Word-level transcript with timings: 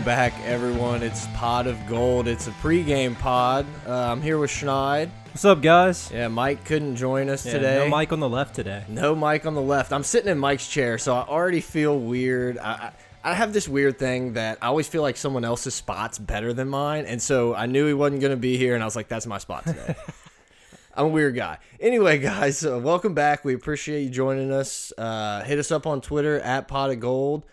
Welcome 0.00 0.16
back, 0.16 0.46
everyone. 0.46 1.02
It's 1.02 1.26
Pod 1.34 1.66
of 1.66 1.76
Gold. 1.86 2.26
It's 2.26 2.46
a 2.48 2.52
pregame 2.52 3.18
pod. 3.18 3.66
Uh, 3.86 3.92
I'm 4.10 4.22
here 4.22 4.38
with 4.38 4.50
Schneid. 4.50 5.10
What's 5.26 5.44
up, 5.44 5.60
guys? 5.60 6.10
Yeah, 6.10 6.28
Mike 6.28 6.64
couldn't 6.64 6.96
join 6.96 7.28
us 7.28 7.44
Yeah, 7.44 7.52
today. 7.52 7.74
No 7.84 7.88
Mike 7.90 8.10
on 8.10 8.18
the 8.18 8.28
left 8.28 8.54
today. 8.54 8.82
No 8.88 9.14
Mike 9.14 9.44
on 9.44 9.52
the 9.52 9.60
left. 9.60 9.92
I'm 9.92 10.02
sitting 10.02 10.30
in 10.30 10.38
Mike's 10.38 10.66
chair, 10.66 10.96
so 10.96 11.14
I 11.14 11.26
already 11.26 11.60
feel 11.60 11.98
weird. 11.98 12.56
I, 12.56 12.70
I 12.70 12.92
I 13.32 13.34
have 13.34 13.52
this 13.52 13.68
weird 13.68 13.98
thing 13.98 14.32
that 14.32 14.56
I 14.62 14.68
always 14.68 14.88
feel 14.88 15.02
like 15.02 15.18
someone 15.18 15.44
else's 15.44 15.74
spot's 15.74 16.18
better 16.18 16.54
than 16.54 16.70
mine, 16.70 17.04
and 17.04 17.20
so 17.20 17.54
I 17.54 17.66
knew 17.66 17.86
he 17.86 17.92
wasn't 17.92 18.22
going 18.22 18.30
to 18.30 18.38
be 18.38 18.56
here, 18.56 18.74
and 18.74 18.82
I 18.82 18.86
was 18.86 18.96
like, 18.96 19.08
"That's 19.08 19.26
my 19.26 19.36
spot 19.36 19.66
today." 19.66 19.96
I'm 20.94 21.04
a 21.04 21.08
weird 21.08 21.34
guy. 21.34 21.58
Anyway, 21.78 22.16
guys, 22.20 22.64
uh, 22.64 22.78
welcome 22.82 23.12
back. 23.12 23.44
We 23.44 23.52
appreciate 23.52 24.04
you 24.04 24.08
joining 24.08 24.50
us. 24.50 24.94
Uh, 24.96 25.42
hit 25.42 25.58
us 25.58 25.70
up 25.70 25.86
on 25.86 26.00
Twitter 26.00 26.40
at 26.40 26.68
Pot 26.68 26.88
of 26.88 27.00
Gold. 27.00 27.44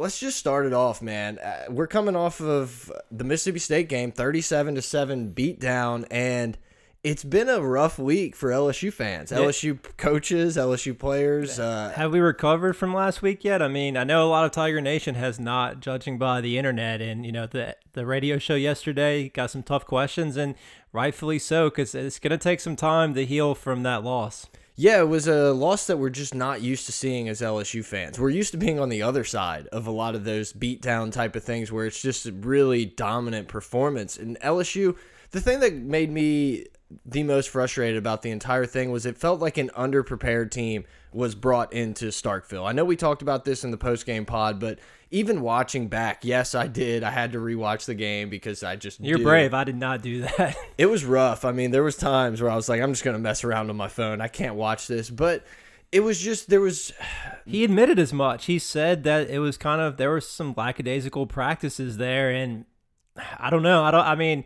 Let's 0.00 0.20
just 0.20 0.38
start 0.38 0.64
it 0.64 0.72
off, 0.72 1.02
man. 1.02 1.40
Uh, 1.40 1.64
we're 1.70 1.88
coming 1.88 2.14
off 2.14 2.40
of 2.40 2.92
the 3.10 3.24
Mississippi 3.24 3.58
State 3.58 3.88
game, 3.88 4.12
37 4.12 4.76
to 4.76 4.82
seven 4.82 5.32
beatdown, 5.32 6.06
and 6.08 6.56
it's 7.02 7.24
been 7.24 7.48
a 7.48 7.60
rough 7.60 7.98
week 7.98 8.36
for 8.36 8.50
LSU 8.50 8.92
fans, 8.92 9.32
LSU 9.32 9.76
coaches, 9.96 10.56
LSU 10.56 10.96
players. 10.96 11.58
Uh, 11.58 11.92
Have 11.96 12.12
we 12.12 12.20
recovered 12.20 12.74
from 12.74 12.94
last 12.94 13.22
week 13.22 13.42
yet? 13.42 13.60
I 13.60 13.66
mean, 13.66 13.96
I 13.96 14.04
know 14.04 14.24
a 14.24 14.30
lot 14.30 14.44
of 14.44 14.52
Tiger 14.52 14.80
Nation 14.80 15.16
has 15.16 15.40
not, 15.40 15.80
judging 15.80 16.16
by 16.16 16.40
the 16.40 16.58
internet 16.58 17.00
and 17.00 17.26
you 17.26 17.32
know 17.32 17.46
the 17.46 17.76
the 17.94 18.06
radio 18.06 18.38
show 18.38 18.54
yesterday 18.54 19.28
got 19.30 19.50
some 19.50 19.64
tough 19.64 19.84
questions, 19.84 20.36
and 20.36 20.54
rightfully 20.92 21.40
so, 21.40 21.70
because 21.70 21.96
it's 21.96 22.20
going 22.20 22.30
to 22.30 22.38
take 22.38 22.60
some 22.60 22.76
time 22.76 23.14
to 23.14 23.26
heal 23.26 23.52
from 23.56 23.82
that 23.82 24.04
loss. 24.04 24.46
Yeah, 24.80 25.00
it 25.00 25.08
was 25.08 25.26
a 25.26 25.52
loss 25.52 25.88
that 25.88 25.96
we're 25.96 26.08
just 26.08 26.36
not 26.36 26.62
used 26.62 26.86
to 26.86 26.92
seeing 26.92 27.28
as 27.28 27.40
LSU 27.40 27.84
fans. 27.84 28.16
We're 28.16 28.30
used 28.30 28.52
to 28.52 28.58
being 28.58 28.78
on 28.78 28.90
the 28.90 29.02
other 29.02 29.24
side 29.24 29.66
of 29.72 29.88
a 29.88 29.90
lot 29.90 30.14
of 30.14 30.22
those 30.22 30.52
beatdown 30.52 31.10
type 31.10 31.34
of 31.34 31.42
things 31.42 31.72
where 31.72 31.84
it's 31.84 32.00
just 32.00 32.26
a 32.26 32.32
really 32.32 32.84
dominant 32.84 33.48
performance. 33.48 34.16
And 34.16 34.38
LSU, 34.38 34.96
the 35.30 35.40
thing 35.40 35.60
that 35.60 35.74
made 35.74 36.10
me 36.10 36.66
the 37.04 37.22
most 37.22 37.50
frustrated 37.50 37.98
about 37.98 38.22
the 38.22 38.30
entire 38.30 38.64
thing 38.64 38.90
was 38.90 39.04
it 39.04 39.18
felt 39.18 39.40
like 39.40 39.58
an 39.58 39.70
underprepared 39.76 40.50
team 40.50 40.84
was 41.12 41.34
brought 41.34 41.72
into 41.72 42.06
Starkville. 42.06 42.66
I 42.66 42.72
know 42.72 42.84
we 42.84 42.96
talked 42.96 43.20
about 43.20 43.44
this 43.44 43.62
in 43.62 43.70
the 43.70 43.76
post-game 43.76 44.24
pod, 44.24 44.58
but 44.58 44.78
even 45.10 45.40
watching 45.40 45.88
back, 45.88 46.24
yes, 46.24 46.54
I 46.54 46.66
did. 46.66 47.02
I 47.02 47.10
had 47.10 47.32
to 47.32 47.38
rewatch 47.38 47.84
the 47.86 47.94
game 47.94 48.30
because 48.30 48.62
I 48.62 48.76
just 48.76 49.00
You're 49.00 49.18
do. 49.18 49.24
brave. 49.24 49.52
I 49.54 49.64
did 49.64 49.76
not 49.76 50.02
do 50.02 50.22
that. 50.22 50.56
It 50.78 50.86
was 50.86 51.04
rough. 51.04 51.44
I 51.44 51.52
mean, 51.52 51.72
there 51.72 51.82
was 51.82 51.96
times 51.96 52.40
where 52.40 52.50
I 52.50 52.56
was 52.56 52.68
like, 52.68 52.80
I'm 52.80 52.92
just 52.92 53.04
gonna 53.04 53.18
mess 53.18 53.42
around 53.44 53.68
on 53.68 53.76
my 53.76 53.88
phone. 53.88 54.20
I 54.20 54.28
can't 54.28 54.54
watch 54.54 54.86
this, 54.86 55.10
but 55.10 55.44
it 55.90 56.00
was 56.00 56.20
just 56.20 56.48
there 56.48 56.60
was 56.60 56.92
he 57.46 57.64
admitted 57.64 57.98
as 57.98 58.12
much. 58.12 58.46
He 58.46 58.58
said 58.58 59.04
that 59.04 59.28
it 59.28 59.40
was 59.40 59.58
kind 59.58 59.80
of 59.80 59.96
there 59.96 60.10
were 60.10 60.20
some 60.20 60.54
lackadaisical 60.56 61.26
practices 61.26 61.96
there, 61.96 62.30
and 62.30 62.64
I 63.38 63.50
don't 63.50 63.62
know. 63.62 63.82
I 63.84 63.90
don't. 63.90 64.06
I 64.06 64.14
mean. 64.14 64.44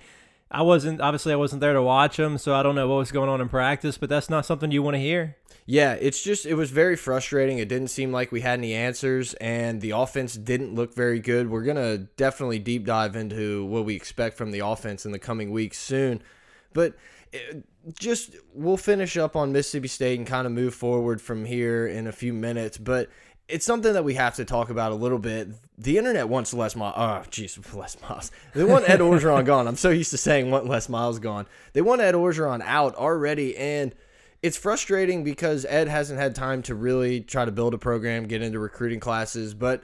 I 0.53 0.63
wasn't 0.63 1.01
obviously 1.01 1.33
I 1.33 1.37
wasn't 1.37 1.61
there 1.61 1.73
to 1.73 1.83
watch 1.83 2.19
them, 2.19 2.39
so 2.39 2.55
I 2.55 2.63
don't 2.63 2.75
know 2.75 2.87
what 2.87 2.97
was 2.97 3.11
going 3.11 3.29
on 3.29 3.41
in 3.41 3.49
practice. 3.49 3.99
But 3.99 4.09
that's 4.09 4.31
not 4.31 4.47
something 4.47 4.71
you 4.71 4.83
want 4.83 4.95
to 4.95 5.01
hear. 5.01 5.37
Yeah, 5.65 5.95
it's 5.95 6.23
just 6.23 6.45
it 6.45 6.55
was 6.55 6.71
very 6.71 6.97
frustrating. 6.97 7.59
It 7.59 7.69
didn't 7.69 7.89
seem 7.89 8.13
like 8.13 8.33
we 8.33 8.43
had 8.43 8.59
any 8.59 8.75
answers, 8.75 9.35
and 9.35 9.81
the 9.81 9.93
offense 9.93 10.35
didn't 10.35 10.75
look 10.75 10.95
very 10.95 11.21
good. 11.21 11.49
We're 11.49 11.63
gonna 11.63 11.99
definitely 11.99 12.59
deep 12.59 12.85
dive 12.85 13.17
into 13.17 13.65
what 13.65 13.85
we 13.85 13.95
expect 13.95 14.37
from 14.37 14.51
the 14.51 14.61
offense 14.61 15.07
in 15.07 15.13
the 15.13 15.19
coming 15.19 15.51
weeks 15.51 15.79
soon, 15.79 16.23
but 16.73 16.95
it, 17.33 17.65
just 17.99 18.37
we'll 18.55 18.77
finish 18.77 19.17
up 19.17 19.37
on 19.37 19.53
Mississippi 19.53 19.89
State 19.89 20.19
and 20.19 20.27
kind 20.27 20.47
of 20.47 20.53
move 20.53 20.75
forward 20.75 21.21
from 21.21 21.45
here 21.45 21.87
in 21.87 22.07
a 22.07 22.13
few 22.13 22.33
minutes. 22.33 22.77
But 22.77 23.09
it's 23.49 23.67
something 23.67 23.93
that 23.93 24.05
we 24.05 24.15
have 24.15 24.37
to 24.37 24.45
talk 24.45 24.71
about 24.71 24.93
a 24.93 24.95
little 24.95 25.19
bit. 25.19 25.49
The 25.77 25.99
internet 25.99 26.29
wants 26.29 26.55
Les 26.55 26.75
Miles. 26.77 26.95
Oh, 26.97 27.29
jeez, 27.31 27.75
Les 27.75 27.97
Miles. 28.03 28.31
They 28.55 28.65
want 28.65 28.89
Ed 28.89 29.01
Orgeron 29.01 29.45
gone. 29.45 29.67
I'm 29.67 29.77
so 29.77 29.91
used 29.91 30.11
to 30.11 30.19
saying 30.19 30.51
want 30.51 30.67
Les 30.67 30.89
Miles 30.89 31.19
gone. 31.19 31.47
They 31.73 31.83
want 31.83 32.01
Ed 32.01 32.15
Orgeron 32.15 32.63
out 32.65 32.95
already, 32.95 33.57
and 33.57 33.95
it's 34.43 34.57
frustrating 34.57 35.23
because 35.25 35.65
Ed 35.67 35.89
hasn't 35.89 36.19
had 36.19 36.35
time 36.35 36.63
to 36.63 36.75
really 36.75 37.21
try 37.21 37.45
to 37.45 37.53
build 37.53 37.75
a 37.75 37.79
program, 37.79 38.27
get 38.27 38.43
into 38.43 38.59
recruiting 38.59 39.01
classes. 39.01 39.55
But 39.55 39.83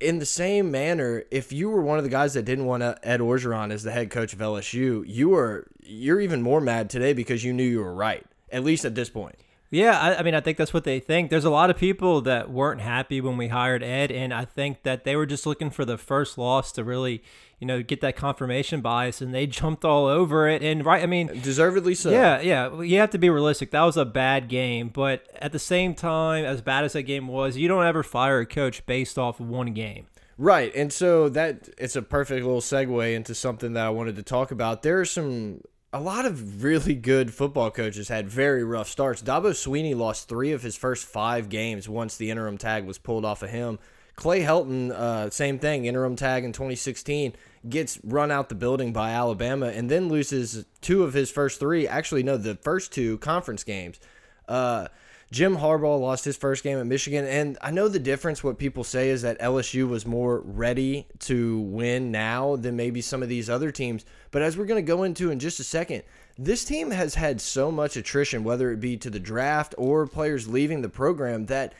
in 0.00 0.18
the 0.18 0.26
same 0.26 0.70
manner, 0.70 1.24
if 1.30 1.52
you 1.52 1.70
were 1.70 1.82
one 1.82 1.98
of 1.98 2.04
the 2.04 2.10
guys 2.10 2.34
that 2.34 2.44
didn't 2.44 2.66
want 2.66 2.82
Ed 2.82 3.20
Orgeron 3.20 3.72
as 3.72 3.82
the 3.82 3.92
head 3.92 4.10
coach 4.10 4.32
of 4.32 4.40
LSU, 4.40 5.04
you 5.06 5.34
are 5.34 5.66
you're 5.82 6.20
even 6.20 6.42
more 6.42 6.60
mad 6.60 6.90
today 6.90 7.12
because 7.12 7.44
you 7.44 7.52
knew 7.52 7.64
you 7.64 7.80
were 7.80 7.94
right, 7.94 8.24
at 8.50 8.64
least 8.64 8.84
at 8.84 8.94
this 8.94 9.08
point. 9.08 9.36
Yeah, 9.74 9.98
I, 9.98 10.18
I, 10.20 10.22
mean, 10.22 10.34
I 10.34 10.40
think 10.40 10.56
that's 10.56 10.72
what 10.72 10.84
they 10.84 11.00
think. 11.00 11.30
There's 11.30 11.44
a 11.44 11.50
lot 11.50 11.68
of 11.68 11.76
people 11.76 12.20
that 12.22 12.48
weren't 12.48 12.80
happy 12.80 13.20
when 13.20 13.36
we 13.36 13.48
hired 13.48 13.82
Ed, 13.82 14.12
and 14.12 14.32
I 14.32 14.44
think 14.44 14.84
that 14.84 15.02
they 15.02 15.16
were 15.16 15.26
just 15.26 15.46
looking 15.46 15.68
for 15.68 15.84
the 15.84 15.98
first 15.98 16.38
loss 16.38 16.70
to 16.72 16.84
really, 16.84 17.24
you 17.58 17.66
know, 17.66 17.82
get 17.82 18.00
that 18.00 18.14
confirmation 18.14 18.80
bias, 18.80 19.20
and 19.20 19.34
they 19.34 19.46
jumped 19.48 19.84
all 19.84 20.06
over 20.06 20.48
it. 20.48 20.62
And 20.62 20.84
right, 20.84 21.02
I 21.02 21.06
mean, 21.06 21.26
deservedly 21.42 21.96
so. 21.96 22.10
Yeah, 22.10 22.40
yeah. 22.40 22.82
You 22.82 22.98
have 23.00 23.10
to 23.10 23.18
be 23.18 23.28
realistic. 23.28 23.72
That 23.72 23.82
was 23.82 23.96
a 23.96 24.04
bad 24.04 24.48
game, 24.48 24.90
but 24.90 25.26
at 25.40 25.50
the 25.50 25.58
same 25.58 25.94
time, 25.94 26.44
as 26.44 26.62
bad 26.62 26.84
as 26.84 26.92
that 26.92 27.02
game 27.02 27.26
was, 27.26 27.56
you 27.56 27.66
don't 27.66 27.84
ever 27.84 28.04
fire 28.04 28.38
a 28.38 28.46
coach 28.46 28.86
based 28.86 29.18
off 29.18 29.40
of 29.40 29.48
one 29.48 29.72
game. 29.72 30.06
Right. 30.38 30.74
And 30.74 30.92
so 30.92 31.28
that 31.30 31.68
it's 31.78 31.96
a 31.96 32.02
perfect 32.02 32.44
little 32.44 32.60
segue 32.60 33.14
into 33.14 33.34
something 33.34 33.72
that 33.74 33.86
I 33.86 33.90
wanted 33.90 34.16
to 34.16 34.22
talk 34.22 34.50
about. 34.50 34.82
There 34.82 35.00
are 35.00 35.04
some 35.04 35.60
a 35.94 36.00
lot 36.00 36.26
of 36.26 36.64
really 36.64 36.96
good 36.96 37.32
football 37.32 37.70
coaches 37.70 38.08
had 38.08 38.28
very 38.28 38.64
rough 38.64 38.88
starts. 38.88 39.22
Dabo 39.22 39.52
Swinney 39.52 39.96
lost 39.96 40.28
three 40.28 40.50
of 40.50 40.60
his 40.60 40.74
first 40.74 41.06
five 41.06 41.48
games 41.48 41.88
once 41.88 42.16
the 42.16 42.32
interim 42.32 42.58
tag 42.58 42.84
was 42.84 42.98
pulled 42.98 43.24
off 43.24 43.44
of 43.44 43.50
him. 43.50 43.78
Clay 44.16 44.40
Helton, 44.40 44.90
uh, 44.90 45.30
same 45.30 45.60
thing, 45.60 45.84
interim 45.84 46.16
tag 46.16 46.44
in 46.44 46.52
2016, 46.52 47.34
gets 47.68 48.00
run 48.02 48.32
out 48.32 48.48
the 48.48 48.56
building 48.56 48.92
by 48.92 49.10
Alabama 49.10 49.66
and 49.66 49.88
then 49.88 50.08
loses 50.08 50.66
two 50.80 51.04
of 51.04 51.14
his 51.14 51.30
first 51.30 51.60
three. 51.60 51.86
Actually, 51.86 52.24
no, 52.24 52.36
the 52.36 52.56
first 52.56 52.92
two 52.92 53.16
conference 53.18 53.62
games. 53.62 54.00
Uh, 54.48 54.88
Jim 55.34 55.56
Harbaugh 55.56 55.98
lost 55.98 56.24
his 56.24 56.36
first 56.36 56.62
game 56.62 56.78
at 56.78 56.86
Michigan, 56.86 57.26
and 57.26 57.58
I 57.60 57.72
know 57.72 57.88
the 57.88 57.98
difference. 57.98 58.44
What 58.44 58.56
people 58.56 58.84
say 58.84 59.10
is 59.10 59.22
that 59.22 59.40
LSU 59.40 59.88
was 59.88 60.06
more 60.06 60.38
ready 60.38 61.08
to 61.20 61.58
win 61.58 62.12
now 62.12 62.54
than 62.54 62.76
maybe 62.76 63.00
some 63.00 63.20
of 63.20 63.28
these 63.28 63.50
other 63.50 63.72
teams. 63.72 64.04
But 64.30 64.42
as 64.42 64.56
we're 64.56 64.66
going 64.66 64.84
to 64.84 64.86
go 64.88 65.02
into 65.02 65.32
in 65.32 65.40
just 65.40 65.58
a 65.58 65.64
second, 65.64 66.04
this 66.38 66.64
team 66.64 66.92
has 66.92 67.16
had 67.16 67.40
so 67.40 67.72
much 67.72 67.96
attrition, 67.96 68.44
whether 68.44 68.70
it 68.70 68.78
be 68.78 68.96
to 68.98 69.10
the 69.10 69.18
draft 69.18 69.74
or 69.76 70.06
players 70.06 70.46
leaving 70.46 70.82
the 70.82 70.88
program, 70.88 71.46
that 71.46 71.74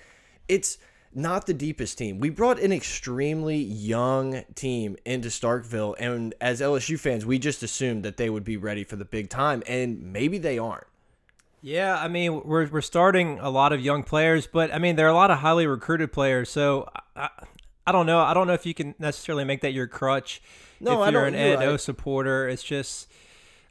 it's 0.49 0.77
not 1.15 1.47
the 1.47 1.55
deepest 1.55 1.97
team. 1.97 2.19
We 2.19 2.31
brought 2.31 2.59
an 2.59 2.73
extremely 2.73 3.59
young 3.59 4.43
team 4.57 4.97
into 5.05 5.29
Starkville, 5.29 5.95
and 6.01 6.35
as 6.41 6.61
LSU 6.61 6.99
fans, 6.99 7.25
we 7.25 7.39
just 7.39 7.63
assumed 7.63 8.03
that 8.03 8.17
they 8.17 8.29
would 8.29 8.43
be 8.43 8.57
ready 8.57 8.83
for 8.83 8.97
the 8.97 9.05
big 9.05 9.31
time, 9.31 9.63
and 9.69 10.13
maybe 10.13 10.39
they 10.39 10.59
aren't. 10.59 10.89
Yeah, 11.67 11.97
I 11.99 12.09
mean, 12.09 12.43
we're 12.45 12.69
we're 12.69 12.83
starting 12.83 13.39
a 13.41 13.49
lot 13.49 13.73
of 13.73 13.81
young 13.81 14.03
players, 14.03 14.47
but 14.47 14.71
I 14.75 14.79
mean, 14.79 14.97
there 14.97 15.07
are 15.07 15.11
a 15.11 15.15
lot 15.15 15.31
of 15.31 15.39
highly 15.39 15.67
recruited 15.67 16.13
players. 16.13 16.51
So 16.51 16.87
I, 17.17 17.31
I 17.87 17.91
don't 17.91 18.05
know. 18.05 18.21
I 18.21 18.35
don't 18.35 18.47
know 18.47 18.53
if 18.53 18.67
you 18.67 18.75
can 18.75 18.95
necessarily 18.99 19.45
make 19.45 19.63
that 19.63 19.73
your 19.73 19.87
crutch. 19.87 20.43
No, 20.79 20.93
if 20.93 21.09
I 21.09 21.11
you're 21.11 21.25
don't. 21.25 21.35
an 21.35 21.41
You're 21.41 21.63
Ed 21.63 21.65
O 21.65 21.71
right. 21.71 21.81
supporter, 21.81 22.47
it's 22.51 22.63
just. 22.63 23.11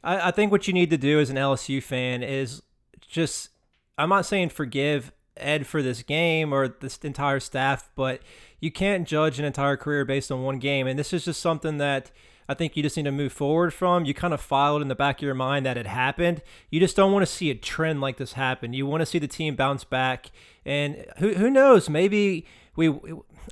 I, 0.02 0.28
I 0.28 0.30
think 0.32 0.50
what 0.50 0.66
you 0.66 0.74
need 0.74 0.90
to 0.90 0.96
do 0.96 1.20
as 1.20 1.30
an 1.30 1.36
LSU 1.36 1.80
fan 1.80 2.24
is 2.24 2.62
just. 3.00 3.50
I'm 3.96 4.08
not 4.08 4.26
saying 4.26 4.48
forgive 4.48 5.12
Ed 5.36 5.64
for 5.64 5.80
this 5.80 6.02
game 6.02 6.52
or 6.52 6.66
this 6.66 6.98
entire 6.98 7.38
staff, 7.38 7.90
but 7.94 8.22
you 8.58 8.72
can't 8.72 9.06
judge 9.06 9.38
an 9.38 9.44
entire 9.44 9.76
career 9.76 10.04
based 10.04 10.32
on 10.32 10.42
one 10.42 10.58
game, 10.58 10.88
and 10.88 10.98
this 10.98 11.12
is 11.12 11.26
just 11.26 11.40
something 11.40 11.78
that. 11.78 12.10
I 12.48 12.54
think 12.54 12.76
you 12.76 12.82
just 12.82 12.96
need 12.96 13.04
to 13.04 13.12
move 13.12 13.32
forward 13.32 13.72
from. 13.72 14.04
You 14.04 14.14
kind 14.14 14.34
of 14.34 14.40
filed 14.40 14.82
in 14.82 14.88
the 14.88 14.94
back 14.94 15.18
of 15.18 15.22
your 15.22 15.34
mind 15.34 15.64
that 15.66 15.76
it 15.76 15.86
happened. 15.86 16.42
You 16.70 16.80
just 16.80 16.96
don't 16.96 17.12
want 17.12 17.26
to 17.26 17.32
see 17.32 17.50
a 17.50 17.54
trend 17.54 18.00
like 18.00 18.16
this 18.16 18.34
happen. 18.34 18.72
You 18.72 18.86
want 18.86 19.00
to 19.00 19.06
see 19.06 19.18
the 19.18 19.28
team 19.28 19.56
bounce 19.56 19.84
back, 19.84 20.30
and 20.64 21.04
who 21.18 21.34
who 21.34 21.50
knows? 21.50 21.88
Maybe 21.88 22.46
we. 22.76 22.88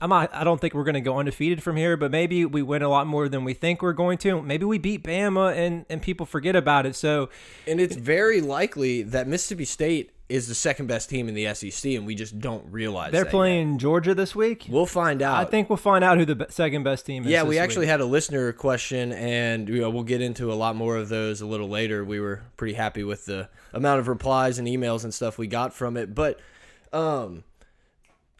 I'm 0.00 0.09
not. 0.09 0.35
I 0.35 0.43
don't 0.43 0.61
think 0.61 0.75
we're 0.75 0.85
going 0.85 0.94
to 0.94 1.00
go 1.00 1.19
undefeated 1.19 1.62
from 1.62 1.77
here, 1.77 1.97
but 1.97 2.11
maybe 2.11 2.44
we 2.47 2.62
win 2.62 2.83
a 2.83 2.89
lot 2.89 3.06
more 3.06 3.29
than 3.29 3.44
we 3.44 3.53
think 3.55 3.83
we're 3.83 3.93
going 3.93 4.19
to. 4.19 4.41
Maybe 4.41 4.65
we 4.65 4.79
beat 4.79 5.05
Bama, 5.05 5.55
and 5.55 5.85
and 5.88 6.00
people 6.00 6.27
forget 6.27 6.56
about 6.56 6.87
it. 6.87 6.97
So, 6.97 7.29
and 7.67 7.81
it's 7.81 7.97
very 7.97 8.41
likely 8.41 9.03
that 9.03 9.29
Mississippi 9.29 9.67
State 9.67 10.11
is 10.29 10.49
the 10.49 10.55
second 10.55 10.87
best 10.87 11.11
team 11.11 11.29
in 11.29 11.35
the 11.35 11.53
SEC, 11.55 11.93
and 11.93 12.07
we 12.07 12.15
just 12.15 12.39
don't 12.39 12.65
realize 12.71 13.13
they're 13.13 13.25
playing 13.25 13.79
Georgia 13.79 14.15
this 14.15 14.35
week. 14.35 14.67
We'll 14.69 14.87
find 14.87 15.21
out. 15.21 15.39
I 15.39 15.45
think 15.45 15.69
we'll 15.69 15.77
find 15.77 16.03
out 16.03 16.19
who 16.19 16.25
the 16.25 16.47
second 16.49 16.85
best 16.85 17.05
team 17.05 17.25
is. 17.25 17.31
Yeah, 17.31 17.43
we 17.43 17.59
actually 17.59 17.87
week. 17.87 17.91
had 17.91 18.01
a 18.01 18.07
listener 18.07 18.53
question, 18.53 19.13
and 19.13 19.69
you 19.69 19.81
know, 19.81 19.91
we'll 19.91 20.05
get 20.05 20.23
into 20.23 20.53
a 20.53 20.55
lot 20.55 20.77
more 20.77 20.97
of 20.97 21.09
those 21.09 21.41
a 21.41 21.47
little 21.47 21.69
later. 21.69 22.05
We 22.05 22.21
were 22.21 22.43
pretty 22.57 22.75
happy 22.75 23.05
with 23.05 23.27
the 23.27 23.49
amount 23.73 24.01
of 24.01 24.09
replies 24.09 24.59
and 24.59 24.67
emails 24.67 25.05
and 25.05 25.13
stuff 25.13 25.39
we 25.39 25.47
got 25.47 25.75
from 25.75 25.97
it, 25.97 26.15
but 26.15 26.41
um, 26.93 27.45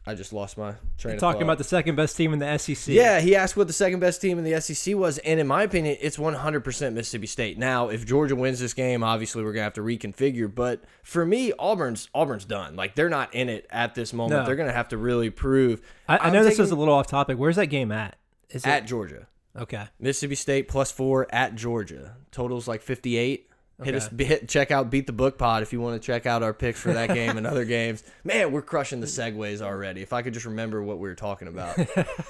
I 0.05 0.15
just 0.15 0.33
lost 0.33 0.59
my 0.59 0.75
train. 0.99 1.15
of 1.15 1.21
talking 1.21 1.39
thought. 1.41 1.45
about 1.45 1.59
the 1.59 1.65
second 1.65 1.95
best 1.95 2.17
team 2.17 2.33
in 2.33 2.41
the 2.41 2.59
SEC. 2.59 2.93
Yeah, 2.93 3.21
he 3.21 3.37
asked 3.37 3.57
what 3.57 3.69
the 3.69 3.73
second 3.73 4.01
best 4.01 4.21
team 4.21 4.37
in 4.37 4.45
the 4.45 4.61
SEC 4.61 4.97
was, 4.97 5.19
and 5.19 5.39
in 5.39 5.47
my 5.47 5.63
opinion, 5.63 5.97
it's 6.01 6.17
100% 6.17 6.93
Mississippi 6.93 7.29
State. 7.29 7.57
Now, 7.57 7.89
if 7.89 8.05
Georgia 8.05 8.35
wins 8.35 8.59
this 8.59 8.75
game, 8.75 9.05
obviously 9.05 9.45
we're 9.45 9.53
gonna 9.53 9.63
have 9.63 9.75
to 9.75 9.81
reconfigure. 9.81 10.53
But 10.53 10.83
for 11.05 11.25
me, 11.25 11.53
Auburn's 11.59 12.09
Auburn's 12.15 12.45
done. 12.45 12.75
Like 12.75 12.97
they're 12.97 13.09
not 13.09 13.33
in 13.35 13.49
it 13.49 13.67
at 13.71 13.95
this 13.95 14.13
moment. 14.13 14.41
No. 14.41 14.47
They're 14.47 14.57
gonna 14.57 14.73
have 14.73 14.89
to 14.89 14.97
really 14.97 15.31
prove. 15.31 15.81
I, 16.09 16.19
I 16.19 16.31
know 16.31 16.43
this 16.43 16.55
taking- 16.55 16.65
is 16.65 16.71
a 16.73 16.77
little 16.77 16.95
off 16.95 17.07
topic. 17.07 17.39
Where's 17.39 17.57
that 17.57 17.67
game 17.67 17.93
at? 17.93 18.17
Is 18.51 18.67
at 18.67 18.83
it 18.83 18.87
Georgia. 18.87 19.29
okay? 19.57 19.85
Mississippi 20.01 20.35
State 20.35 20.67
plus 20.69 20.91
four 20.91 21.33
at 21.33 21.55
Georgia. 21.55 22.17
Totals 22.33 22.67
like 22.67 22.83
58. 22.83 23.49
Hit 23.85 23.95
us, 23.95 24.09
hit, 24.19 24.49
check 24.49 24.71
out 24.71 24.91
Beat 24.91 25.07
the 25.07 25.13
Book 25.13 25.39
Pod 25.39 25.63
if 25.63 25.73
you 25.73 25.81
want 25.81 26.01
to 26.01 26.07
check 26.07 26.27
out 26.27 26.43
our 26.43 26.53
picks 26.53 26.81
for 26.81 26.93
that 26.93 27.13
game 27.13 27.37
and 27.37 27.47
other 27.47 27.65
games. 27.67 28.03
Man, 28.25 28.53
we're 28.53 28.63
crushing 28.63 29.01
the 29.01 29.07
segues 29.07 29.61
already. 29.61 30.03
If 30.03 30.13
I 30.13 30.23
could 30.23 30.35
just 30.35 30.47
remember 30.47 30.83
what 30.83 30.99
we 30.99 31.09
were 31.09 31.15
talking 31.15 31.49
about. 31.49 31.79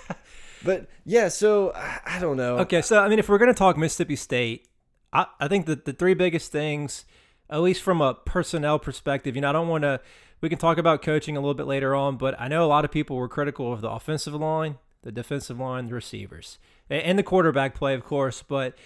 but 0.65 0.89
yeah, 1.05 1.29
so 1.29 1.73
I 1.75 2.01
I 2.07 2.19
don't 2.19 2.37
know. 2.37 2.59
Okay, 2.59 2.83
so 2.83 2.99
I 2.99 3.09
mean, 3.09 3.19
if 3.19 3.29
we're 3.29 3.39
gonna 3.39 3.55
talk 3.55 3.77
Mississippi 3.77 4.17
State, 4.17 4.69
I, 5.13 5.27
I 5.41 5.49
think 5.49 5.67
that 5.67 5.85
the 5.85 5.93
three 5.93 6.15
biggest 6.15 6.51
things, 6.53 7.05
at 7.51 7.61
least 7.61 7.83
from 7.83 8.01
a 8.01 8.15
personnel 8.15 8.79
perspective, 8.79 9.35
you 9.35 9.43
know, 9.43 9.51
I 9.51 9.53
don't 9.53 9.69
want 9.69 9.83
to. 9.83 10.01
We 10.41 10.49
can 10.49 10.59
talk 10.59 10.77
about 10.77 11.03
coaching 11.03 11.37
a 11.37 11.41
little 11.41 11.55
bit 11.55 11.67
later 11.67 11.95
on, 11.95 12.17
but 12.17 12.35
I 12.41 12.49
know 12.49 12.65
a 12.65 12.67
lot 12.67 12.85
of 12.85 12.91
people 12.91 13.17
were 13.17 13.29
critical 13.29 13.73
of 13.73 13.81
the 13.81 13.89
offensive 13.89 14.35
line, 14.35 14.79
the 15.03 15.13
defensive 15.13 15.61
line, 15.61 15.87
the 15.87 15.95
receivers, 15.95 16.59
and 16.91 17.17
the 17.17 17.23
quarterback 17.23 17.77
play, 17.77 17.95
of 17.95 18.03
course. 18.03 18.43
But 18.43 18.77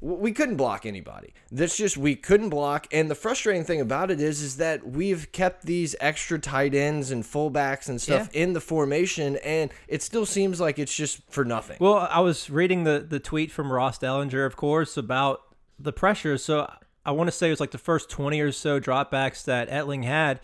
we 0.00 0.32
couldn't 0.32 0.56
block 0.56 0.86
anybody. 0.86 1.34
That's 1.50 1.76
just 1.76 1.96
we 1.96 2.14
couldn't 2.14 2.50
block. 2.50 2.86
And 2.92 3.10
the 3.10 3.14
frustrating 3.14 3.64
thing 3.64 3.80
about 3.80 4.10
it 4.10 4.20
is, 4.20 4.42
is 4.42 4.56
that 4.58 4.86
we've 4.86 5.30
kept 5.32 5.66
these 5.66 5.96
extra 6.00 6.38
tight 6.38 6.74
ends 6.74 7.10
and 7.10 7.24
fullbacks 7.24 7.88
and 7.88 8.00
stuff 8.00 8.28
in 8.32 8.52
the 8.52 8.60
formation, 8.60 9.36
and 9.36 9.72
it 9.88 10.02
still 10.02 10.26
seems 10.26 10.60
like 10.60 10.78
it's 10.78 10.94
just 10.94 11.20
for 11.30 11.44
nothing. 11.44 11.78
Well, 11.80 12.08
I 12.10 12.20
was 12.20 12.48
reading 12.48 12.84
the 12.84 13.04
the 13.08 13.18
tweet 13.18 13.50
from 13.50 13.72
Ross 13.72 13.98
Dellenger, 13.98 14.46
of 14.46 14.56
course, 14.56 14.96
about 14.96 15.42
the 15.78 15.92
pressure. 15.92 16.38
So 16.38 16.70
I 17.04 17.10
want 17.12 17.28
to 17.28 17.32
say 17.32 17.48
it 17.48 17.50
was 17.50 17.60
like 17.60 17.72
the 17.72 17.78
first 17.78 18.08
twenty 18.08 18.40
or 18.40 18.52
so 18.52 18.78
dropbacks 18.78 19.44
that 19.44 19.68
Etling 19.68 20.04
had. 20.04 20.40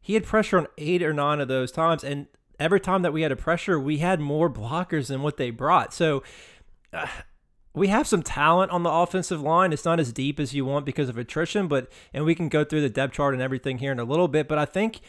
He 0.00 0.14
had 0.14 0.24
pressure 0.24 0.58
on 0.58 0.66
eight 0.78 1.02
or 1.02 1.12
nine 1.12 1.40
of 1.40 1.48
those 1.48 1.70
times, 1.70 2.02
and 2.02 2.26
every 2.58 2.80
time 2.80 3.02
that 3.02 3.12
we 3.12 3.22
had 3.22 3.32
a 3.32 3.36
pressure, 3.36 3.78
we 3.78 3.98
had 3.98 4.20
more 4.20 4.50
blockers 4.50 5.08
than 5.08 5.22
what 5.22 5.36
they 5.36 5.50
brought. 5.50 5.94
So. 5.94 6.22
Uh, 6.92 7.06
we 7.76 7.88
have 7.88 8.08
some 8.08 8.22
talent 8.22 8.72
on 8.72 8.82
the 8.82 8.90
offensive 8.90 9.42
line. 9.42 9.72
It's 9.72 9.84
not 9.84 10.00
as 10.00 10.10
deep 10.10 10.40
as 10.40 10.54
you 10.54 10.64
want 10.64 10.86
because 10.86 11.10
of 11.10 11.18
attrition, 11.18 11.68
but 11.68 11.92
and 12.14 12.24
we 12.24 12.34
can 12.34 12.48
go 12.48 12.64
through 12.64 12.80
the 12.80 12.88
depth 12.88 13.14
chart 13.14 13.34
and 13.34 13.42
everything 13.42 13.78
here 13.78 13.92
in 13.92 14.00
a 14.00 14.04
little 14.04 14.28
bit. 14.28 14.48
But 14.48 14.58
I 14.58 14.64
think 14.64 15.00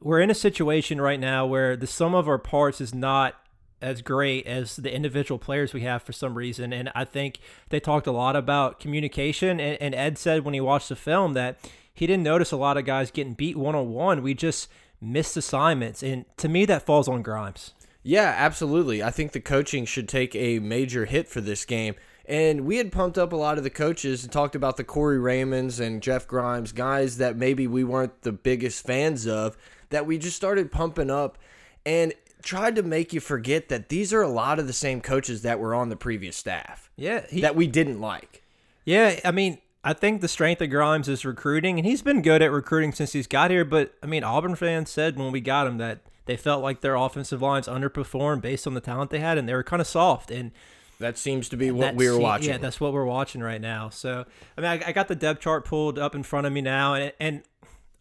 we're 0.00 0.20
in 0.20 0.30
a 0.30 0.34
situation 0.34 1.00
right 1.00 1.18
now 1.18 1.44
where 1.46 1.76
the 1.76 1.86
sum 1.86 2.14
of 2.14 2.28
our 2.28 2.38
parts 2.38 2.80
is 2.80 2.94
not 2.94 3.34
as 3.82 4.02
great 4.02 4.46
as 4.46 4.76
the 4.76 4.94
individual 4.94 5.40
players 5.40 5.74
we 5.74 5.80
have 5.80 6.00
for 6.04 6.12
some 6.12 6.38
reason. 6.38 6.72
And 6.72 6.92
I 6.94 7.04
think 7.04 7.40
they 7.70 7.80
talked 7.80 8.06
a 8.06 8.12
lot 8.12 8.36
about 8.36 8.78
communication. 8.78 9.58
And, 9.58 9.76
and 9.82 9.92
Ed 9.92 10.16
said 10.16 10.44
when 10.44 10.54
he 10.54 10.60
watched 10.60 10.90
the 10.90 10.96
film 10.96 11.34
that 11.34 11.58
he 11.92 12.06
didn't 12.06 12.22
notice 12.22 12.52
a 12.52 12.56
lot 12.56 12.76
of 12.76 12.84
guys 12.84 13.10
getting 13.10 13.34
beat 13.34 13.56
one 13.56 13.74
on 13.74 13.90
one. 13.90 14.22
We 14.22 14.34
just 14.34 14.68
missed 15.00 15.36
assignments. 15.36 16.04
And 16.04 16.24
to 16.36 16.48
me, 16.48 16.64
that 16.66 16.86
falls 16.86 17.08
on 17.08 17.22
Grimes. 17.22 17.74
Yeah, 18.02 18.34
absolutely. 18.36 19.02
I 19.02 19.10
think 19.10 19.32
the 19.32 19.40
coaching 19.40 19.84
should 19.84 20.08
take 20.08 20.34
a 20.34 20.58
major 20.58 21.04
hit 21.04 21.28
for 21.28 21.40
this 21.40 21.64
game. 21.64 21.94
And 22.24 22.64
we 22.64 22.76
had 22.76 22.92
pumped 22.92 23.18
up 23.18 23.32
a 23.32 23.36
lot 23.36 23.58
of 23.58 23.64
the 23.64 23.70
coaches 23.70 24.22
and 24.22 24.32
talked 24.32 24.54
about 24.54 24.76
the 24.76 24.84
Corey 24.84 25.18
Raymonds 25.18 25.80
and 25.80 26.02
Jeff 26.02 26.26
Grimes, 26.26 26.72
guys 26.72 27.18
that 27.18 27.36
maybe 27.36 27.66
we 27.66 27.84
weren't 27.84 28.22
the 28.22 28.32
biggest 28.32 28.86
fans 28.86 29.26
of, 29.26 29.56
that 29.90 30.06
we 30.06 30.18
just 30.18 30.36
started 30.36 30.70
pumping 30.70 31.10
up 31.10 31.36
and 31.84 32.12
tried 32.42 32.76
to 32.76 32.82
make 32.82 33.12
you 33.12 33.20
forget 33.20 33.68
that 33.68 33.88
these 33.88 34.12
are 34.12 34.22
a 34.22 34.28
lot 34.28 34.58
of 34.58 34.66
the 34.66 34.72
same 34.72 35.00
coaches 35.00 35.42
that 35.42 35.58
were 35.58 35.74
on 35.74 35.88
the 35.88 35.96
previous 35.96 36.36
staff 36.36 36.90
Yeah. 36.96 37.24
He, 37.28 37.40
that 37.40 37.56
we 37.56 37.66
didn't 37.66 38.00
like. 38.00 38.42
Yeah, 38.84 39.20
I 39.24 39.30
mean, 39.30 39.58
I 39.84 39.92
think 39.92 40.20
the 40.20 40.28
strength 40.28 40.60
of 40.60 40.70
Grimes 40.70 41.08
is 41.08 41.24
recruiting, 41.24 41.78
and 41.78 41.86
he's 41.86 42.02
been 42.02 42.22
good 42.22 42.42
at 42.42 42.50
recruiting 42.50 42.92
since 42.92 43.12
he's 43.12 43.26
got 43.26 43.50
here. 43.50 43.64
But 43.64 43.94
I 44.02 44.06
mean, 44.06 44.24
Auburn 44.24 44.56
fans 44.56 44.90
said 44.90 45.16
when 45.16 45.32
we 45.32 45.40
got 45.40 45.66
him 45.66 45.78
that 45.78 46.00
they 46.26 46.36
felt 46.36 46.62
like 46.62 46.80
their 46.80 46.94
offensive 46.94 47.42
lines 47.42 47.66
underperformed 47.66 48.40
based 48.42 48.66
on 48.66 48.74
the 48.74 48.80
talent 48.80 49.10
they 49.10 49.18
had, 49.18 49.38
and 49.38 49.48
they 49.48 49.54
were 49.54 49.62
kind 49.64 49.80
of 49.80 49.86
soft. 49.86 50.30
And 50.30 50.52
That 50.98 51.18
seems 51.18 51.48
to 51.50 51.56
be 51.56 51.70
what 51.70 51.94
we 51.94 52.08
were 52.08 52.16
se- 52.16 52.22
watching. 52.22 52.48
Yeah, 52.50 52.58
that's 52.58 52.80
what 52.80 52.92
we're 52.92 53.04
watching 53.04 53.42
right 53.42 53.60
now. 53.60 53.88
So 53.88 54.24
I 54.56 54.60
mean, 54.60 54.70
I, 54.70 54.88
I 54.88 54.92
got 54.92 55.08
the 55.08 55.16
depth 55.16 55.40
chart 55.40 55.64
pulled 55.64 55.98
up 55.98 56.14
in 56.14 56.22
front 56.22 56.46
of 56.46 56.52
me 56.52 56.60
now, 56.60 56.94
and 56.94 57.12
and 57.18 57.42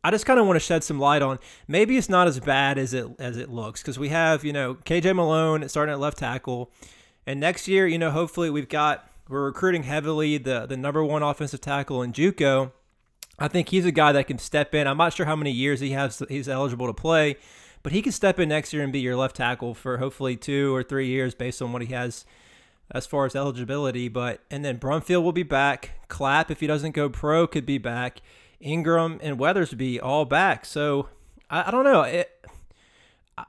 I 0.03 0.11
just 0.11 0.25
kind 0.25 0.39
of 0.39 0.47
want 0.47 0.55
to 0.55 0.59
shed 0.65 0.83
some 0.83 0.99
light 0.99 1.21
on 1.21 1.37
maybe 1.67 1.97
it's 1.97 2.09
not 2.09 2.27
as 2.27 2.39
bad 2.39 2.77
as 2.77 2.93
it 2.93 3.07
as 3.19 3.37
it 3.37 3.49
looks 3.49 3.81
because 3.81 3.99
we 3.99 4.09
have 4.09 4.43
you 4.43 4.53
know 4.53 4.75
KJ 4.75 5.15
Malone 5.15 5.67
starting 5.69 5.93
at 5.93 5.99
left 5.99 6.17
tackle, 6.17 6.71
and 7.25 7.39
next 7.39 7.67
year 7.67 7.87
you 7.87 7.97
know 7.97 8.11
hopefully 8.11 8.49
we've 8.49 8.69
got 8.69 9.07
we're 9.29 9.45
recruiting 9.45 9.83
heavily 9.83 10.37
the 10.37 10.65
the 10.65 10.77
number 10.77 11.03
one 11.03 11.23
offensive 11.23 11.61
tackle 11.61 12.01
in 12.01 12.13
JUCO. 12.13 12.71
I 13.39 13.47
think 13.47 13.69
he's 13.69 13.85
a 13.85 13.91
guy 13.91 14.11
that 14.11 14.27
can 14.27 14.37
step 14.37 14.75
in. 14.75 14.85
I'm 14.85 14.97
not 14.97 15.13
sure 15.13 15.25
how 15.25 15.35
many 15.35 15.51
years 15.51 15.79
he 15.79 15.91
has 15.91 16.21
he's 16.29 16.47
eligible 16.49 16.85
to 16.87 16.93
play, 16.93 17.37
but 17.83 17.91
he 17.91 18.01
can 18.01 18.11
step 18.11 18.39
in 18.39 18.49
next 18.49 18.73
year 18.73 18.83
and 18.83 18.93
be 18.93 18.99
your 18.99 19.15
left 19.15 19.35
tackle 19.35 19.73
for 19.73 19.97
hopefully 19.97 20.35
two 20.35 20.73
or 20.73 20.83
three 20.83 21.07
years 21.07 21.33
based 21.33 21.61
on 21.61 21.73
what 21.73 21.81
he 21.81 21.93
has 21.93 22.25
as 22.91 23.05
far 23.05 23.25
as 23.25 23.35
eligibility. 23.35 24.07
But 24.07 24.41
and 24.49 24.63
then 24.63 24.77
Brumfield 24.77 25.23
will 25.23 25.31
be 25.31 25.43
back. 25.43 25.91
Clapp, 26.07 26.51
if 26.51 26.59
he 26.59 26.67
doesn't 26.67 26.91
go 26.91 27.09
pro, 27.09 27.47
could 27.47 27.65
be 27.65 27.77
back. 27.77 28.21
Ingram 28.59 29.19
and 29.23 29.39
Weathersby 29.39 29.99
all 30.01 30.25
back. 30.25 30.65
So 30.65 31.09
I, 31.49 31.67
I 31.67 31.71
don't 31.71 31.83
know. 31.83 32.03
It, 32.03 32.29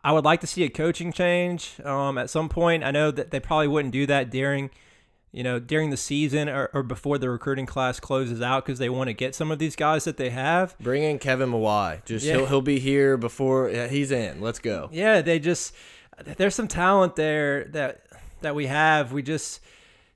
I 0.02 0.12
would 0.12 0.24
like 0.24 0.40
to 0.40 0.46
see 0.46 0.64
a 0.64 0.70
coaching 0.70 1.12
change 1.12 1.78
um, 1.84 2.16
at 2.16 2.30
some 2.30 2.48
point. 2.48 2.84
I 2.84 2.90
know 2.90 3.10
that 3.10 3.30
they 3.30 3.40
probably 3.40 3.68
wouldn't 3.68 3.92
do 3.92 4.06
that 4.06 4.30
during, 4.30 4.70
you 5.32 5.42
know, 5.42 5.58
during 5.58 5.88
the 5.90 5.96
season 5.96 6.48
or, 6.48 6.68
or 6.74 6.82
before 6.82 7.16
the 7.18 7.30
recruiting 7.30 7.64
class 7.66 7.98
closes 7.98 8.42
out 8.42 8.64
because 8.66 8.78
they 8.78 8.90
want 8.90 9.08
to 9.08 9.14
get 9.14 9.34
some 9.34 9.50
of 9.50 9.58
these 9.58 9.74
guys 9.74 10.04
that 10.04 10.18
they 10.18 10.30
have. 10.30 10.76
Bring 10.78 11.02
in 11.02 11.18
Kevin 11.18 11.50
Mawae. 11.50 12.04
Just 12.04 12.24
Yeah. 12.26 12.36
he'll 12.36 12.46
he'll 12.46 12.60
be 12.62 12.78
here 12.78 13.16
before 13.16 13.70
yeah, 13.70 13.88
he's 13.88 14.10
in. 14.10 14.40
Let's 14.40 14.58
go. 14.58 14.90
Yeah, 14.92 15.22
they 15.22 15.38
just 15.38 15.74
there's 16.36 16.54
some 16.54 16.68
talent 16.68 17.16
there 17.16 17.64
that 17.66 18.04
that 18.42 18.54
we 18.54 18.66
have. 18.66 19.12
We 19.12 19.22
just 19.22 19.60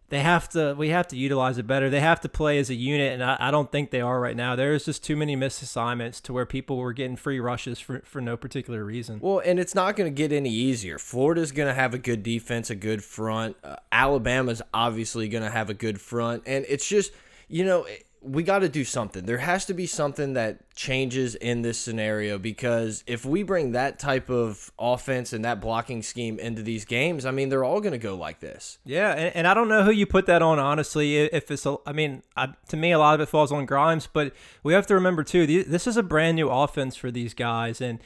they 0.09 0.21
have 0.21 0.49
to 0.51 0.75
we 0.75 0.91
have 0.91 1.09
to 1.09 1.17
utilize 1.17 1.59
it 1.59 1.67
better. 1.67 1.91
They 1.91 2.01
have 2.01 2.21
to 2.21 2.29
play 2.29 2.59
as 2.59 2.71
a 2.71 2.75
unit, 2.75 3.13
and 3.13 3.25
I, 3.25 3.37
I 3.41 3.51
don't 3.51 3.73
think 3.73 3.91
they 3.91 4.01
are 4.01 4.21
right 4.21 4.37
now. 4.37 4.55
There's 4.55 4.85
just 4.85 5.03
too 5.03 5.17
many 5.17 5.35
missed 5.35 5.63
assignments 5.63 6.21
to 6.23 6.33
where 6.33 6.47
people 6.47 6.77
were 6.77 6.93
getting 6.93 7.17
free 7.17 7.41
rushes 7.41 7.81
for, 7.81 8.01
for 8.05 8.21
no 8.21 8.37
particular 8.37 8.85
reason. 8.85 9.19
Well, 9.21 9.41
and 9.45 9.59
it's 9.59 9.75
not 9.75 9.97
going 9.97 10.13
to 10.13 10.17
get 10.17 10.33
any 10.33 10.51
easier. 10.51 10.99
Florida's 10.99 11.51
going 11.51 11.69
to 11.69 11.75
have 11.75 11.93
a 11.93 11.99
good 11.99 12.23
defense, 12.23 12.71
a 12.71 12.77
good 12.77 13.03
front. 13.03 13.57
Uh, 13.65 13.77
Alabama's 13.91 14.63
obviously 14.73 15.29
going 15.29 15.45
to 15.45 15.51
have 15.51 15.71
a 15.71 15.75
good 15.75 16.01
front, 16.01 16.45
and 16.47 16.65
it's 16.69 16.87
just 16.87 17.13
you 17.49 17.65
know 17.65 17.87
we 18.27 18.43
got 18.43 18.59
to 18.61 18.69
do 18.69 18.85
something. 18.85 19.25
There 19.25 19.39
has 19.39 19.65
to 19.67 19.75
be 19.75 19.87
something 19.87 20.33
that 20.33 20.75
changes 20.75 21.35
in 21.37 21.63
this 21.63 21.79
scenario 21.79 22.39
because 22.39 23.05
if 23.07 23.25
we 23.25 23.43
bring 23.43 23.73
that 23.73 23.99
type 23.99 24.29
of 24.29 24.73
offense 24.79 25.33
and 25.33 25.45
that 25.45 25.61
blocking 25.61 26.03
scheme 26.03 26.39
into 26.39 26.63
these 26.63 26.85
games, 26.85 27.25
I 27.25 27.31
mean 27.31 27.49
they're 27.49 27.65
all 27.65 27.81
going 27.81 27.93
to 27.93 27.99
go 27.99 28.17
like 28.17 28.41
this. 28.41 28.79
Yeah, 28.85 29.13
and, 29.13 29.37
and 29.37 29.47
I 29.47 29.55
don't 29.55 29.69
know 29.69 29.85
who 29.85 29.93
you 29.93 30.07
put 30.07 30.27
that 30.27 30.43
on. 30.43 30.59
Honestly, 30.59 31.17
if 31.19 31.51
it's 31.51 31.65
a, 31.65 31.77
I 31.87 31.93
mean, 31.93 32.23
I, 32.37 32.49
to 32.69 32.77
me, 32.77 32.93
a 32.93 32.99
lot 32.99 33.15
of 33.15 33.21
it 33.21 33.29
falls 33.29 33.53
on 33.53 33.65
Grimes, 33.65 34.09
but 34.13 34.33
we 34.63 34.73
have 34.73 34.87
to 34.89 34.95
remember 34.95 35.23
too. 35.23 35.47
This 35.47 35.87
is 35.87 35.97
a 35.97 36.03
brand 36.03 36.37
new 36.37 36.49
offense 36.49 36.97
for 36.97 37.11
these 37.11 37.33
guys, 37.33 37.81
and 37.81 38.01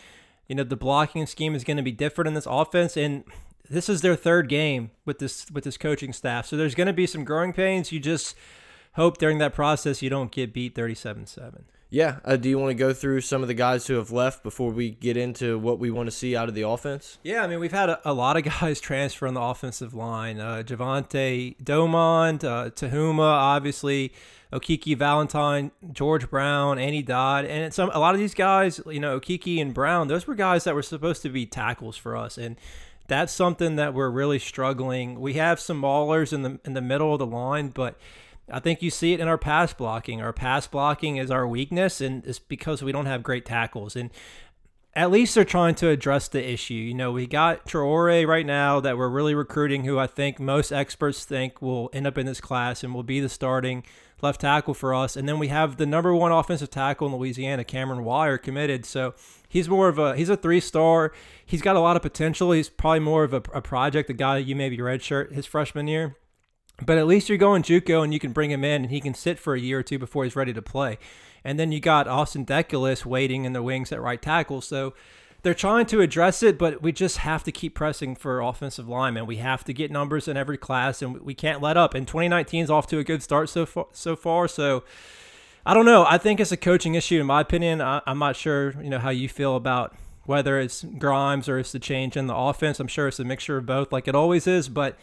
you 0.48 0.54
know 0.54 0.64
the 0.64 0.76
blocking 0.76 1.26
scheme 1.26 1.54
is 1.54 1.64
going 1.64 1.78
to 1.78 1.82
be 1.82 1.92
different 1.92 2.28
in 2.28 2.34
this 2.34 2.46
offense, 2.46 2.96
and 2.96 3.24
this 3.70 3.88
is 3.88 4.02
their 4.02 4.16
third 4.16 4.48
game 4.48 4.90
with 5.06 5.18
this 5.18 5.50
with 5.50 5.64
this 5.64 5.78
coaching 5.78 6.12
staff. 6.12 6.46
So 6.46 6.56
there's 6.56 6.74
going 6.74 6.88
to 6.88 6.92
be 6.92 7.06
some 7.06 7.24
growing 7.24 7.52
pains. 7.52 7.90
You 7.90 8.00
just 8.00 8.36
hope 8.92 9.18
during 9.18 9.38
that 9.38 9.54
process 9.54 10.02
you 10.02 10.11
don't 10.11 10.30
get 10.30 10.52
beat 10.52 10.75
37-7. 10.75 11.62
Yeah. 11.90 12.20
Uh, 12.25 12.37
do 12.37 12.49
you 12.49 12.56
want 12.56 12.70
to 12.70 12.75
go 12.75 12.92
through 12.92 13.20
some 13.23 13.42
of 13.42 13.49
the 13.49 13.54
guys 13.54 13.88
who 13.88 13.94
have 13.94 14.12
left 14.12 14.44
before 14.44 14.70
we 14.70 14.90
get 14.90 15.16
into 15.16 15.59
what 15.59 15.80
we 15.80 15.90
want 15.90 16.06
to 16.06 16.12
see 16.12 16.37
out 16.37 16.49
of 16.49 16.54
the 16.54 16.62
offense? 16.62 17.18
Yeah, 17.25 17.42
I 17.42 17.49
mean, 17.49 17.59
we've 17.59 17.73
had 17.73 17.90
a, 17.90 18.00
a 18.09 18.12
lot 18.12 18.37
of 18.37 18.44
guys 18.61 18.80
transfer 18.80 19.26
on 19.26 19.35
the 19.35 19.40
offensive 19.40 19.92
line. 19.92 20.38
Uh, 20.38 20.62
Javante 20.64 21.56
Domond, 21.62 22.44
uh, 22.44 22.70
Teuhema, 22.70 23.20
obviously, 23.20 24.12
Okiki 24.52 24.97
Valentine, 24.97 25.73
George 25.92 26.30
Brown, 26.30 26.78
Andy 26.78 27.02
Dodd, 27.02 27.44
and 27.44 27.75
some 27.75 27.90
a 27.92 27.99
lot 27.99 28.14
of 28.14 28.20
these 28.20 28.35
guys, 28.35 28.80
you 28.87 29.00
know, 29.00 29.18
Okiki 29.18 29.61
and 29.61 29.75
Brown, 29.75 30.09
those 30.09 30.26
were 30.26 30.35
guys 30.35 30.64
that 30.64 30.75
were 30.75 30.82
supposed 30.82 31.23
to 31.23 31.28
be 31.28 31.47
tackles 31.47 31.97
for 31.97 32.16
us, 32.16 32.37
and 32.38 32.56
that's 33.06 33.32
something 33.32 33.76
that 33.76 33.94
we're 33.94 34.11
really 34.11 34.38
struggling. 34.38 35.20
We 35.20 35.35
have 35.35 35.61
some 35.61 35.80
maulers 35.82 36.32
in 36.32 36.42
the 36.42 36.61
in 36.64 36.75
the 36.75 36.80
middle 36.80 37.12
of 37.12 37.20
the 37.20 37.26
line, 37.26 37.68
but 37.68 37.97
I 38.52 38.61
think 38.61 38.83
you 38.83 38.90
see 38.90 39.12
it 39.12 39.21
in 39.21 39.28
our 39.28 39.38
pass 39.38 39.73
blocking. 39.73 40.21
Our 40.21 40.33
pass 40.33 40.66
blocking 40.66 41.16
is 41.16 41.30
our 41.30 41.47
weakness, 41.47 42.00
and 42.00 42.25
it's 42.26 42.38
because 42.38 42.83
we 42.83 42.92
don't 42.92 43.07
have 43.07 43.23
great 43.23 43.45
tackles. 43.45 43.97
And 43.97 44.11
at 44.95 45.11
least 45.11 45.35
they're 45.35 45.45
trying 45.45 45.76
to 45.76 45.88
address 45.88 46.28
the 46.28 46.47
issue. 46.47 46.75
You 46.75 46.95
know, 46.95 47.12
we 47.12 47.26
got 47.26 47.64
Traore 47.64 48.26
right 48.26 48.47
now 48.47 48.80
that 48.80 48.99
we're 48.99 49.09
really 49.09 49.35
recruiting, 49.35 49.85
who 49.85 49.99
I 49.99 50.07
think 50.07 50.40
most 50.40 50.73
experts 50.73 51.25
think 51.25 51.62
will 51.62 51.90
end 51.92 52.07
up 52.07 52.19
in 52.19 52.26
this 52.26 52.40
class 52.40 52.83
and 52.83 52.95
will 52.95 53.04
be 53.04 53.21
the 53.21 53.28
starting 53.28 53.85
left 54.21 54.40
tackle 54.40 54.75
for 54.75 54.95
us. 54.95 55.16
And 55.16 55.28
then 55.28 55.38
we 55.38 55.49
have 55.49 55.76
the 55.76 55.87
number 55.87 56.14
one 56.14 56.33
offensive 56.33 56.71
tackle 56.71 57.07
in 57.07 57.16
Louisiana, 57.16 57.64
Cameron 57.64 58.04
Wire, 58.04 58.37
committed. 58.37 58.85
So 58.85 59.14
he's 59.49 59.69
more 59.69 59.88
of 59.88 59.99
a 59.99 60.16
he's 60.16 60.28
a 60.28 60.37
three 60.37 60.61
star. 60.61 61.12
He's 61.47 61.62
got 61.62 61.76
a 61.76 61.80
lot 61.80 61.97
of 61.97 62.02
potential. 62.02 62.50
He's 62.52 62.69
probably 62.69 63.00
more 63.00 63.25
of 63.25 63.33
a, 63.33 63.42
a 63.54 63.62
project, 63.62 64.11
a 64.11 64.12
guy 64.12 64.38
you 64.38 64.57
maybe 64.57 64.78
redshirt 64.78 65.33
his 65.33 65.47
freshman 65.47 65.87
year. 65.87 66.16
But 66.84 66.99
at 66.99 67.06
least 67.06 67.28
you're 67.28 67.38
going 67.38 67.62
JUCO 67.62 68.02
and 68.02 68.12
you 68.12 68.20
can 68.20 68.32
bring 68.32 68.50
him 68.50 68.64
in 68.64 68.82
and 68.82 68.90
he 68.90 69.00
can 69.00 69.14
sit 69.14 69.38
for 69.38 69.54
a 69.54 69.60
year 69.60 69.80
or 69.80 69.82
two 69.82 69.99
before 69.99 70.25
he's 70.25 70.37
ready 70.37 70.52
to 70.52 70.62
play. 70.62 70.99
And 71.44 71.58
then 71.58 71.72
you 71.72 71.80
got 71.80 72.08
Austin 72.08 72.44
Deculus 72.44 73.04
waiting 73.04 73.44
in 73.44 73.52
the 73.52 73.62
wings 73.62 73.92
at 73.92 74.00
right 74.00 74.20
tackle. 74.20 74.60
So 74.60 74.94
they're 75.42 75.54
trying 75.54 75.87
to 75.87 76.00
address 76.00 76.42
it, 76.42 76.58
but 76.58 76.82
we 76.82 76.92
just 76.92 77.18
have 77.18 77.44
to 77.44 77.52
keep 77.52 77.75
pressing 77.75 78.14
for 78.14 78.40
offensive 78.40 78.88
linemen. 78.88 79.26
We 79.26 79.37
have 79.37 79.64
to 79.64 79.72
get 79.72 79.90
numbers 79.90 80.28
in 80.28 80.37
every 80.37 80.58
class, 80.58 81.00
and 81.00 81.20
we 81.22 81.34
can't 81.34 81.62
let 81.62 81.76
up. 81.76 81.94
And 81.94 82.06
2019 82.06 82.64
is 82.64 82.70
off 82.70 82.87
to 82.88 82.99
a 82.99 83.04
good 83.04 83.22
start 83.22 83.49
so 83.49 83.64
far. 83.64 83.87
So 83.92 84.16
far, 84.16 84.49
so 84.49 84.84
I 85.64 85.72
don't 85.72 85.87
know. 85.87 86.04
I 86.06 86.18
think 86.18 86.40
it's 86.40 86.52
a 86.52 86.58
coaching 86.58 86.94
issue, 86.94 87.20
in 87.20 87.26
my 87.26 87.40
opinion. 87.40 87.80
I, 87.80 88.02
I'm 88.06 88.18
not 88.18 88.37
sure, 88.37 88.75
you 88.82 88.90
know, 88.90 88.99
how 88.99 89.10
you 89.10 89.28
feel 89.28 89.56
about 89.56 89.96
whether 90.25 90.58
it's 90.58 90.84
Grimes 90.84 91.49
or 91.49 91.58
it's 91.58 91.72
the 91.72 91.78
change 91.78 92.16
in 92.16 92.26
the 92.26 92.37
offense. 92.37 92.78
I'm 92.78 92.87
sure 92.87 93.08
it's 93.08 93.18
a 93.18 93.25
mixture 93.25 93.56
of 93.56 93.66
both, 93.66 93.92
like 93.92 94.08
it 94.08 94.14
always 94.14 94.46
is. 94.46 94.68
But 94.68 94.99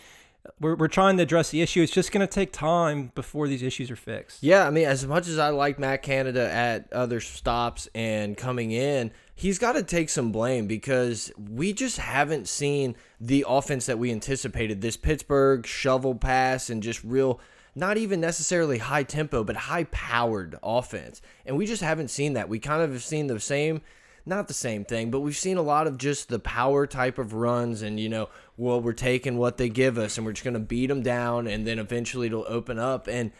we're, 0.59 0.75
we're 0.75 0.87
trying 0.87 1.17
to 1.17 1.23
address 1.23 1.49
the 1.49 1.61
issue. 1.61 1.81
It's 1.81 1.91
just 1.91 2.11
going 2.11 2.25
to 2.25 2.31
take 2.31 2.51
time 2.51 3.11
before 3.15 3.47
these 3.47 3.63
issues 3.63 3.91
are 3.91 3.95
fixed. 3.95 4.43
Yeah, 4.43 4.67
I 4.67 4.69
mean, 4.69 4.85
as 4.85 5.05
much 5.05 5.27
as 5.27 5.37
I 5.37 5.49
like 5.49 5.79
Matt 5.79 6.01
Canada 6.01 6.51
at 6.51 6.91
other 6.91 7.19
stops 7.19 7.87
and 7.93 8.35
coming 8.35 8.71
in, 8.71 9.11
he's 9.35 9.59
got 9.59 9.73
to 9.73 9.83
take 9.83 10.09
some 10.09 10.31
blame 10.31 10.67
because 10.67 11.31
we 11.37 11.73
just 11.73 11.97
haven't 11.97 12.47
seen 12.47 12.95
the 13.19 13.45
offense 13.47 13.85
that 13.85 13.99
we 13.99 14.11
anticipated. 14.11 14.81
This 14.81 14.97
Pittsburgh 14.97 15.65
shovel 15.65 16.15
pass 16.15 16.69
and 16.69 16.81
just 16.81 17.03
real, 17.03 17.39
not 17.75 17.97
even 17.97 18.19
necessarily 18.19 18.79
high 18.79 19.03
tempo, 19.03 19.43
but 19.43 19.55
high 19.55 19.85
powered 19.85 20.57
offense. 20.63 21.21
And 21.45 21.57
we 21.57 21.65
just 21.65 21.81
haven't 21.81 22.09
seen 22.09 22.33
that. 22.33 22.49
We 22.49 22.59
kind 22.59 22.81
of 22.81 22.91
have 22.91 23.03
seen 23.03 23.27
the 23.27 23.39
same 23.39 23.81
not 24.27 24.47
the 24.47 24.53
same 24.53 24.83
thing, 24.83 25.09
but 25.09 25.21
we've 25.21 25.37
seen 25.37 25.57
a 25.57 25.61
lot 25.61 25.87
of 25.87 25.97
just 25.97 26.29
the 26.29 26.39
power 26.39 26.85
type 26.85 27.17
of 27.17 27.33
runs 27.33 27.81
and, 27.81 27.99
you 27.99 28.09
know, 28.09 28.29
well, 28.57 28.81
we're 28.81 28.93
taking 28.93 29.37
what 29.37 29.57
they 29.57 29.69
give 29.69 29.97
us 29.97 30.17
and 30.17 30.25
we're 30.25 30.33
just 30.33 30.43
going 30.43 30.55
to 30.55 30.59
beat 30.59 30.87
them 30.87 31.03
down 31.03 31.47
and 31.47 31.65
then 31.65 31.79
eventually 31.79 32.27
it'll 32.27 32.45
open 32.47 32.79
up. 32.79 33.07
And 33.07 33.31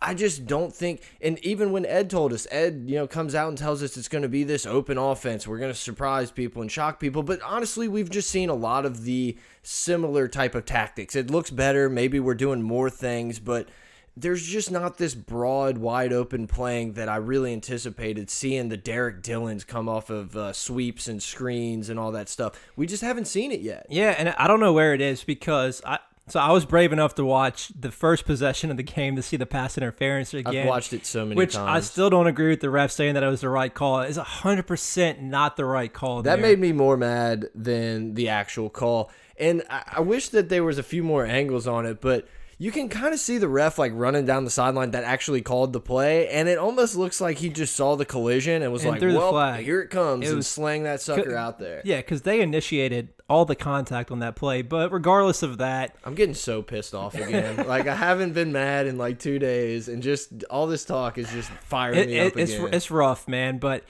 I 0.00 0.14
just 0.14 0.46
don't 0.46 0.74
think, 0.74 1.02
and 1.20 1.38
even 1.44 1.70
when 1.70 1.86
Ed 1.86 2.10
told 2.10 2.32
us, 2.32 2.46
Ed, 2.50 2.84
you 2.86 2.96
know, 2.96 3.06
comes 3.06 3.34
out 3.34 3.48
and 3.48 3.58
tells 3.58 3.82
us 3.82 3.96
it's 3.96 4.08
going 4.08 4.22
to 4.22 4.28
be 4.28 4.44
this 4.44 4.66
open 4.66 4.98
offense, 4.98 5.46
we're 5.46 5.58
going 5.58 5.72
to 5.72 5.78
surprise 5.78 6.30
people 6.30 6.62
and 6.62 6.70
shock 6.70 6.98
people. 6.98 7.22
But 7.22 7.40
honestly, 7.42 7.86
we've 7.88 8.10
just 8.10 8.30
seen 8.30 8.48
a 8.48 8.54
lot 8.54 8.84
of 8.84 9.04
the 9.04 9.36
similar 9.62 10.26
type 10.26 10.54
of 10.54 10.64
tactics. 10.64 11.14
It 11.14 11.30
looks 11.30 11.50
better. 11.50 11.88
Maybe 11.88 12.18
we're 12.18 12.34
doing 12.34 12.62
more 12.62 12.90
things, 12.90 13.38
but 13.38 13.68
there's 14.16 14.46
just 14.46 14.70
not 14.70 14.98
this 14.98 15.14
broad, 15.14 15.78
wide 15.78 16.12
open 16.12 16.46
playing 16.46 16.94
that 16.94 17.08
I 17.08 17.16
really 17.16 17.52
anticipated 17.52 18.28
seeing 18.28 18.68
the 18.68 18.76
Derrick 18.76 19.22
Dillons 19.22 19.64
come 19.64 19.88
off 19.88 20.10
of 20.10 20.36
uh, 20.36 20.52
sweeps 20.52 21.08
and 21.08 21.22
screens 21.22 21.88
and 21.88 21.98
all 21.98 22.12
that 22.12 22.28
stuff. 22.28 22.60
We 22.76 22.86
just 22.86 23.02
haven't 23.02 23.26
seen 23.26 23.52
it 23.52 23.60
yet. 23.60 23.86
Yeah, 23.88 24.14
and 24.18 24.30
I 24.30 24.46
don't 24.48 24.60
know 24.60 24.72
where 24.72 24.94
it 24.94 25.00
is 25.00 25.24
because 25.24 25.82
I. 25.84 25.98
So 26.28 26.38
I 26.38 26.52
was 26.52 26.64
brave 26.64 26.92
enough 26.92 27.16
to 27.16 27.24
watch 27.24 27.72
the 27.78 27.90
first 27.90 28.24
possession 28.24 28.70
of 28.70 28.76
the 28.76 28.84
game 28.84 29.16
to 29.16 29.22
see 29.22 29.36
the 29.36 29.44
pass 29.44 29.76
interference 29.76 30.32
again. 30.32 30.62
I've 30.62 30.68
watched 30.68 30.92
it 30.92 31.04
so 31.04 31.24
many 31.24 31.34
which 31.34 31.54
times. 31.54 31.68
I 31.68 31.80
still 31.80 32.10
don't 32.10 32.28
agree 32.28 32.50
with 32.50 32.60
the 32.60 32.70
ref 32.70 32.92
saying 32.92 33.14
that 33.14 33.24
it 33.24 33.28
was 33.28 33.40
the 33.40 33.48
right 33.48 33.74
call. 33.74 34.00
It's 34.02 34.16
hundred 34.16 34.68
percent 34.68 35.20
not 35.20 35.56
the 35.56 35.64
right 35.64 35.92
call. 35.92 36.22
That 36.22 36.36
there. 36.36 36.42
made 36.50 36.60
me 36.60 36.70
more 36.70 36.96
mad 36.96 37.48
than 37.56 38.14
the 38.14 38.28
actual 38.28 38.70
call, 38.70 39.10
and 39.36 39.64
I, 39.68 39.82
I 39.94 40.00
wish 40.00 40.28
that 40.28 40.48
there 40.48 40.62
was 40.62 40.78
a 40.78 40.84
few 40.84 41.02
more 41.02 41.26
angles 41.26 41.66
on 41.66 41.86
it, 41.86 42.00
but 42.00 42.28
you 42.62 42.70
can 42.70 42.88
kind 42.88 43.12
of 43.12 43.18
see 43.18 43.38
the 43.38 43.48
ref 43.48 43.76
like 43.76 43.90
running 43.92 44.24
down 44.24 44.44
the 44.44 44.50
sideline 44.50 44.92
that 44.92 45.02
actually 45.02 45.42
called 45.42 45.72
the 45.72 45.80
play, 45.80 46.28
and 46.28 46.48
it 46.48 46.58
almost 46.58 46.94
looks 46.94 47.20
like 47.20 47.38
he 47.38 47.48
just 47.48 47.74
saw 47.74 47.96
the 47.96 48.04
collision 48.04 48.62
and 48.62 48.72
was 48.72 48.84
And 48.84 48.92
like, 48.92 49.02
"Well, 49.02 49.32
flag. 49.32 49.64
here 49.64 49.80
it 49.80 49.88
comes," 49.90 50.24
It 50.24 50.28
and 50.28 50.36
was- 50.36 50.46
slang 50.46 50.84
that 50.84 51.00
sucker 51.00 51.34
out 51.34 51.58
there. 51.58 51.82
Yeah, 51.84 51.96
because 51.96 52.22
they 52.22 52.40
initiated 52.40 53.08
all 53.28 53.44
the 53.44 53.56
contact 53.56 54.12
on 54.12 54.20
that 54.20 54.36
play. 54.36 54.62
But 54.62 54.92
regardless 54.92 55.42
of 55.42 55.58
that, 55.58 55.96
I'm 56.04 56.14
getting 56.14 56.36
so 56.36 56.62
pissed 56.62 56.94
off 56.94 57.16
again. 57.16 57.56
like 57.66 57.88
I 57.88 57.96
haven't 57.96 58.32
been 58.32 58.52
mad 58.52 58.86
in 58.86 58.96
like 58.96 59.18
two 59.18 59.40
days, 59.40 59.88
and 59.88 60.00
just 60.00 60.44
all 60.48 60.68
this 60.68 60.84
talk 60.84 61.18
is 61.18 61.28
just 61.32 61.50
firing 61.64 61.98
it, 61.98 62.06
me 62.06 62.18
it, 62.18 62.26
up 62.28 62.38
it's 62.38 62.52
again. 62.52 62.68
it's 62.72 62.92
rough, 62.92 63.26
man. 63.26 63.58
But 63.58 63.82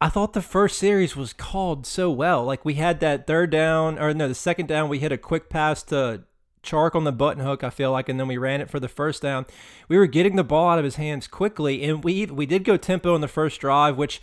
I 0.00 0.08
thought 0.08 0.32
the 0.32 0.42
first 0.42 0.78
series 0.80 1.14
was 1.14 1.32
called 1.32 1.86
so 1.86 2.10
well. 2.10 2.42
Like 2.44 2.64
we 2.64 2.74
had 2.74 2.98
that 2.98 3.28
third 3.28 3.50
down, 3.50 4.00
or 4.00 4.12
no, 4.12 4.26
the 4.26 4.34
second 4.34 4.66
down, 4.66 4.88
we 4.88 4.98
hit 4.98 5.12
a 5.12 5.16
quick 5.16 5.48
pass 5.48 5.84
to 5.84 6.22
Chark 6.64 6.94
on 6.94 7.04
the 7.04 7.12
button 7.12 7.44
hook. 7.44 7.62
I 7.62 7.70
feel 7.70 7.92
like, 7.92 8.08
and 8.08 8.18
then 8.18 8.26
we 8.26 8.36
ran 8.38 8.60
it 8.60 8.70
for 8.70 8.80
the 8.80 8.88
first 8.88 9.22
down. 9.22 9.46
We 9.88 9.96
were 9.96 10.06
getting 10.06 10.36
the 10.36 10.44
ball 10.44 10.70
out 10.70 10.78
of 10.78 10.84
his 10.84 10.96
hands 10.96 11.26
quickly, 11.26 11.84
and 11.84 12.02
we 12.02 12.26
we 12.26 12.46
did 12.46 12.64
go 12.64 12.76
tempo 12.76 13.14
in 13.14 13.20
the 13.20 13.28
first 13.28 13.60
drive, 13.60 13.96
which. 13.96 14.20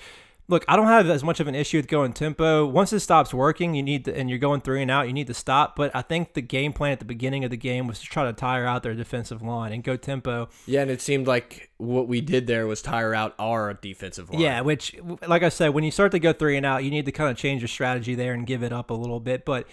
Look, 0.48 0.66
I 0.68 0.76
don't 0.76 0.88
have 0.88 1.10
as 1.10 1.24
much 1.24 1.40
of 1.40 1.48
an 1.48 1.56
issue 1.56 1.78
with 1.78 1.88
going 1.88 2.12
tempo. 2.12 2.66
Once 2.66 2.92
it 2.92 3.00
stops 3.00 3.34
working, 3.34 3.74
you 3.74 3.82
need 3.82 4.04
to, 4.04 4.18
and 4.18 4.30
you're 4.30 4.40
going 4.40 4.60
three 4.60 4.82
and 4.82 4.92
out, 4.92 5.08
you 5.08 5.14
need 5.14 5.28
to 5.28 5.34
stop. 5.34 5.78
But 5.78 5.96
I 5.96 6.02
think 6.02 6.34
the 6.34 6.42
game 6.42 6.74
plan 6.74 6.92
at 6.92 7.00
the 7.00 7.06
beginning 7.06 7.46
of 7.46 7.52
the 7.52 7.58
game 7.58 7.88
was 7.88 8.02
to 8.02 8.06
try 8.08 8.26
to 8.26 8.34
tire 8.34 8.66
out 8.66 8.84
their 8.84 8.94
defensive 8.94 9.42
line 9.42 9.72
and 9.72 9.82
go 9.82 9.96
tempo. 9.96 10.50
yeah, 10.66 10.82
and 10.82 10.92
it 10.92 11.00
seemed 11.00 11.26
like 11.26 11.70
what 11.78 12.10
we 12.10 12.20
did 12.20 12.48
there 12.48 12.68
was 12.68 12.82
tire 12.82 13.16
out 13.16 13.34
our 13.40 13.74
defensive 13.76 14.30
line. 14.30 14.42
Yeah, 14.42 14.60
which, 14.60 14.94
like 15.26 15.44
I 15.44 15.50
said, 15.50 15.70
when 15.70 15.86
you 15.86 15.92
start 15.92 16.12
to 16.12 16.20
go 16.20 16.34
three 16.34 16.58
and 16.58 16.66
out, 16.66 16.84
you 16.84 16.92
need 16.92 17.06
to 17.06 17.14
kind 17.14 17.32
of 17.32 17.38
change 17.38 17.62
your 17.62 17.70
strategy 17.70 18.16
there 18.16 18.34
and 18.34 18.46
give 18.46 18.62
it 18.62 18.74
up 18.74 18.90
a 18.90 18.96
little 18.96 19.22
bit. 19.22 19.46
But 19.46 19.68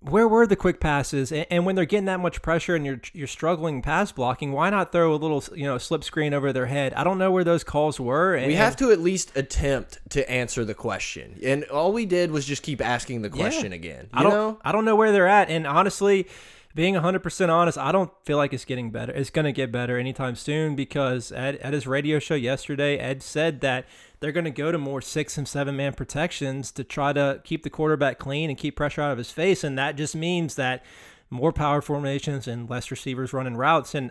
where 0.00 0.26
were 0.26 0.46
the 0.46 0.56
quick 0.56 0.80
passes? 0.80 1.30
And, 1.30 1.46
and 1.50 1.66
when 1.66 1.74
they're 1.74 1.84
getting 1.84 2.06
that 2.06 2.20
much 2.20 2.40
pressure 2.42 2.74
and 2.74 2.86
you're 2.86 3.00
you're 3.12 3.26
struggling 3.26 3.82
pass 3.82 4.12
blocking, 4.12 4.52
why 4.52 4.70
not 4.70 4.92
throw 4.92 5.14
a 5.14 5.16
little 5.16 5.44
you 5.54 5.64
know 5.64 5.78
slip 5.78 6.04
screen 6.04 6.32
over 6.32 6.52
their 6.52 6.66
head? 6.66 6.94
I 6.94 7.04
don't 7.04 7.18
know 7.18 7.30
where 7.30 7.44
those 7.44 7.64
calls 7.64 8.00
were. 8.00 8.34
And, 8.34 8.46
We 8.46 8.54
have 8.54 8.76
to 8.76 8.90
at 8.90 9.00
least 9.00 9.36
attempt 9.36 9.98
to 10.10 10.28
answer 10.30 10.64
the 10.64 10.74
question, 10.74 11.38
and 11.44 11.64
all 11.64 11.92
we 11.92 12.06
did 12.06 12.30
was 12.30 12.46
just 12.46 12.62
keep 12.62 12.80
asking 12.80 13.22
the 13.22 13.30
question 13.30 13.72
again. 13.72 14.08
You 14.12 14.20
I 14.20 14.22
don't 14.22 14.32
know, 14.32 14.58
I 14.64 14.72
don't 14.72 14.84
know 14.84 14.96
where 14.96 15.12
they're 15.12 15.28
at. 15.28 15.50
And 15.50 15.66
honestly, 15.66 16.26
being 16.74 16.94
100% 16.94 17.48
honest, 17.48 17.76
I 17.76 17.92
don't 17.92 18.10
feel 18.24 18.36
like 18.36 18.52
it's 18.52 18.64
getting 18.64 18.90
better. 18.90 19.12
It's 19.12 19.30
going 19.30 19.44
to 19.44 19.52
get 19.52 19.72
better 19.72 19.98
anytime 19.98 20.36
soon 20.36 20.76
because 20.76 21.32
at, 21.32 21.56
at 21.56 21.72
his 21.72 21.86
radio 21.86 22.18
show 22.18 22.36
yesterday, 22.36 22.96
Ed 22.96 23.22
said 23.22 23.60
that 23.62 23.86
they're 24.20 24.32
going 24.32 24.44
to 24.44 24.50
go 24.50 24.70
to 24.70 24.78
more 24.78 25.00
six 25.00 25.36
and 25.36 25.48
seven 25.48 25.76
man 25.76 25.94
protections 25.94 26.70
to 26.72 26.84
try 26.84 27.12
to 27.12 27.40
keep 27.44 27.62
the 27.62 27.70
quarterback 27.70 28.18
clean 28.18 28.50
and 28.50 28.58
keep 28.58 28.76
pressure 28.76 29.00
out 29.02 29.12
of 29.12 29.18
his 29.18 29.30
face. 29.30 29.64
And 29.64 29.78
that 29.78 29.96
just 29.96 30.14
means 30.14 30.54
that 30.54 30.84
more 31.30 31.52
power 31.52 31.80
formations 31.80 32.46
and 32.46 32.68
less 32.68 32.90
receivers 32.90 33.32
running 33.32 33.56
routes. 33.56 33.94
And 33.94 34.10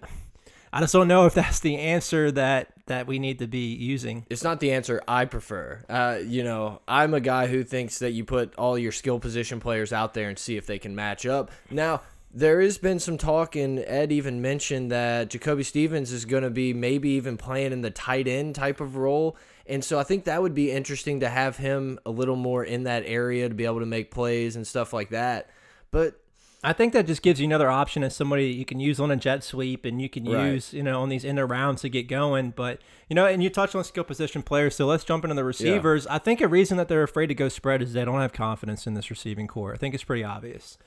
I 0.73 0.79
just 0.81 0.93
don't 0.93 1.07
know 1.07 1.25
if 1.25 1.33
that's 1.33 1.59
the 1.59 1.77
answer 1.77 2.31
that, 2.31 2.71
that 2.87 3.07
we 3.07 3.19
need 3.19 3.39
to 3.39 3.47
be 3.47 3.73
using. 3.73 4.25
it's 4.29 4.43
not 4.43 4.59
the 4.59 4.71
answer 4.71 5.01
I 5.07 5.25
prefer. 5.25 5.83
Uh, 5.89 6.19
you 6.23 6.43
know, 6.43 6.81
I'm 6.87 7.13
a 7.13 7.19
guy 7.19 7.47
who 7.47 7.63
thinks 7.63 7.99
that 7.99 8.11
you 8.11 8.23
put 8.23 8.55
all 8.55 8.77
your 8.77 8.91
skill 8.91 9.19
position 9.19 9.59
players 9.59 9.93
out 9.93 10.13
there 10.13 10.29
and 10.29 10.37
see 10.37 10.57
if 10.57 10.65
they 10.65 10.79
can 10.79 10.95
match 10.95 11.25
up. 11.25 11.51
Now, 11.69 12.01
there 12.31 12.61
has 12.61 12.77
been 12.77 12.99
some 12.99 13.17
talk, 13.17 13.55
and 13.55 13.79
Ed 13.79 14.11
even 14.11 14.41
mentioned 14.41 14.91
that 14.91 15.31
Jacoby 15.31 15.63
Stevens 15.63 16.11
is 16.11 16.25
going 16.25 16.43
to 16.43 16.51
be 16.51 16.73
maybe 16.73 17.09
even 17.11 17.37
playing 17.37 17.71
in 17.71 17.81
the 17.81 17.89
tight 17.89 18.27
end 18.27 18.53
type 18.53 18.79
of 18.79 18.95
role. 18.95 19.35
And 19.69 19.83
so 19.83 19.99
I 19.99 20.03
think 20.03 20.25
that 20.25 20.41
would 20.41 20.55
be 20.55 20.71
interesting 20.71 21.19
to 21.21 21.29
have 21.29 21.57
him 21.57 21.99
a 22.05 22.09
little 22.11 22.35
more 22.35 22.63
in 22.63 22.83
that 22.83 23.03
area 23.05 23.47
to 23.47 23.53
be 23.55 23.65
able 23.65 23.79
to 23.79 23.85
make 23.85 24.09
plays 24.11 24.55
and 24.55 24.65
stuff 24.65 24.91
like 24.93 25.11
that. 25.11 25.49
But 25.91 26.19
I 26.63 26.73
think 26.73 26.91
that 26.93 27.07
just 27.07 27.21
gives 27.21 27.39
you 27.39 27.45
another 27.45 27.69
option 27.69 28.03
as 28.03 28.15
somebody 28.15 28.47
you 28.47 28.65
can 28.65 28.79
use 28.81 28.99
on 28.99 29.11
a 29.11 29.15
jet 29.15 29.43
sweep 29.43 29.85
and 29.85 30.01
you 30.01 30.09
can 30.09 30.25
Right. 30.25 30.51
use, 30.53 30.73
you 30.73 30.83
know, 30.83 31.01
on 31.01 31.07
these 31.09 31.23
end 31.23 31.39
rounds 31.49 31.81
to 31.83 31.89
get 31.89 32.07
going. 32.09 32.51
But, 32.51 32.81
you 33.07 33.15
know, 33.15 33.25
and 33.25 33.41
you 33.41 33.49
touched 33.49 33.75
on 33.75 33.83
skill 33.85 34.03
position 34.03 34.41
players, 34.43 34.75
so 34.75 34.85
let's 34.85 35.03
jump 35.05 35.23
into 35.23 35.35
the 35.35 35.45
receivers. 35.45 36.05
I 36.07 36.17
think 36.17 36.41
a 36.41 36.47
reason 36.49 36.75
that 36.77 36.87
they're 36.89 37.03
afraid 37.03 37.27
to 37.27 37.35
go 37.35 37.47
spread 37.47 37.81
is 37.81 37.93
they 37.93 38.03
don't 38.03 38.19
have 38.19 38.33
confidence 38.33 38.87
in 38.87 38.93
this 38.95 39.09
receiving 39.09 39.47
core. 39.47 39.73
I 39.73 39.77
think 39.77 39.93
it's 39.95 40.03
pretty 40.03 40.23
obvious. 40.23 40.77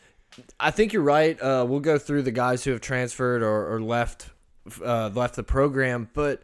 I 0.61 0.71
think 0.73 0.93
you're 0.93 1.03
right. 1.03 1.41
Uh, 1.41 1.65
we'll 1.69 1.81
go 1.81 1.99
through 1.99 2.23
the 2.23 2.31
guys 2.33 2.65
who 2.65 2.73
have 2.73 2.81
transferred 2.81 3.43
or, 3.43 3.73
or 3.75 3.81
left 3.81 4.29
uh, 4.85 5.11
left 5.15 5.37
the 5.37 5.43
program, 5.43 6.09
but 6.15 6.43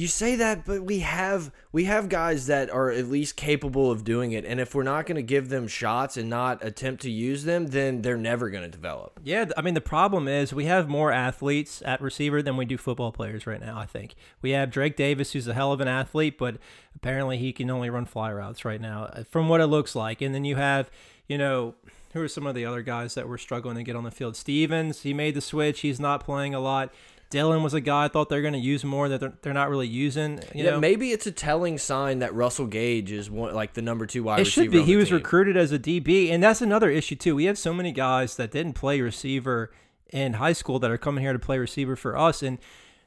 you 0.00 0.08
say 0.08 0.36
that, 0.36 0.64
but 0.64 0.82
we 0.82 1.00
have 1.00 1.52
we 1.72 1.84
have 1.84 2.08
guys 2.08 2.46
that 2.46 2.70
are 2.70 2.90
at 2.90 3.06
least 3.08 3.36
capable 3.36 3.90
of 3.90 4.02
doing 4.02 4.32
it, 4.32 4.46
and 4.46 4.58
if 4.58 4.74
we're 4.74 4.82
not 4.82 5.04
going 5.04 5.16
to 5.16 5.22
give 5.22 5.50
them 5.50 5.68
shots 5.68 6.16
and 6.16 6.30
not 6.30 6.64
attempt 6.64 7.02
to 7.02 7.10
use 7.10 7.44
them, 7.44 7.66
then 7.66 8.00
they're 8.00 8.16
never 8.16 8.48
going 8.48 8.62
to 8.64 8.70
develop. 8.70 9.20
Yeah, 9.22 9.50
I 9.56 9.62
mean 9.62 9.74
the 9.74 9.80
problem 9.82 10.26
is 10.26 10.54
we 10.54 10.64
have 10.64 10.88
more 10.88 11.12
athletes 11.12 11.82
at 11.84 12.00
receiver 12.00 12.40
than 12.40 12.56
we 12.56 12.64
do 12.64 12.78
football 12.78 13.12
players 13.12 13.46
right 13.46 13.60
now. 13.60 13.78
I 13.78 13.84
think 13.84 14.14
we 14.40 14.52
have 14.52 14.70
Drake 14.70 14.96
Davis, 14.96 15.32
who's 15.32 15.46
a 15.46 15.54
hell 15.54 15.72
of 15.72 15.80
an 15.80 15.88
athlete, 15.88 16.38
but 16.38 16.56
apparently 16.96 17.36
he 17.36 17.52
can 17.52 17.68
only 17.70 17.90
run 17.90 18.06
fly 18.06 18.32
routes 18.32 18.64
right 18.64 18.80
now, 18.80 19.04
uh, 19.04 19.24
from 19.24 19.48
what 19.48 19.60
it 19.60 19.66
looks 19.66 19.94
like. 19.94 20.22
And 20.22 20.34
then 20.34 20.46
you 20.46 20.56
have, 20.56 20.90
you 21.28 21.36
know, 21.36 21.74
who 22.12 22.22
are 22.22 22.28
some 22.28 22.46
of 22.46 22.54
the 22.54 22.64
other 22.64 22.82
guys 22.82 23.14
that 23.14 23.28
were 23.28 23.38
struggling 23.38 23.76
to 23.76 23.82
get 23.82 23.96
on 23.96 24.04
the 24.04 24.10
field? 24.10 24.34
Stevens, 24.34 25.02
he 25.02 25.14
made 25.14 25.34
the 25.34 25.40
switch. 25.40 25.80
He's 25.80 26.00
not 26.00 26.24
playing 26.24 26.54
a 26.54 26.60
lot. 26.60 26.92
Dillon 27.30 27.62
was 27.62 27.74
a 27.74 27.80
guy 27.80 28.06
I 28.06 28.08
thought 28.08 28.28
they're 28.28 28.42
going 28.42 28.54
to 28.54 28.58
use 28.58 28.84
more 28.84 29.08
that 29.08 29.20
they're, 29.20 29.32
they're 29.42 29.54
not 29.54 29.70
really 29.70 29.86
using. 29.86 30.38
You 30.52 30.64
yeah, 30.64 30.70
know, 30.72 30.80
maybe 30.80 31.12
it's 31.12 31.28
a 31.28 31.32
telling 31.32 31.78
sign 31.78 32.18
that 32.18 32.34
Russell 32.34 32.66
Gage 32.66 33.12
is 33.12 33.30
one 33.30 33.54
like 33.54 33.74
the 33.74 33.82
number 33.82 34.04
two 34.04 34.24
wide 34.24 34.40
it 34.40 34.46
receiver. 34.46 34.64
should 34.64 34.72
be. 34.72 34.82
He 34.82 34.96
was 34.96 35.08
team. 35.08 35.18
recruited 35.18 35.56
as 35.56 35.70
a 35.70 35.78
DB, 35.78 36.30
and 36.30 36.42
that's 36.42 36.60
another 36.60 36.90
issue 36.90 37.14
too. 37.14 37.36
We 37.36 37.44
have 37.44 37.56
so 37.56 37.72
many 37.72 37.92
guys 37.92 38.34
that 38.36 38.50
didn't 38.50 38.72
play 38.72 39.00
receiver 39.00 39.72
in 40.12 40.34
high 40.34 40.52
school 40.52 40.80
that 40.80 40.90
are 40.90 40.98
coming 40.98 41.22
here 41.22 41.32
to 41.32 41.38
play 41.38 41.56
receiver 41.58 41.94
for 41.94 42.18
us, 42.18 42.42
and 42.42 42.58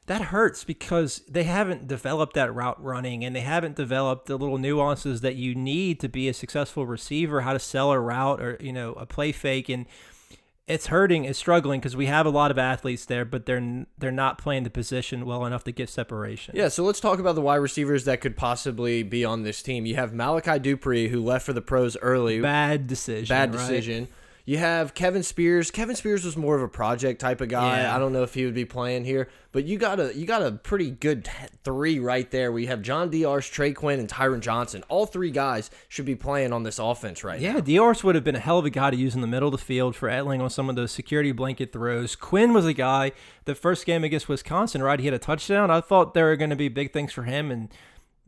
that 0.06 0.22
hurts 0.22 0.64
because 0.64 1.18
they 1.28 1.44
haven't 1.44 1.86
developed 1.86 2.32
that 2.32 2.54
route 2.54 2.82
running, 2.82 3.26
and 3.26 3.36
they 3.36 3.40
haven't 3.40 3.76
developed 3.76 4.24
the 4.24 4.38
little 4.38 4.56
nuances 4.56 5.20
that 5.20 5.36
you 5.36 5.54
need 5.54 6.00
to 6.00 6.08
be 6.08 6.30
a 6.30 6.34
successful 6.34 6.86
receiver, 6.86 7.42
how 7.42 7.52
to 7.52 7.58
sell 7.58 7.92
a 7.92 8.00
route 8.00 8.40
or 8.40 8.56
you 8.58 8.72
know 8.72 8.94
a 8.94 9.04
play 9.04 9.32
fake 9.32 9.68
and. 9.68 9.84
It's 10.66 10.86
hurting, 10.86 11.26
it's 11.26 11.38
struggling 11.38 11.80
because 11.80 11.94
we 11.94 12.06
have 12.06 12.24
a 12.24 12.30
lot 12.30 12.50
of 12.50 12.58
athletes 12.58 13.04
there, 13.04 13.26
but 13.26 13.44
they're 13.44 13.84
they're 13.98 14.10
not 14.10 14.38
playing 14.38 14.62
the 14.62 14.70
position 14.70 15.26
well 15.26 15.44
enough 15.44 15.62
to 15.64 15.72
get 15.72 15.90
separation. 15.90 16.54
Yeah, 16.56 16.68
so 16.68 16.82
let's 16.84 17.00
talk 17.00 17.18
about 17.18 17.34
the 17.34 17.42
wide 17.42 17.56
receivers 17.56 18.06
that 18.06 18.22
could 18.22 18.34
possibly 18.34 19.02
be 19.02 19.26
on 19.26 19.42
this 19.42 19.62
team. 19.62 19.84
You 19.84 19.96
have 19.96 20.14
Malachi 20.14 20.58
Dupre, 20.58 21.08
who 21.08 21.22
left 21.22 21.44
for 21.44 21.52
the 21.52 21.60
pros 21.60 21.98
early. 21.98 22.40
Bad 22.40 22.86
decision. 22.86 23.28
Bad 23.28 23.54
right? 23.54 24.08
You 24.46 24.58
have 24.58 24.92
Kevin 24.92 25.22
Spears. 25.22 25.70
Kevin 25.70 25.96
Spears 25.96 26.22
was 26.22 26.36
more 26.36 26.54
of 26.54 26.60
a 26.60 26.68
project 26.68 27.18
type 27.18 27.40
of 27.40 27.48
guy. 27.48 27.80
Yeah. 27.80 27.96
I 27.96 27.98
don't 27.98 28.12
know 28.12 28.24
if 28.24 28.34
he 28.34 28.44
would 28.44 28.52
be 28.54 28.66
playing 28.66 29.06
here, 29.06 29.28
but 29.52 29.64
you 29.64 29.78
got 29.78 29.98
a 29.98 30.14
you 30.14 30.26
got 30.26 30.42
a 30.42 30.52
pretty 30.52 30.90
good 30.90 31.26
three 31.64 31.98
right 31.98 32.30
there. 32.30 32.52
We 32.52 32.66
have 32.66 32.82
John 32.82 33.10
Diarse, 33.10 33.50
Trey 33.50 33.72
Quinn, 33.72 33.98
and 33.98 34.06
Tyron 34.08 34.40
Johnson. 34.40 34.84
All 34.90 35.06
three 35.06 35.30
guys 35.30 35.70
should 35.88 36.04
be 36.04 36.14
playing 36.14 36.52
on 36.52 36.62
this 36.62 36.78
offense 36.78 37.24
right 37.24 37.40
Yeah, 37.40 37.54
now. 37.54 37.60
Diarse 37.60 38.04
would 38.04 38.16
have 38.16 38.24
been 38.24 38.36
a 38.36 38.40
hell 38.40 38.58
of 38.58 38.66
a 38.66 38.70
guy 38.70 38.90
to 38.90 38.96
use 38.96 39.14
in 39.14 39.22
the 39.22 39.26
middle 39.26 39.48
of 39.48 39.52
the 39.52 39.64
field 39.64 39.96
for 39.96 40.10
Etling 40.10 40.42
on 40.42 40.50
some 40.50 40.68
of 40.68 40.76
those 40.76 40.92
security 40.92 41.32
blanket 41.32 41.72
throws. 41.72 42.14
Quinn 42.14 42.52
was 42.52 42.66
a 42.66 42.74
guy, 42.74 43.12
the 43.46 43.54
first 43.54 43.86
game 43.86 44.04
against 44.04 44.28
Wisconsin, 44.28 44.82
right? 44.82 45.00
He 45.00 45.06
had 45.06 45.14
a 45.14 45.18
touchdown. 45.18 45.70
I 45.70 45.80
thought 45.80 46.12
there 46.12 46.26
were 46.26 46.36
going 46.36 46.50
to 46.50 46.56
be 46.56 46.68
big 46.68 46.92
things 46.92 47.14
for 47.14 47.22
him, 47.22 47.50
and 47.50 47.70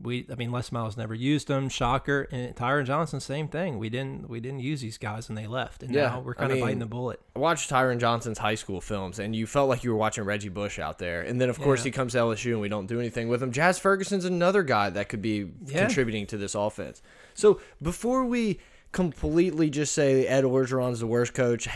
we, 0.01 0.27
I 0.31 0.35
mean, 0.35 0.51
Les 0.51 0.71
Miles 0.71 0.95
never 0.95 1.15
used 1.15 1.47
them. 1.47 1.69
Shocker, 1.69 2.27
and 2.31 2.55
Tyron 2.55 2.85
Johnson, 2.85 3.19
same 3.19 3.47
thing. 3.47 3.79
We 3.79 3.89
didn't, 3.89 4.29
we 4.29 4.39
didn't 4.39 4.59
use 4.59 4.79
these 4.81 4.97
guys, 4.97 5.27
and 5.29 5.37
they 5.37 5.47
left, 5.47 5.81
and 5.81 5.93
Yeah, 5.93 6.09
now 6.09 6.19
we're 6.19 6.33
I 6.33 6.35
kind 6.35 6.51
of 6.51 6.57
mean, 6.57 6.65
biting 6.65 6.79
the 6.79 6.85
bullet. 6.85 7.19
I 7.35 7.39
watched 7.39 7.69
Tyron 7.71 7.99
Johnson's 7.99 8.37
high 8.37 8.55
school 8.55 8.79
films, 8.79 9.17
and 9.19 9.35
you 9.35 9.47
felt 9.47 9.69
like 9.69 9.83
you 9.83 9.89
were 9.89 9.97
watching 9.97 10.23
Reggie 10.23 10.49
Bush 10.49 10.77
out 10.77 10.99
there. 10.99 11.21
And 11.21 11.41
then, 11.41 11.49
of 11.49 11.59
course, 11.59 11.79
Yeah. 11.79 11.85
he 11.85 11.91
comes 11.91 12.11
to 12.13 12.19
LSU, 12.19 12.51
and 12.51 12.61
we 12.61 12.69
don't 12.69 12.85
do 12.85 12.99
anything 12.99 13.27
with 13.27 13.41
him. 13.41 13.51
Jazz 13.51 13.79
Ferguson's 13.79 14.25
another 14.25 14.61
guy 14.63 14.89
that 14.91 15.09
could 15.09 15.21
be 15.21 15.49
Yeah. 15.65 15.85
contributing 15.85 16.27
to 16.27 16.37
this 16.37 16.53
offense. 16.53 17.01
So 17.33 17.59
before 17.81 18.23
we 18.25 18.59
completely 18.91 19.69
just 19.69 19.93
say 19.93 20.25
Ed 20.27 20.43
Orgeron's 20.43 20.99
the 20.99 21.07
worst 21.07 21.33
coach, 21.33 21.67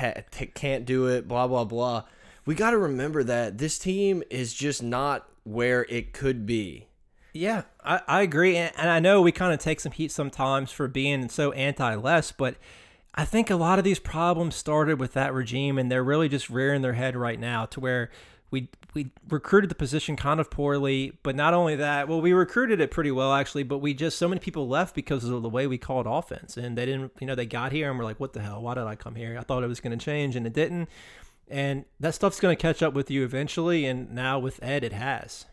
can't 0.53 0.85
do 0.85 1.07
it, 1.07 1.27
blah 1.27 1.47
blah 1.47 1.65
blah, 1.65 2.03
we 2.45 2.55
got 2.55 2.71
to 2.71 2.77
remember 2.77 3.23
that 3.23 3.57
this 3.57 3.77
team 3.77 4.23
is 4.29 4.53
just 4.53 4.81
not 4.81 5.27
where 5.43 5.85
it 5.89 6.13
could 6.13 6.45
be. 6.45 6.87
Yeah, 7.33 7.63
I, 7.83 8.01
I 8.07 8.21
agree, 8.23 8.57
and, 8.57 8.73
and 8.77 8.89
I 8.89 8.99
know 8.99 9.21
we 9.21 9.31
kind 9.31 9.53
of 9.53 9.59
take 9.59 9.79
some 9.79 9.93
heat 9.93 10.11
sometimes 10.11 10.71
for 10.71 10.87
being 10.87 11.29
so 11.29 11.53
anti-less, 11.53 12.31
but 12.31 12.55
I 13.15 13.23
think 13.23 13.49
a 13.49 13.55
lot 13.55 13.79
of 13.79 13.85
these 13.85 13.99
problems 13.99 14.55
started 14.55 14.99
with 14.99 15.13
that 15.13 15.33
regime, 15.33 15.77
and 15.77 15.89
they're 15.89 16.03
really 16.03 16.27
just 16.27 16.49
rearing 16.49 16.81
their 16.81 16.93
head 16.93 17.15
right 17.15 17.39
now 17.39 17.65
to 17.67 17.79
where 17.79 18.09
we 18.49 18.69
we 18.93 19.09
recruited 19.29 19.71
the 19.71 19.75
position 19.75 20.17
kind 20.17 20.41
of 20.41 20.51
poorly, 20.51 21.17
but 21.23 21.33
not 21.33 21.53
only 21.53 21.77
that, 21.77 22.09
well, 22.09 22.19
we 22.19 22.33
recruited 22.33 22.81
it 22.81 22.91
pretty 22.91 23.11
well 23.11 23.31
actually, 23.31 23.63
but 23.63 23.77
we 23.77 23.93
just 23.93 24.17
so 24.17 24.27
many 24.27 24.39
people 24.39 24.67
left 24.67 24.93
because 24.93 25.23
of 25.23 25.41
the 25.41 25.47
way 25.47 25.65
we 25.65 25.77
called 25.77 26.05
offense, 26.05 26.57
and 26.57 26.77
they 26.77 26.85
didn't, 26.85 27.13
you 27.21 27.27
know, 27.27 27.35
they 27.35 27.45
got 27.45 27.71
here 27.71 27.89
and 27.89 27.97
we're 27.97 28.03
like, 28.03 28.19
what 28.19 28.33
the 28.33 28.41
hell? 28.41 28.61
Why 28.61 28.73
did 28.73 28.83
I 28.83 28.95
come 28.95 29.15
here? 29.15 29.37
I 29.39 29.43
thought 29.43 29.63
it 29.63 29.67
was 29.67 29.79
going 29.79 29.97
to 29.97 30.05
change, 30.05 30.35
and 30.35 30.45
it 30.45 30.51
didn't, 30.51 30.89
and 31.47 31.85
that 32.01 32.13
stuff's 32.13 32.41
going 32.41 32.55
to 32.55 32.61
catch 32.61 32.83
up 32.83 32.93
with 32.93 33.09
you 33.09 33.23
eventually, 33.23 33.85
and 33.85 34.11
now 34.13 34.37
with 34.37 34.61
Ed, 34.61 34.83
it 34.83 34.91
has. 34.91 35.45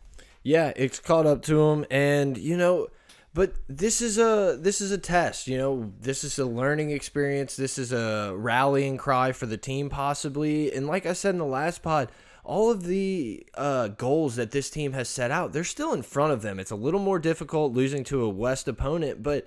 Yeah, 0.43 0.71
it's 0.75 0.99
caught 0.99 1.25
up 1.25 1.41
to 1.43 1.61
him, 1.61 1.85
and 1.91 2.37
you 2.37 2.55
know, 2.55 2.87
but 3.33 3.53
this 3.67 4.01
is 4.01 4.17
a 4.17 4.57
this 4.59 4.81
is 4.81 4.91
a 4.91 4.97
test. 4.97 5.47
You 5.47 5.57
know, 5.57 5.93
this 5.99 6.23
is 6.23 6.39
a 6.39 6.45
learning 6.45 6.91
experience. 6.91 7.55
This 7.55 7.77
is 7.77 7.91
a 7.91 8.33
rallying 8.35 8.97
cry 8.97 9.31
for 9.31 9.45
the 9.45 9.57
team, 9.57 9.89
possibly. 9.89 10.73
And 10.73 10.87
like 10.87 11.05
I 11.05 11.13
said 11.13 11.35
in 11.35 11.39
the 11.39 11.45
last 11.45 11.83
pod, 11.83 12.09
all 12.43 12.71
of 12.71 12.83
the 12.85 13.45
uh, 13.55 13.89
goals 13.89 14.37
that 14.37 14.51
this 14.51 14.69
team 14.69 14.93
has 14.93 15.09
set 15.09 15.29
out, 15.29 15.53
they're 15.53 15.63
still 15.63 15.93
in 15.93 16.01
front 16.01 16.33
of 16.33 16.41
them. 16.41 16.59
It's 16.59 16.71
a 16.71 16.75
little 16.75 16.99
more 16.99 17.19
difficult 17.19 17.73
losing 17.73 18.03
to 18.05 18.23
a 18.23 18.29
West 18.29 18.67
opponent, 18.67 19.21
but 19.21 19.45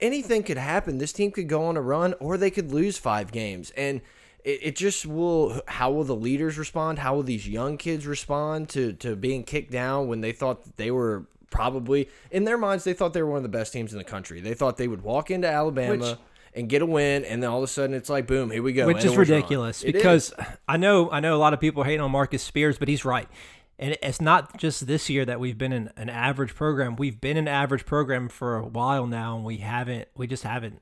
anything 0.00 0.42
could 0.42 0.56
happen. 0.56 0.98
This 0.98 1.12
team 1.12 1.30
could 1.30 1.48
go 1.48 1.64
on 1.64 1.76
a 1.76 1.82
run, 1.82 2.14
or 2.20 2.36
they 2.36 2.50
could 2.50 2.72
lose 2.72 2.96
five 2.96 3.32
games, 3.32 3.70
and 3.76 4.00
it, 4.44 4.60
it 4.62 4.76
just 4.76 5.06
will 5.06 5.60
how 5.68 5.90
will 5.92 6.04
the 6.04 6.16
leaders 6.16 6.58
respond 6.58 6.98
how 6.98 7.14
will 7.14 7.22
these 7.22 7.48
young 7.48 7.76
kids 7.76 8.06
respond 8.06 8.68
to 8.70 8.92
to 8.94 9.16
being 9.16 9.44
kicked 9.44 9.70
down 9.72 10.08
when 10.08 10.20
they 10.20 10.32
thought 10.32 10.64
that 10.64 10.76
they 10.76 10.90
were 10.90 11.26
probably 11.50 12.08
in 12.30 12.44
their 12.44 12.56
minds 12.58 12.84
they 12.84 12.94
thought 12.94 13.12
they 13.12 13.22
were 13.22 13.28
one 13.30 13.36
of 13.36 13.42
the 13.42 13.48
best 13.48 13.72
teams 13.72 13.92
in 13.92 13.98
the 13.98 14.04
country 14.04 14.40
they 14.40 14.54
thought 14.54 14.76
they 14.78 14.88
would 14.88 15.02
walk 15.02 15.30
into 15.30 15.48
alabama 15.48 15.96
Which- 16.10 16.18
and 16.54 16.68
get 16.68 16.82
a 16.82 16.86
win 16.86 17.24
and 17.24 17.42
then 17.42 17.48
all 17.50 17.58
of 17.58 17.64
a 17.64 17.66
sudden 17.66 17.94
it's 17.94 18.10
like 18.10 18.26
boom 18.26 18.50
here 18.50 18.62
we 18.62 18.72
go 18.74 18.86
which 18.86 19.04
is 19.04 19.16
ridiculous 19.16 19.82
It 19.82 19.88
is. 19.88 19.92
because 19.94 20.34
I 20.68 20.76
know 20.76 21.10
I 21.10 21.20
know 21.20 21.34
a 21.34 21.38
lot 21.40 21.54
of 21.54 21.60
people 21.60 21.82
hating 21.82 22.00
on 22.00 22.10
Marcus 22.10 22.42
Spears, 22.42 22.78
but 22.78 22.88
he's 22.88 23.04
right. 23.06 23.28
And 23.78 23.96
it's 24.02 24.20
not 24.20 24.58
just 24.58 24.86
this 24.86 25.08
year 25.10 25.24
that 25.24 25.40
we've 25.40 25.56
been 25.58 25.72
in 25.72 25.90
an 25.96 26.08
average 26.10 26.54
program. 26.54 26.94
We've 26.94 27.18
been 27.20 27.36
an 27.36 27.48
average 27.48 27.84
program 27.86 28.28
for 28.28 28.56
a 28.58 28.64
while 28.66 29.06
now, 29.06 29.34
and 29.34 29.44
we 29.44 29.56
haven't. 29.56 30.08
We 30.14 30.26
just 30.26 30.44
haven't 30.44 30.80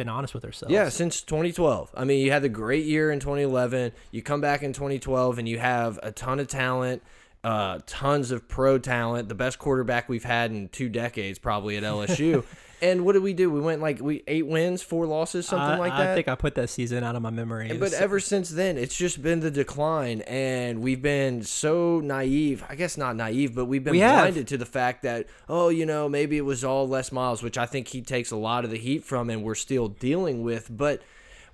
been 0.00 0.08
honest 0.08 0.32
with 0.32 0.46
ourselves. 0.46 0.72
Yeah, 0.72 0.88
since 0.88 1.20
2012. 1.20 1.90
I 1.94 2.04
mean, 2.04 2.24
you 2.24 2.32
had 2.32 2.40
the 2.40 2.48
great 2.48 2.86
year 2.86 3.10
in 3.10 3.20
2011. 3.20 3.92
You 4.10 4.22
come 4.22 4.40
back 4.40 4.62
in 4.62 4.72
2012 4.72 5.38
and 5.38 5.46
you 5.46 5.58
have 5.58 6.00
a 6.02 6.10
ton 6.10 6.40
of 6.40 6.48
talent, 6.48 7.02
uh, 7.44 7.80
tons 7.86 8.30
of 8.30 8.48
pro 8.48 8.78
talent, 8.78 9.28
the 9.28 9.34
best 9.34 9.58
quarterback 9.58 10.08
we've 10.08 10.24
had 10.24 10.52
in 10.52 10.68
two 10.68 10.88
decades, 10.88 11.38
probably 11.38 11.76
at 11.76 11.82
LSU. 11.82 12.44
and 12.82 13.04
what 13.04 13.12
did 13.12 13.22
we 13.22 13.32
do? 13.32 13.50
We 13.50 13.60
went 13.60 13.80
like 13.80 14.00
we 14.00 14.22
eight 14.26 14.46
wins, 14.46 14.82
four 14.82 15.06
losses, 15.06 15.46
something 15.46 15.68
I, 15.68 15.78
like 15.78 15.92
that. 15.92 16.10
I 16.10 16.14
think 16.14 16.28
I 16.28 16.34
put 16.34 16.54
that 16.56 16.70
season 16.70 17.04
out 17.04 17.16
of 17.16 17.22
my 17.22 17.30
memory. 17.30 17.66
It 17.70 17.74
but 17.80 17.90
was- 17.90 17.94
ever 17.94 18.20
since 18.20 18.50
then, 18.50 18.78
it's 18.78 18.96
just 18.96 19.22
been 19.22 19.40
the 19.40 19.50
decline, 19.50 20.22
and 20.22 20.80
we've 20.82 21.02
been 21.02 21.42
so 21.42 22.00
naive. 22.00 22.64
I 22.68 22.74
guess 22.74 22.96
not 22.96 23.16
naive, 23.16 23.54
but 23.54 23.66
we've 23.66 23.84
been 23.84 23.92
We 23.92 24.00
have. 24.00 24.22
blinded 24.24 24.48
to 24.48 24.58
the 24.58 24.66
fact 24.66 25.02
that 25.02 25.26
oh, 25.48 25.68
you 25.68 25.86
know, 25.86 26.08
maybe 26.08 26.36
it 26.36 26.44
was 26.44 26.64
all 26.64 26.88
Les 26.88 27.12
Miles, 27.12 27.42
which 27.42 27.58
I 27.58 27.66
think 27.66 27.88
he 27.88 28.02
takes 28.02 28.30
a 28.30 28.36
lot 28.36 28.64
of 28.64 28.70
the 28.70 28.78
heat 28.78 29.04
from, 29.04 29.30
and 29.30 29.42
we're 29.42 29.54
still 29.54 29.88
dealing 29.88 30.42
with. 30.42 30.68
But 30.70 31.02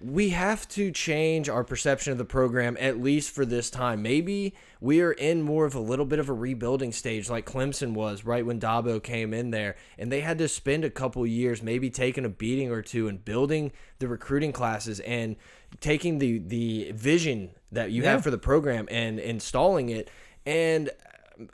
we 0.00 0.28
have 0.30 0.68
to 0.68 0.90
change 0.90 1.48
our 1.48 1.64
perception 1.64 2.12
of 2.12 2.18
the 2.18 2.24
program 2.24 2.76
at 2.78 3.00
least 3.00 3.30
for 3.30 3.46
this 3.46 3.70
time. 3.70 4.02
Maybe 4.02 4.54
we 4.80 5.00
are 5.00 5.12
in 5.12 5.40
more 5.42 5.64
of 5.64 5.74
a 5.74 5.80
little 5.80 6.04
bit 6.04 6.18
of 6.18 6.28
a 6.28 6.35
rebuilding 6.35 6.92
stage 6.92 7.30
like 7.30 7.46
Clemson 7.46 7.94
was 7.94 8.24
right 8.24 8.44
when 8.44 8.61
Dabo 8.61 9.02
came 9.02 9.32
in 9.32 9.50
there 9.50 9.76
and 9.98 10.12
they 10.12 10.20
had 10.20 10.37
to 10.38 10.48
spend 10.48 10.85
a 10.85 10.90
couple 10.90 11.26
years 11.26 11.62
maybe 11.62 11.88
taking 11.88 12.24
a 12.24 12.28
beating 12.28 12.70
or 12.70 12.82
two 12.82 13.09
and 13.09 13.24
building 13.24 13.72
the 13.98 14.06
recruiting 14.09 14.52
classes 14.52 15.00
and 15.00 15.37
taking 15.80 16.18
the 16.18 16.38
the 16.38 16.92
vision 16.92 17.50
that 17.72 17.90
you 17.90 18.02
Yeah. 18.02 18.12
have 18.12 18.22
for 18.22 18.30
the 18.30 18.38
program 18.38 18.87
and 18.90 19.18
installing 19.18 19.88
it 19.88 20.11
and 20.44 20.90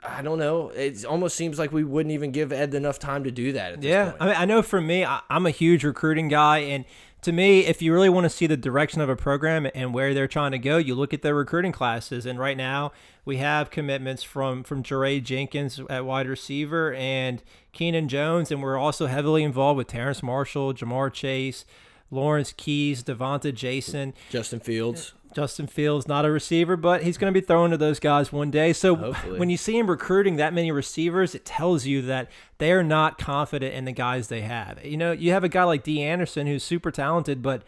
I 0.01 0.21
don't 0.21 0.39
know. 0.39 0.69
It 0.69 1.03
almost 1.03 1.35
seems 1.35 1.59
like 1.59 1.73
we 1.73 1.83
wouldn't 1.83 2.13
even 2.13 2.31
give 2.31 2.53
Ed 2.53 2.73
enough 2.73 2.99
time 2.99 3.25
to 3.25 3.31
do 3.31 3.51
that. 3.51 3.73
At 3.73 3.81
this 3.81 3.89
Yeah, 3.89 4.11
point. 4.11 4.21
I 4.21 4.25
mean, 4.27 4.35
I 4.37 4.45
know 4.45 4.61
for 4.61 4.79
me, 4.79 5.03
I, 5.03 5.19
I'm 5.29 5.45
a 5.45 5.49
huge 5.49 5.83
recruiting 5.83 6.29
guy, 6.29 6.59
and 6.59 6.85
to 7.23 7.31
me, 7.31 7.65
if 7.65 7.81
you 7.81 7.93
really 7.93 8.09
want 8.09 8.25
to 8.25 8.29
see 8.29 8.47
the 8.47 8.57
direction 8.57 9.01
of 9.01 9.09
a 9.09 9.15
program 9.15 9.67
and 9.73 9.93
where 9.93 10.13
they're 10.13 10.27
trying 10.27 10.51
to 10.51 10.59
go, 10.59 10.77
you 10.77 10.95
look 10.95 11.13
at 11.13 11.21
their 11.21 11.35
recruiting 11.35 11.71
classes. 11.71 12.25
And 12.25 12.37
right 12.39 12.57
now, 12.57 12.91
we 13.25 13.37
have 13.37 13.69
commitments 13.69 14.23
from 14.23 14.63
from 14.63 14.83
Jaray 14.83 15.23
Jenkins 15.23 15.79
at 15.89 16.05
wide 16.05 16.27
receiver 16.27 16.93
and 16.93 17.41
Keenan 17.71 18.07
Jones, 18.07 18.51
and 18.51 18.61
we're 18.61 18.77
also 18.77 19.07
heavily 19.07 19.43
involved 19.43 19.77
with 19.77 19.87
Terrace 19.87 20.21
Marshall, 20.21 20.73
Ja'Marr 20.73 21.11
Chase, 21.11 21.65
Lawrence 22.11 22.53
Keys, 22.55 23.03
Devonta 23.03 23.53
Jason. 23.53 24.13
Justin 24.29 24.59
Fields. 24.59 25.13
Justin 25.33 25.67
Fields 25.67 26.07
not 26.07 26.25
a 26.25 26.31
receiver, 26.31 26.75
but 26.77 27.03
he's 27.03 27.17
going 27.17 27.33
to 27.33 27.39
be 27.39 27.45
throwing 27.45 27.71
to 27.71 27.77
those 27.77 27.99
guys 27.99 28.31
one 28.31 28.51
day. 28.51 28.73
So 28.73 28.95
Hopefully. 28.95 29.39
when 29.39 29.49
you 29.49 29.57
see 29.57 29.77
him 29.77 29.89
recruiting 29.89 30.35
that 30.37 30.53
many 30.53 30.71
receivers, 30.71 31.35
it 31.35 31.45
tells 31.45 31.85
you 31.85 32.01
that 32.03 32.29
they 32.57 32.71
are 32.71 32.83
not 32.83 33.17
confident 33.17 33.73
in 33.75 33.85
the 33.85 33.91
guys 33.91 34.27
they 34.27 34.41
have. 34.41 34.83
You 34.85 34.97
know, 34.97 35.11
you 35.11 35.31
have 35.31 35.43
a 35.43 35.49
guy 35.49 35.63
like 35.63 35.83
D. 35.83 36.01
Anderson 36.01 36.47
who's 36.47 36.63
super 36.63 36.91
talented, 36.91 37.41
but 37.41 37.63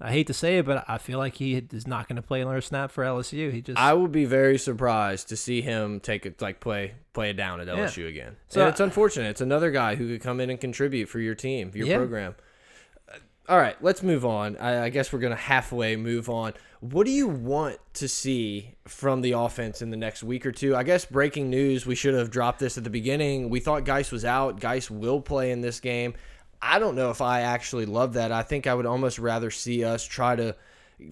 I 0.00 0.10
hate 0.10 0.26
to 0.26 0.34
say 0.34 0.58
it, 0.58 0.66
but 0.66 0.84
I 0.88 0.98
feel 0.98 1.18
like 1.18 1.36
he 1.36 1.54
is 1.54 1.86
not 1.86 2.08
going 2.08 2.16
to 2.16 2.22
play 2.22 2.40
another 2.40 2.60
snap 2.60 2.90
for 2.90 3.04
LSU. 3.04 3.52
He 3.52 3.60
just 3.60 3.78
I 3.78 3.92
would 3.92 4.10
be 4.10 4.24
very 4.24 4.58
surprised 4.58 5.28
to 5.28 5.36
see 5.36 5.60
him 5.62 6.00
take 6.00 6.26
it 6.26 6.42
like 6.42 6.58
play 6.58 6.94
play 7.12 7.30
it 7.30 7.34
down 7.36 7.60
at 7.60 7.68
LSU 7.68 8.08
again. 8.08 8.36
So- 8.48 8.60
So 8.62 8.68
it's 8.68 8.80
unfortunate. 8.80 9.28
It's 9.30 9.40
another 9.40 9.70
guy 9.70 9.94
who 9.94 10.08
could 10.08 10.20
come 10.22 10.40
in 10.40 10.50
and 10.50 10.60
contribute 10.60 11.08
for 11.08 11.20
your 11.20 11.34
team, 11.36 11.70
your 11.74 11.86
Yeah. 11.86 11.98
program. 11.98 12.34
All 13.48 13.58
right, 13.58 13.76
let's 13.82 14.04
move 14.04 14.24
on. 14.24 14.56
I, 14.58 14.84
I 14.84 14.88
guess 14.88 15.12
we're 15.12 15.18
gonna 15.18 15.34
halfway 15.34 15.96
move 15.96 16.28
on. 16.28 16.54
What 16.78 17.06
do 17.06 17.12
you 17.12 17.26
want 17.26 17.78
to 17.94 18.06
see 18.06 18.76
from 18.86 19.20
the 19.20 19.32
offense 19.32 19.82
in 19.82 19.90
the 19.90 19.96
next 19.96 20.22
week 20.22 20.46
or 20.46 20.52
two? 20.52 20.76
I 20.76 20.84
guess 20.84 21.04
breaking 21.04 21.50
news. 21.50 21.84
We 21.84 21.96
should 21.96 22.14
have 22.14 22.30
dropped 22.30 22.60
this 22.60 22.78
at 22.78 22.84
the 22.84 22.90
beginning. 22.90 23.50
We 23.50 23.58
thought 23.58 23.84
Guice 23.84 24.12
was 24.12 24.24
out. 24.24 24.60
Guice 24.60 24.90
will 24.90 25.20
play 25.20 25.50
in 25.50 25.60
this 25.60 25.80
game. 25.80 26.14
I 26.60 26.78
don't 26.78 26.94
know 26.94 27.10
if 27.10 27.20
I 27.20 27.40
actually 27.40 27.86
love 27.86 28.12
that. 28.12 28.30
I 28.30 28.42
think 28.42 28.68
I 28.68 28.74
would 28.74 28.86
almost 28.86 29.18
rather 29.18 29.50
see 29.50 29.84
us 29.84 30.04
try 30.04 30.36
to 30.36 30.54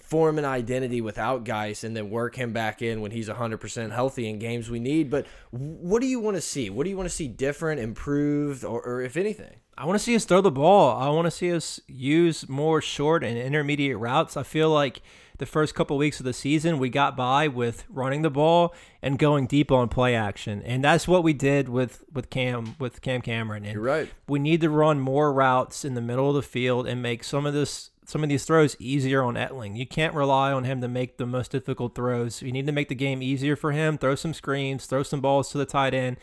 form 0.01 0.39
an 0.39 0.45
identity 0.45 1.01
without 1.01 1.43
Guice 1.43 1.83
and 1.83 1.97
then 1.97 2.11
work 2.11 2.37
him 2.37 2.53
back 2.53 2.81
in 2.81 3.01
when 3.01 3.11
he's 3.11 3.29
100% 3.29 3.91
healthy 3.91 4.29
in 4.29 4.39
games 4.39 4.71
we 4.71 4.79
need. 4.79 5.11
But 5.11 5.27
what 5.51 6.01
do 6.01 6.07
you 6.07 6.21
want 6.21 6.37
to 6.37 6.41
see? 6.41 6.71
What 6.71 6.85
do 6.85 6.91
you 6.91 6.97
want 6.97 7.09
to 7.09 7.15
see 7.15 7.27
different, 7.27 7.81
improved, 7.81 8.65
or, 8.65 8.81
or 8.83 9.03
if 9.03 9.17
anything? 9.17 9.57
I 9.81 9.87
want 9.87 9.99
to 9.99 10.05
see 10.05 10.15
us 10.15 10.27
throw 10.27 10.43
the 10.43 10.51
ball. 10.51 10.95
I 10.95 11.09
want 11.09 11.25
to 11.25 11.31
see 11.31 11.51
us 11.51 11.81
use 11.89 12.47
more 12.51 12.83
short 12.83 13.25
and 13.25 13.39
intermediate 13.39 13.97
routes. 13.97 14.37
I 14.37 14.43
feel 14.43 14.69
like 14.69 15.01
the 15.39 15.47
first 15.47 15.75
couple 15.75 15.97
weeks 15.97 16.21
of 16.21 16.27
the 16.27 16.35
season 16.35 16.79
we 16.79 16.91
got 16.91 17.17
by 17.17 17.49
with 17.49 17.85
running 17.89 18.21
the 18.21 18.29
ball 18.29 18.75
and 19.01 19.19
going 19.19 19.47
deep 19.47 19.73
on 19.73 19.89
play 19.89 20.15
action, 20.15 20.61
and 20.67 20.85
that's 20.85 21.09
what 21.09 21.25
we 21.25 21.33
did 21.33 21.71
with 21.71 22.05
with 22.13 22.29
Cam 22.29 22.77
with 22.79 23.01
Cam 23.01 23.23
Cameron. 23.23 23.65
And 23.65 23.73
You're 23.73 23.83
right. 23.83 24.11
we 24.29 24.39
need 24.39 24.61
to 24.61 24.69
run 24.69 25.01
more 25.01 25.33
routes 25.33 25.83
in 25.83 25.95
the 25.95 26.03
middle 26.03 26.29
of 26.29 26.35
the 26.35 26.43
field 26.43 26.87
and 26.87 27.01
make 27.01 27.25
some 27.25 27.47
of 27.47 27.55
this 27.55 27.89
some 28.05 28.23
of 28.23 28.29
these 28.29 28.45
throws 28.45 28.77
easier 28.79 29.23
on 29.23 29.37
Etling. 29.37 29.79
You 29.79 29.87
can't 29.87 30.15
rely 30.15 30.53
on 30.53 30.65
him 30.65 30.83
to 30.83 30.89
make 30.89 31.17
the 31.17 31.25
most 31.25 31.53
difficult 31.53 31.95
throws. 31.95 32.43
You 32.43 32.53
need 32.53 32.67
to 32.67 32.73
make 32.73 32.89
the 32.89 32.95
game 32.95 33.23
easier 33.23 33.57
for 33.57 33.73
him. 33.73 33.97
Throw 33.97 34.15
some 34.15 34.35
screens, 34.35 34.85
throw 34.85 35.03
some 35.03 35.23
balls 35.23 35.51
to 35.53 35.59
the 35.59 35.65
tight 35.65 35.95
end, 35.95 36.19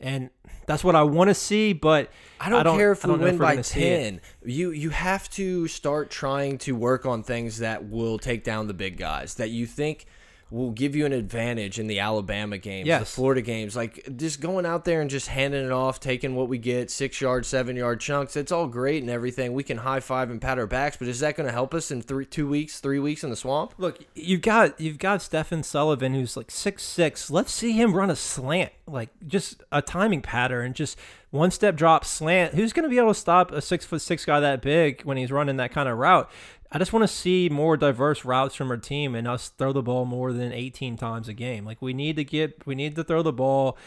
and 0.00 0.30
that's 0.66 0.84
what 0.84 0.94
I 0.94 1.02
want 1.02 1.28
to 1.28 1.34
see. 1.34 1.72
But 1.72 2.10
I 2.40 2.48
don't, 2.48 2.60
I 2.60 2.62
don't 2.62 2.76
care 2.78 2.92
if 2.92 3.04
we 3.04 3.16
win 3.16 3.34
if 3.34 3.38
by 3.38 3.52
gonna 3.52 3.64
see 3.64 3.82
it. 3.82 4.10
ten. 4.10 4.20
You 4.44 4.70
you 4.70 4.90
have 4.90 5.28
to 5.30 5.68
start 5.68 6.10
trying 6.10 6.58
to 6.58 6.76
work 6.76 7.06
on 7.06 7.22
things 7.22 7.58
that 7.58 7.88
will 7.88 8.18
take 8.18 8.44
down 8.44 8.66
the 8.66 8.74
big 8.74 8.96
guys 8.96 9.34
that 9.34 9.50
you 9.50 9.66
think 9.66 10.06
will 10.50 10.70
give 10.70 10.96
you 10.96 11.04
an 11.04 11.12
advantage 11.12 11.78
in 11.78 11.86
the 11.86 11.98
Alabama 12.00 12.56
games, 12.58 12.86
the 13.00 13.04
Florida 13.04 13.42
games. 13.42 13.76
Like 13.76 14.16
just 14.16 14.40
going 14.40 14.64
out 14.64 14.84
there 14.84 15.00
and 15.00 15.10
just 15.10 15.28
handing 15.28 15.64
it 15.64 15.72
off, 15.72 16.00
taking 16.00 16.34
what 16.34 16.48
we 16.48 16.58
get, 16.58 16.90
six 16.90 17.20
yard, 17.20 17.44
seven 17.44 17.76
yard 17.76 18.00
chunks. 18.00 18.36
It's 18.36 18.50
all 18.50 18.66
great 18.66 19.02
and 19.02 19.10
everything. 19.10 19.52
We 19.52 19.62
can 19.62 19.78
high 19.78 20.00
five 20.00 20.30
and 20.30 20.40
pat 20.40 20.58
our 20.58 20.66
backs, 20.66 20.96
but 20.96 21.08
is 21.08 21.20
that 21.20 21.36
going 21.36 21.46
to 21.46 21.52
help 21.52 21.74
us 21.74 21.90
in 21.90 22.00
three, 22.00 22.24
two 22.24 22.48
weeks, 22.48 22.80
three 22.80 22.98
weeks 22.98 23.22
in 23.22 23.30
the 23.30 23.36
swamp? 23.36 23.74
Look, 23.78 23.98
you've 24.14 24.42
got 24.42 24.80
you've 24.80 24.98
got 24.98 25.20
Stephen 25.20 25.62
Sullivan 25.62 26.14
who's 26.14 26.36
like 26.36 26.50
six 26.50 26.82
six. 26.82 27.30
Let's 27.30 27.52
see 27.52 27.72
him 27.72 27.94
run 27.94 28.10
a 28.10 28.16
slant, 28.16 28.72
like 28.86 29.10
just 29.26 29.62
a 29.70 29.82
timing 29.82 30.22
pattern, 30.22 30.72
just 30.72 30.98
one 31.30 31.50
step 31.50 31.76
drop 31.76 32.04
slant. 32.04 32.54
Who's 32.54 32.72
going 32.72 32.84
to 32.84 32.88
be 32.88 32.98
able 32.98 33.12
to 33.12 33.20
stop 33.20 33.52
a 33.52 33.60
six 33.60 33.84
foot 33.84 34.00
six 34.00 34.24
guy 34.24 34.40
that 34.40 34.62
big 34.62 35.02
when 35.02 35.16
he's 35.16 35.30
running 35.30 35.56
that 35.58 35.72
kind 35.72 35.88
of 35.88 35.98
route? 35.98 36.30
I 36.70 36.78
just 36.78 36.92
want 36.92 37.02
to 37.02 37.08
see 37.08 37.48
more 37.48 37.76
diverse 37.76 38.24
routes 38.24 38.54
from 38.54 38.70
our 38.70 38.76
team 38.76 39.14
and 39.14 39.26
us 39.26 39.48
throw 39.48 39.72
the 39.72 39.82
ball 39.82 40.04
more 40.04 40.32
than 40.32 40.52
18 40.52 40.96
times 40.96 41.28
a 41.28 41.32
game. 41.32 41.64
Like 41.64 41.80
we 41.80 41.94
need 41.94 42.16
to 42.16 42.24
get 42.24 42.66
we 42.66 42.74
need 42.74 42.94
to 42.96 43.04
throw 43.04 43.22
the 43.22 43.32
ball. 43.32 43.78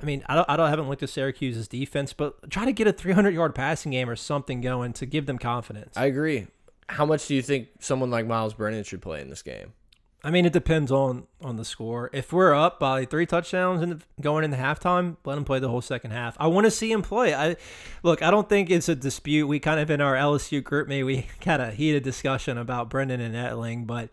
I 0.00 0.04
mean, 0.04 0.22
I 0.26 0.34
don't, 0.34 0.48
I 0.48 0.56
don't 0.56 0.66
I 0.66 0.70
haven't 0.70 0.88
looked 0.88 1.02
at 1.02 1.08
Syracuse's 1.08 1.68
defense, 1.68 2.12
but 2.12 2.50
try 2.50 2.64
to 2.64 2.72
get 2.72 2.86
a 2.86 2.92
300 2.92 3.32
yard 3.34 3.54
passing 3.54 3.92
game 3.92 4.10
or 4.10 4.16
something 4.16 4.60
going 4.60 4.92
to 4.94 5.06
give 5.06 5.26
them 5.26 5.38
confidence. 5.38 5.96
I 5.96 6.06
agree. 6.06 6.48
How 6.90 7.04
much 7.06 7.26
do 7.26 7.34
you 7.34 7.42
think 7.42 7.68
someone 7.80 8.10
like 8.10 8.26
Myles 8.26 8.54
Brennan 8.54 8.84
should 8.84 9.02
play 9.02 9.20
in 9.20 9.28
this 9.28 9.42
game? 9.42 9.72
I 10.24 10.32
mean, 10.32 10.44
it 10.46 10.52
depends 10.52 10.90
on 10.90 11.26
on 11.40 11.56
the 11.56 11.64
score. 11.64 12.10
If 12.12 12.32
we're 12.32 12.52
up 12.52 12.80
by 12.80 13.04
three 13.04 13.24
touchdowns 13.24 13.82
and 13.82 14.02
going 14.20 14.42
into 14.44 14.56
halftime, 14.56 15.16
let 15.24 15.38
him 15.38 15.44
play 15.44 15.60
the 15.60 15.68
whole 15.68 15.80
second 15.80 16.10
half. 16.10 16.36
I 16.40 16.48
want 16.48 16.64
to 16.64 16.72
see 16.72 16.90
him 16.90 17.02
play. 17.02 17.34
I 17.34 17.56
look. 18.02 18.20
I 18.20 18.30
don't 18.30 18.48
think 18.48 18.68
it's 18.68 18.88
a 18.88 18.96
dispute. 18.96 19.46
We 19.46 19.60
kind 19.60 19.78
of 19.78 19.90
in 19.90 20.00
our 20.00 20.14
LSU 20.14 20.62
group 20.62 20.88
me 20.88 21.02
we 21.04 21.26
had 21.44 21.60
a 21.60 21.70
heated 21.70 22.02
discussion 22.02 22.58
about 22.58 22.90
Brendan 22.90 23.20
and 23.20 23.34
Etling, 23.34 23.86
but 23.86 24.10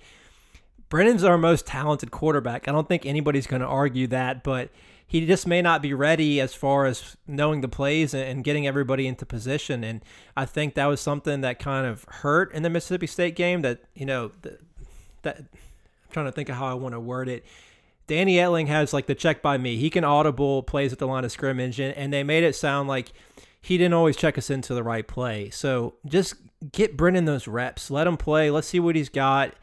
Brendan's 0.89 1.23
our 1.23 1.37
most 1.37 1.65
talented 1.65 2.11
quarterback. 2.11 2.67
I 2.67 2.71
don't 2.71 2.87
think 2.87 3.05
anybody's 3.05 3.47
going 3.47 3.61
to 3.63 3.67
argue 3.67 4.05
that, 4.07 4.43
but 4.43 4.69
he 5.07 5.25
just 5.25 5.47
may 5.47 5.61
not 5.61 5.81
be 5.81 5.93
ready 5.93 6.39
as 6.39 6.53
far 6.53 6.85
as 6.85 7.17
knowing 7.27 7.61
the 7.61 7.67
plays 7.67 8.13
and- 8.13 8.43
getting 8.43 8.67
everybody 8.67 9.07
into 9.07 9.25
position. 9.25 9.83
And 9.83 10.03
I 10.37 10.45
think 10.45 10.75
that 10.75 10.85
was 10.85 10.99
something 11.01 11.41
that 11.41 11.57
kind 11.59 11.87
of 11.87 12.05
hurt 12.05 12.53
in 12.53 12.63
the 12.63 12.69
Mississippi 12.69 13.07
State 13.07 13.35
game. 13.35 13.61
That 13.61 13.79
you 13.95 14.05
know 14.05 14.31
th- 14.43 14.59
that 15.23 15.45
I'm 16.05 16.13
trying 16.13 16.25
to 16.25 16.31
think 16.31 16.49
of 16.49 16.55
how 16.55 16.67
I 16.67 16.73
want 16.73 16.93
to 16.93 16.99
word 16.99 17.27
it. 17.29 17.45
Danny 18.07 18.35
Etling 18.35 18.67
has 18.67 18.93
like 18.93 19.07
the 19.07 19.15
check 19.15 19.41
by 19.41 19.57
me. 19.57 19.77
He 19.77 19.89
can 19.89 20.03
audible 20.03 20.63
plays 20.63 20.93
at 20.93 20.99
the 20.99 21.07
line 21.07 21.25
of 21.25 21.31
scrimmage, 21.31 21.79
and, 21.79 21.95
and 21.97 22.13
they 22.13 22.23
made 22.23 22.43
it 22.43 22.55
sound 22.55 22.87
like 22.87 23.11
he 23.61 23.77
didn't 23.77 23.93
always 23.93 24.15
check 24.15 24.37
us 24.37 24.49
into 24.49 24.75
the 24.75 24.83
right 24.83 25.07
play. 25.07 25.49
So 25.49 25.95
just 26.05 26.35
get 26.71 26.95
Brennan 26.95 27.25
those 27.25 27.47
reps. 27.47 27.89
Let 27.89 28.05
him 28.05 28.17
play. 28.17 28.51
Let's 28.51 28.67
see 28.67 28.79
what 28.79 28.95
he's 28.95 29.09
got. 29.09 29.55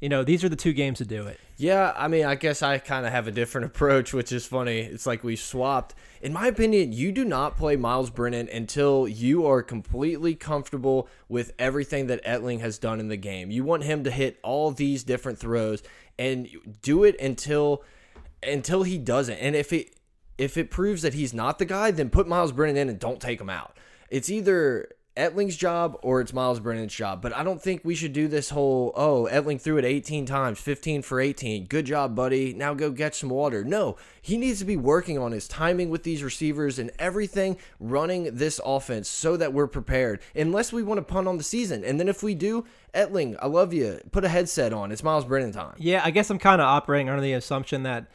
You 0.00 0.08
know, 0.08 0.24
these 0.24 0.42
are 0.42 0.48
the 0.48 0.56
two 0.56 0.72
games 0.72 0.98
to 0.98 1.04
do 1.04 1.26
it. 1.26 1.38
Yeah, 1.58 1.92
I 1.94 2.08
mean, 2.08 2.24
I 2.24 2.34
guess 2.34 2.62
I 2.62 2.78
kind 2.78 3.04
of 3.04 3.12
have 3.12 3.26
a 3.26 3.30
different 3.30 3.66
approach, 3.74 4.14
which 4.14 4.32
is 4.32 4.46
funny. 4.46 4.78
It's 4.78 5.06
like 5.06 5.22
we 5.22 5.36
swapped. 5.36 5.94
In 6.22 6.32
my 6.32 6.46
opinion, 6.46 6.92
you 6.92 7.12
do 7.12 7.24
not 7.24 7.56
play 7.56 7.76
Myles 7.76 8.08
Brennan 8.08 8.48
until 8.48 9.06
you 9.06 9.46
are 9.46 9.62
completely 9.62 10.34
comfortable 10.34 11.06
with 11.28 11.52
everything 11.58 12.06
that 12.06 12.24
Etling 12.24 12.60
has 12.60 12.78
done 12.78 12.98
in 12.98 13.08
the 13.08 13.16
game. 13.18 13.50
You 13.50 13.62
want 13.62 13.84
him 13.84 14.04
to 14.04 14.10
hit 14.10 14.38
all 14.42 14.70
these 14.70 15.04
different 15.04 15.38
throws 15.38 15.82
and 16.18 16.48
do 16.82 17.04
it 17.04 17.20
until 17.20 17.84
until 18.42 18.84
he 18.84 18.96
doesn't. 18.96 19.36
And 19.36 19.54
if 19.54 19.70
it 19.72 19.94
if 20.38 20.56
it 20.56 20.70
proves 20.70 21.02
that 21.02 21.12
he's 21.12 21.34
not 21.34 21.58
the 21.58 21.66
guy, 21.66 21.90
then 21.90 22.08
put 22.08 22.26
Myles 22.26 22.52
Brennan 22.52 22.78
in 22.78 22.88
and 22.88 22.98
don't 22.98 23.20
take 23.20 23.38
him 23.38 23.50
out. 23.50 23.76
It's 24.08 24.30
either 24.30 24.88
Etling's 25.16 25.56
job 25.56 25.98
or 26.02 26.20
it's 26.20 26.32
Myles 26.32 26.60
Brennan's 26.60 26.94
job. 26.94 27.20
But 27.20 27.34
I 27.36 27.42
don't 27.42 27.60
think 27.60 27.82
we 27.84 27.94
should 27.94 28.12
do 28.12 28.28
this 28.28 28.50
whole, 28.50 28.92
oh, 28.94 29.28
Etling 29.30 29.60
threw 29.60 29.76
it 29.76 29.84
18 29.84 30.24
times, 30.24 30.58
15 30.60 31.02
for 31.02 31.20
18. 31.20 31.66
Good 31.66 31.86
job, 31.86 32.14
buddy. 32.14 32.54
Now 32.54 32.74
go 32.74 32.90
get 32.90 33.14
some 33.14 33.30
water. 33.30 33.64
No, 33.64 33.96
he 34.22 34.36
needs 34.36 34.60
to 34.60 34.64
be 34.64 34.76
working 34.76 35.18
on 35.18 35.32
his 35.32 35.48
timing 35.48 35.90
with 35.90 36.04
these 36.04 36.22
receivers 36.22 36.78
and 36.78 36.90
everything 36.98 37.56
running 37.78 38.34
this 38.34 38.60
offense 38.64 39.08
so 39.08 39.36
that 39.36 39.52
we're 39.52 39.66
prepared. 39.66 40.20
Unless 40.34 40.72
we 40.72 40.82
want 40.82 40.98
to 40.98 41.02
punt 41.02 41.28
on 41.28 41.38
the 41.38 41.44
season. 41.44 41.84
And 41.84 41.98
then 41.98 42.08
if 42.08 42.22
we 42.22 42.34
do, 42.34 42.64
Etling, 42.94 43.36
I 43.40 43.46
love 43.46 43.72
you. 43.72 44.00
Put 44.12 44.24
a 44.24 44.28
headset 44.28 44.72
on. 44.72 44.92
It's 44.92 45.02
Myles 45.02 45.24
Brennan 45.24 45.52
time. 45.52 45.74
Yeah, 45.78 46.02
I 46.04 46.10
guess 46.10 46.30
I'm 46.30 46.38
kind 46.38 46.60
of 46.60 46.66
operating 46.66 47.08
under 47.08 47.22
the 47.22 47.32
assumption 47.32 47.82
that 47.82 48.06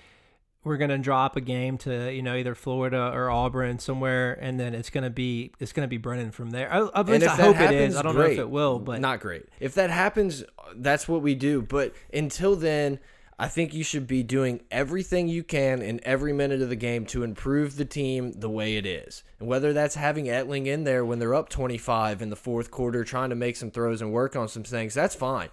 we're 0.66 0.78
gonna 0.78 0.98
drop 0.98 1.38
a 1.38 1.42
game 1.42 1.78
to 1.78 2.12
you 2.12 2.22
know 2.22 2.36
either 2.36 2.56
Florida 2.56 3.12
or 3.14 3.30
Auburn 3.30 3.80
somewhere, 3.80 4.34
and 4.42 4.60
then 4.60 4.74
it's 4.74 4.90
gonna 4.90 5.10
be 5.10 5.52
it's 5.60 5.72
gonna 5.72 5.88
be 5.88 5.98
Brennan 5.98 6.32
from 6.32 6.50
there. 6.50 6.74
I, 6.74 6.88
at 7.00 7.06
least 7.06 7.28
I 7.28 7.36
hope 7.36 7.56
it 7.56 7.60
happens, 7.60 7.94
is. 7.94 7.96
I 7.96 8.02
don't 8.02 8.16
know 8.16 8.22
if 8.22 8.40
it 8.40 8.50
will, 8.50 8.80
but 8.80 9.00
not 9.00 9.22
great. 9.22 9.46
If 9.60 9.76
that 9.76 9.92
happens, 9.92 10.44
that's 10.76 11.08
what 11.08 11.22
we 11.22 11.36
do. 11.36 11.62
But 11.62 11.94
until 12.12 12.56
then, 12.56 13.00
I 13.38 13.48
think 13.50 13.74
you 13.74 13.84
should 13.84 14.08
be 14.08 14.24
doing 14.24 14.62
everything 14.72 15.28
you 15.28 15.44
can 15.44 15.82
in 15.82 16.00
every 16.04 16.32
minute 16.32 16.62
of 16.62 16.70
the 16.70 16.76
game 16.78 17.06
to 17.08 17.24
improve 17.24 17.76
the 17.76 17.84
team 17.84 18.32
the 18.32 18.50
way 18.50 18.78
it 18.78 18.86
is. 18.86 19.24
And 19.40 19.50
whether 19.50 19.74
that's 19.74 19.96
having 19.96 20.26
Etling 20.26 20.68
in 20.68 20.86
there 20.86 21.04
when 21.04 21.20
they're 21.20 21.36
up 21.36 21.50
25 21.50 22.22
in 22.22 22.30
the 22.30 22.38
fourth 22.38 22.72
quarter, 22.72 23.04
trying 23.04 23.30
to 23.32 23.36
make 23.36 23.58
some 23.58 23.72
throws 23.72 24.02
and 24.02 24.14
work 24.14 24.38
on 24.38 24.48
some 24.48 24.64
things, 24.64 24.94
that's 24.94 25.16
fine. 25.16 25.50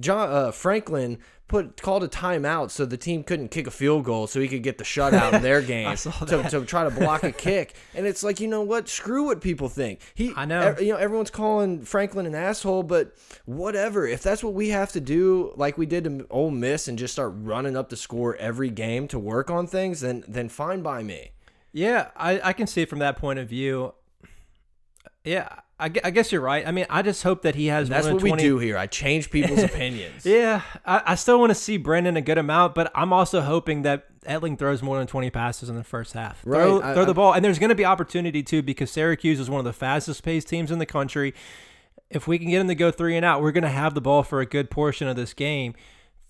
John 0.00 0.28
uh, 0.30 0.50
Franklin 0.50 1.18
put 1.50 1.82
called 1.82 2.04
a 2.04 2.08
timeout 2.08 2.70
so 2.70 2.86
the 2.86 2.96
team 2.96 3.24
couldn't 3.24 3.48
kick 3.48 3.66
a 3.66 3.72
field 3.72 4.04
goal 4.04 4.28
so 4.28 4.40
he 4.40 4.46
could 4.46 4.62
get 4.62 4.78
the 4.78 4.84
shutout 4.84 5.32
in 5.32 5.42
their 5.42 5.60
game 5.74 5.96
to, 5.96 6.48
to 6.48 6.64
try 6.64 6.84
to 6.84 6.90
block 6.90 7.24
a 7.24 7.32
kick. 7.32 7.74
And 7.92 8.06
it's 8.06 8.22
like, 8.22 8.38
you 8.38 8.46
know 8.46 8.62
what? 8.62 8.88
Screw 8.88 9.24
what 9.24 9.40
people 9.40 9.68
think. 9.68 10.00
He 10.14 10.32
I 10.36 10.44
know. 10.44 10.76
you 10.78 10.92
know, 10.92 10.96
everyone's 10.96 11.30
calling 11.30 11.82
Franklin 11.82 12.24
an 12.26 12.36
asshole, 12.36 12.84
but 12.84 13.16
whatever. 13.46 14.06
If 14.06 14.22
that's 14.22 14.44
what 14.44 14.54
we 14.54 14.68
have 14.68 14.92
to 14.92 15.00
do, 15.00 15.52
like 15.56 15.76
we 15.76 15.86
did 15.86 16.04
to 16.04 16.24
Ole 16.30 16.52
Miss, 16.52 16.86
and 16.86 16.96
just 16.96 17.12
start 17.14 17.32
running 17.36 17.76
up 17.76 17.88
the 17.88 17.96
score 17.96 18.36
every 18.36 18.70
game 18.70 19.08
to 19.08 19.18
work 19.18 19.50
on 19.50 19.66
things, 19.66 20.00
then 20.00 20.22
then 20.28 20.48
fine 20.48 20.82
by 20.82 21.02
me. 21.02 21.32
yeah, 21.72 22.10
I, 22.16 22.40
I 22.44 22.52
can 22.52 22.68
see 22.68 22.82
it 22.82 22.88
from 22.88 23.00
that 23.00 23.16
point 23.16 23.40
of 23.40 23.48
view. 23.48 23.94
Yeah, 25.24 25.48
I, 25.80 25.90
I 26.04 26.10
guess 26.10 26.30
you're 26.30 26.40
right. 26.40 26.66
I 26.66 26.70
mean, 26.70 26.86
I 26.90 27.02
just 27.02 27.22
hope 27.22 27.42
that 27.42 27.54
he 27.54 27.66
has. 27.66 27.88
That's 27.88 28.06
more 28.06 28.14
what 28.14 28.22
than 28.22 28.32
we 28.32 28.38
do 28.38 28.58
here. 28.58 28.76
I 28.76 28.86
change 28.86 29.30
people's 29.30 29.62
opinions. 29.64 30.24
Yeah, 30.26 30.62
I, 30.84 31.02
I 31.06 31.14
still 31.14 31.38
want 31.40 31.50
to 31.50 31.54
see 31.54 31.76
Brendan 31.78 32.16
a 32.16 32.20
good 32.20 32.38
amount, 32.38 32.74
but 32.74 32.90
I'm 32.94 33.12
also 33.12 33.40
hoping 33.40 33.82
that 33.82 34.06
Etling 34.24 34.58
throws 34.58 34.82
more 34.82 34.98
than 34.98 35.06
20 35.06 35.30
passes 35.30 35.68
in 35.68 35.76
the 35.76 35.84
first 35.84 36.12
half. 36.12 36.42
Throw, 36.42 36.78
Right, 36.80 36.90
I- 36.90 36.94
throw 36.94 37.04
the 37.04 37.14
ball, 37.14 37.32
and 37.32 37.44
there's 37.44 37.58
going 37.58 37.70
to 37.70 37.74
be 37.74 37.84
opportunity 37.86 38.42
too 38.42 38.62
because 38.62 38.90
Syracuse 38.90 39.40
is 39.40 39.48
one 39.48 39.58
of 39.58 39.64
the 39.64 39.72
fastest 39.72 40.22
paced 40.22 40.48
teams 40.48 40.70
in 40.70 40.78
the 40.78 40.86
country. 40.86 41.34
If 42.10 42.26
we 42.28 42.38
can 42.38 42.50
get 42.50 42.60
him 42.60 42.68
to 42.68 42.74
go 42.74 42.90
three 42.90 43.16
and 43.16 43.24
out, 43.24 43.40
we're 43.40 43.52
going 43.52 43.62
to 43.62 43.68
have 43.70 43.94
the 43.94 44.00
ball 44.00 44.22
for 44.22 44.40
a 44.40 44.46
good 44.46 44.70
portion 44.70 45.06
of 45.08 45.16
this 45.16 45.32
game. 45.32 45.74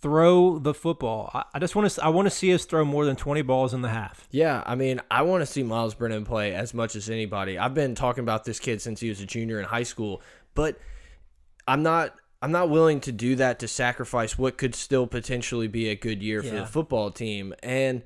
Throw 0.00 0.58
the 0.58 0.72
football. 0.72 1.30
I, 1.34 1.44
I 1.54 1.58
just 1.58 1.76
want 1.76 1.90
to. 1.90 2.04
I 2.04 2.08
want 2.08 2.26
to 2.26 2.30
see 2.30 2.54
us 2.54 2.64
throw 2.64 2.84
more 2.84 3.04
than 3.04 3.16
20 3.16 3.42
balls 3.42 3.74
in 3.74 3.82
the 3.82 3.90
half. 3.90 4.26
Yeah, 4.30 4.62
I 4.64 4.74
mean, 4.74 5.00
I 5.10 5.22
want 5.22 5.42
to 5.42 5.46
see 5.46 5.62
Myles 5.62 5.94
Brennan 5.94 6.24
play 6.24 6.54
as 6.54 6.72
much 6.72 6.96
as 6.96 7.10
anybody. 7.10 7.58
I've 7.58 7.74
been 7.74 7.94
talking 7.94 8.22
about 8.22 8.44
this 8.44 8.58
kid 8.58 8.80
since 8.80 9.00
he 9.00 9.08
was 9.08 9.20
a 9.20 9.26
junior 9.26 9.58
in 9.58 9.66
high 9.66 9.82
school, 9.82 10.22
but 10.54 10.78
I'm 11.68 11.82
not 11.82 12.14
I'm 12.42 12.52
not 12.52 12.70
willing 12.70 13.00
to 13.00 13.12
do 13.12 13.36
that 13.36 13.58
to 13.58 13.68
sacrifice 13.68 14.38
what 14.38 14.56
could 14.56 14.74
still 14.74 15.06
potentially 15.06 15.68
be 15.68 15.88
a 15.88 15.94
good 15.94 16.22
year 16.22 16.42
for 16.42 16.54
the 16.54 16.66
football 16.66 17.10
team. 17.10 17.54
And 17.62 18.02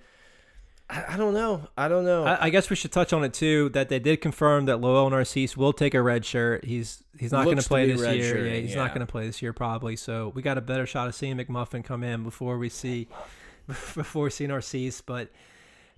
I, 0.95 1.15
I 1.15 1.17
don't 1.17 1.35
know. 1.35 1.69
I 1.77 1.89
don't 1.89 2.05
know. 2.05 2.25
I, 2.25 2.47
I 2.47 2.51
guess 2.51 2.71
we 2.71 2.77
should 2.77 2.93
touch 2.93 3.13
on 3.13 3.25
it 3.25 3.35
too. 3.35 3.69
That 3.71 3.89
they 3.89 3.99
did 3.99 4.21
confirm 4.21 4.67
that 4.67 4.81
Lowell 4.81 5.11
Narcisse 5.11 5.57
will 5.57 5.73
take 5.73 5.95
a 5.95 6.01
red 6.03 6.25
shirt. 6.25 6.65
He's 6.65 7.03
he's 7.19 7.33
not 7.33 7.45
going 7.45 7.59
to 7.59 7.67
play 7.69 7.91
this 7.91 8.01
year. 8.01 8.37
redshirting, 8.37 8.51
Yeah, 8.51 8.61
he's 8.61 8.71
yeah. 8.71 8.77
not 8.77 8.89
going 8.95 9.01
to 9.05 9.11
play 9.11 9.27
this 9.27 9.43
year 9.43 9.53
probably. 9.53 9.97
So 9.97 10.31
we 10.35 10.43
got 10.43 10.57
a 10.57 10.61
better 10.61 10.87
shot 10.87 11.09
of 11.09 11.15
seeing 11.15 11.37
McMuffin 11.37 11.83
come 11.85 12.05
in 12.05 12.23
before 12.23 12.59
we 12.59 12.69
see 12.69 13.09
before 13.67 14.31
seeing 14.31 14.49
see 14.49 14.53
Narcisse. 14.53 15.01
But 15.01 15.31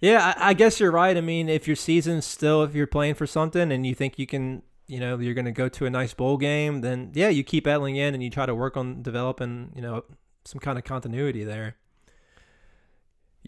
yeah, 0.01 0.35
I, 0.39 0.51
I 0.51 0.55
guess 0.55 0.81
you're 0.81 0.91
right. 0.91 1.17
I 1.17 1.21
mean, 1.21 1.49
if 1.49 1.67
your 1.67 1.77
season's 1.77 2.25
still 2.25 2.63
if 2.63 2.75
you're 2.75 2.87
playing 2.87 3.15
for 3.15 3.27
something 3.27 3.71
and 3.71 3.87
you 3.87 3.95
think 3.95 4.19
you 4.19 4.27
can. 4.27 4.63
You 4.89 5.01
know 5.01 5.19
you're 5.19 5.35
going 5.35 5.47
to 5.47 5.51
go 5.51 5.69
to 5.69 5.87
a 5.87 5.91
nice 5.91 6.15
bowl 6.15 6.37
game, 6.37 6.81
then 6.81 7.11
yeah, 7.13 7.29
you 7.29 7.43
keep 7.43 7.65
Etling 7.65 7.97
in 7.97 8.15
and 8.15 8.23
you 8.23 8.31
try 8.31 8.47
to 8.47 8.55
work 8.55 8.77
on 8.77 9.03
developing, 9.03 9.73
you 9.75 9.83
know, 9.83 10.05
some 10.45 10.61
kind 10.61 10.79
of 10.79 10.85
continuity 10.85 11.43
there. 11.43 11.75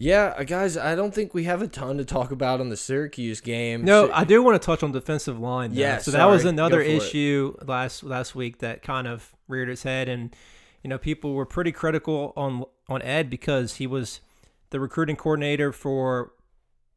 Yeah, 0.01 0.33
uh, 0.37 0.43
guys, 0.43 0.77
I 0.77 0.95
don't 0.95 1.13
think 1.13 1.33
we 1.33 1.43
have 1.43 1.61
a 1.61 1.67
ton 1.67 1.97
to 1.97 2.05
talk 2.05 2.31
about 2.31 2.59
on 2.61 2.69
the 2.69 2.77
Syracuse 2.77 3.41
game. 3.41 3.83
No, 3.83 4.07
Sy- 4.07 4.13
I 4.13 4.23
do 4.23 4.41
want 4.41 4.61
to 4.61 4.65
touch 4.65 4.81
on 4.81 4.91
defensive 4.91 5.39
line. 5.39 5.73
though. 5.73 5.81
Yeah, 5.81 5.97
so 5.97 6.11
that 6.11 6.25
was 6.25 6.45
another 6.45 6.77
for 6.77 6.81
it. 6.83 6.95
issue 6.95 7.55
last 7.65 8.03
last 8.03 8.33
week 8.35 8.59
that 8.59 8.81
kind 8.81 9.07
of 9.07 9.33
reared 9.47 9.69
its 9.69 9.83
head, 9.83 10.07
and 10.07 10.35
you 10.83 10.89
know 10.89 10.97
people 10.97 11.33
were 11.33 11.45
pretty 11.45 11.71
critical 11.73 12.33
on 12.37 12.63
on 12.87 13.01
Ed 13.01 13.29
because 13.29 13.75
he 13.75 13.85
was 13.87 14.21
the 14.69 14.79
recruiting 14.79 15.15
coordinator 15.15 15.71
for 15.71 16.31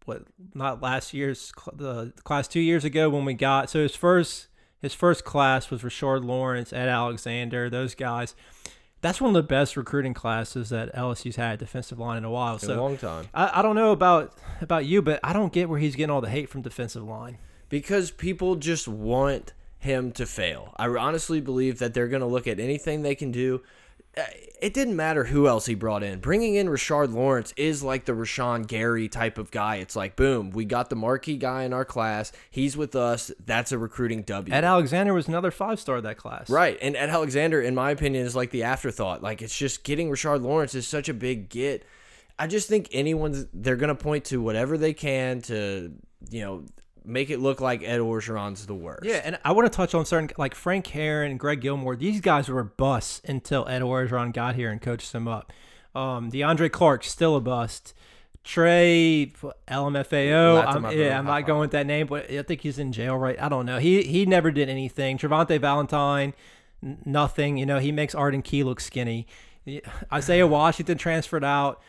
what 0.04 0.22
not 0.54 0.80
last 0.82 1.12
year's 1.14 1.52
the 1.72 2.12
class 2.24 2.46
two 2.48 2.60
years 2.60 2.84
ago 2.84 3.08
when 3.10 3.24
we 3.24 3.34
got 3.34 3.70
so 3.70 3.80
his 3.80 3.94
first 3.96 4.48
His 4.80 4.94
first 4.94 5.24
class 5.24 5.70
was 5.70 5.82
Rashard 5.82 6.24
Lawrence, 6.24 6.72
Ed 6.72 6.88
Alexander, 6.88 7.70
those 7.70 7.94
guys. 7.94 8.34
That's 9.02 9.20
one 9.20 9.30
of 9.30 9.34
the 9.34 9.42
best 9.42 9.76
recruiting 9.76 10.14
classes 10.14 10.70
that 10.70 10.94
LSU's 10.94 11.36
had 11.36 11.58
defensive 11.58 11.98
line 11.98 12.18
in 12.18 12.24
a 12.24 12.30
while. 12.30 12.54
In 12.54 12.60
so 12.60 12.74
a 12.74 12.80
long 12.80 12.96
time. 12.96 13.26
I, 13.34 13.58
I 13.58 13.62
don't 13.62 13.74
know 13.74 13.92
about 13.92 14.32
about 14.60 14.86
you, 14.86 15.02
but 15.02 15.18
I 15.22 15.32
don't 15.32 15.52
get 15.52 15.68
where 15.68 15.80
he's 15.80 15.96
getting 15.96 16.10
all 16.10 16.20
the 16.20 16.30
hate 16.30 16.48
from 16.48 16.62
defensive 16.62 17.02
line. 17.02 17.38
Because 17.68 18.10
people 18.10 18.54
just 18.56 18.86
want 18.86 19.52
him 19.78 20.12
to 20.12 20.24
fail. 20.24 20.72
I 20.76 20.86
honestly 20.86 21.40
believe 21.40 21.80
that 21.80 21.94
they're 21.94 22.06
going 22.06 22.20
to 22.20 22.26
look 22.26 22.46
at 22.46 22.60
anything 22.60 23.02
they 23.02 23.16
can 23.16 23.32
do. 23.32 23.62
Uh, 24.16 24.22
It 24.61 24.75
didn't 24.75 24.94
matter 24.94 25.25
who 25.25 25.48
else 25.48 25.66
he 25.66 25.75
brought 25.75 26.03
in. 26.05 26.20
Bringing 26.20 26.55
in 26.55 26.68
Rashard 26.68 27.12
Lawrence 27.12 27.53
is 27.57 27.83
like 27.83 28.05
the 28.05 28.12
Rashan 28.12 28.66
Gary 28.66 29.09
type 29.09 29.38
of 29.38 29.51
guy. 29.51 29.77
It's 29.77 29.96
like, 29.96 30.14
boom, 30.14 30.51
we 30.51 30.64
got 30.64 30.88
the 30.88 30.94
marquee 30.96 31.37
guy 31.37 31.64
in 31.64 31.72
our 31.72 31.85
class. 31.85 32.31
He's 32.51 32.77
with 32.77 32.94
us. 32.94 33.33
That's 33.44 33.72
a 33.72 33.79
recruiting 33.79 34.22
W. 34.22 34.55
Ed 34.55 34.64
Alexander 34.64 35.14
was 35.14 35.27
another 35.27 35.51
five 35.51 35.81
star 35.81 35.96
of 35.96 36.03
that 36.05 36.16
class. 36.18 36.48
Right. 36.48 36.79
And 36.81 36.94
Ed 36.94 37.11
Alexander, 37.11 37.61
in 37.61 37.75
my 37.75 37.90
opinion, 37.90 38.25
is 38.25 38.37
like 38.37 38.51
the 38.51 38.62
afterthought. 38.62 39.22
Like 39.22 39.42
it's 39.42 39.57
just 39.57 39.83
getting 39.83 40.11
Rashard 40.11 40.42
Lawrence 40.42 40.75
is 40.77 40.87
such 40.87 41.09
a 41.09 41.14
big 41.14 41.48
get. 41.48 41.85
I 42.38 42.46
just 42.46 42.68
think 42.68 42.88
anyone's 42.92 43.46
they're 43.53 43.77
gonna 43.77 43.94
point 43.94 44.27
to 44.27 44.40
whatever 44.40 44.79
they 44.79 44.92
can 44.94 45.40
to, 45.42 45.92
you 46.31 46.40
know, 46.42 46.64
make 47.04 47.30
it 47.30 47.38
look 47.38 47.60
like 47.60 47.82
Ed 47.82 48.00
Orgeron's 48.00 48.66
the 48.66 48.74
worst. 48.74 49.04
Yeah, 49.04 49.20
and 49.24 49.38
I 49.44 49.52
want 49.52 49.70
to 49.70 49.76
touch 49.76 49.94
on 49.94 50.04
certain 50.04 50.30
like 50.38 50.54
Frank 50.54 50.86
Herron, 50.88 51.36
Greg 51.36 51.60
Gilmore. 51.60 51.96
These 51.96 52.20
guys 52.20 52.48
were 52.48 52.64
busts 52.64 53.20
until 53.26 53.66
Ed 53.68 53.82
Orgeron 53.82 54.32
got 54.32 54.54
here 54.54 54.70
and 54.70 54.80
coached 54.80 55.12
them 55.12 55.28
up. 55.28 55.52
Um, 55.94 56.30
DeAndre 56.30 56.70
Clark 56.70 57.04
still 57.04 57.36
a 57.36 57.40
bust. 57.40 57.94
Trey 58.44 59.32
LMFAO. 59.68 60.66
I'm, 60.66 60.98
yeah, 60.98 61.16
I'm 61.16 61.26
not 61.26 61.46
going 61.46 61.60
with 61.60 61.70
that 61.72 61.86
name, 61.86 62.08
but 62.08 62.28
I 62.30 62.42
think 62.42 62.62
he's 62.62 62.78
in 62.78 62.92
jail, 62.92 63.16
right? 63.16 63.40
I 63.40 63.48
don't 63.48 63.66
know. 63.66 63.78
He 63.78 64.02
he 64.02 64.26
never 64.26 64.50
did 64.50 64.68
anything. 64.68 65.16
Travonte 65.16 65.60
Valentine, 65.60 66.34
nothing. 67.04 67.56
You 67.56 67.66
know, 67.66 67.78
he 67.78 67.92
makes 67.92 68.14
Arden 68.14 68.42
Key 68.42 68.64
look 68.64 68.80
skinny. 68.80 69.26
Isaiah 70.12 70.46
Washington 70.46 70.98
transferred 70.98 71.44
out. 71.44 71.80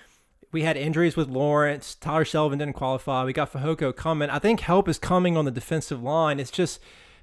We 0.53 0.61
had 0.61 0.77
injuries 0.77 1.17
with 1.17 1.27
Lawrence. 1.27 1.95
Tyler 1.95 2.23
Shelvin 2.23 2.59
didn't 2.59 2.73
qualify. 2.73 3.25
We 3.25 3.33
got 3.33 3.51
Fahoko 3.51 3.93
coming. 3.93 4.29
I 4.29 4.39
think 4.39 4.61
help 4.61 4.87
is 4.87 4.97
coming 4.97 5.35
on 5.35 5.43
the 5.43 5.51
defensive 5.51 6.01
line. 6.01 6.39
It's 6.39 6.51
just 6.51 6.79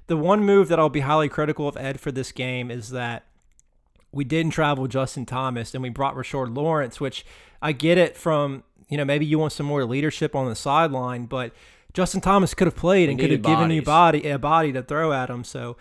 the 0.07 0.17
one 0.17 0.43
move 0.43 0.67
that 0.67 0.79
I'll 0.79 0.89
be 0.89 0.99
highly 0.99 1.29
critical 1.29 1.67
of 1.67 1.77
Ed 1.77 1.99
for 1.99 2.11
this 2.11 2.31
game 2.31 2.69
is 2.69 2.89
that 2.89 3.23
we 4.11 4.25
didn't 4.25 4.51
travel 4.51 4.87
Justin 4.87 5.25
Thomas 5.25 5.73
and 5.73 5.81
we 5.81 5.89
brought 5.89 6.15
Rashard 6.15 6.55
Lawrence, 6.55 6.99
which 6.99 7.25
I 7.61 7.71
get 7.71 7.97
it 7.97 8.17
from, 8.17 8.63
you 8.89 8.97
know, 8.97 9.05
maybe 9.05 9.25
you 9.25 9.39
want 9.39 9.53
some 9.53 9.65
more 9.65 9.85
leadership 9.85 10.35
on 10.35 10.49
the 10.49 10.55
sideline, 10.55 11.25
but 11.25 11.53
Justin 11.93 12.21
Thomas 12.21 12.53
could 12.53 12.67
have 12.67 12.75
played 12.75 13.09
and 13.09 13.19
could 13.19 13.31
have 13.31 13.41
given 13.41 13.71
you 13.71 13.81
body 13.81 14.27
a 14.29 14.37
body 14.37 14.73
to 14.73 14.83
throw 14.83 15.13
at 15.13 15.29
him. 15.29 15.43
So, 15.43 15.77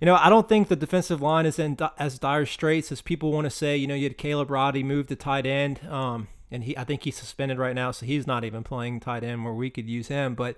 you 0.00 0.06
know, 0.06 0.14
I 0.14 0.28
don't 0.28 0.48
think 0.48 0.68
the 0.68 0.76
defensive 0.76 1.20
line 1.20 1.46
is 1.46 1.58
in 1.58 1.76
as 1.98 2.18
dire 2.18 2.46
straits 2.46 2.92
as 2.92 3.00
people 3.00 3.32
want 3.32 3.46
to 3.46 3.50
say. 3.50 3.76
You 3.76 3.86
know, 3.86 3.94
you 3.94 4.04
had 4.04 4.18
Caleb 4.18 4.50
Roddy 4.50 4.82
move 4.82 5.08
to 5.08 5.16
tight 5.16 5.46
end, 5.46 5.80
um, 5.88 6.28
and 6.50 6.64
he 6.64 6.76
I 6.76 6.84
think 6.84 7.02
he's 7.04 7.16
suspended 7.16 7.58
right 7.58 7.74
now, 7.74 7.90
so 7.90 8.06
he's 8.06 8.26
not 8.26 8.44
even 8.44 8.62
playing 8.62 9.00
tight 9.00 9.24
end 9.24 9.44
where 9.44 9.54
we 9.54 9.70
could 9.70 9.88
use 9.88 10.08
him. 10.08 10.34
But 10.34 10.56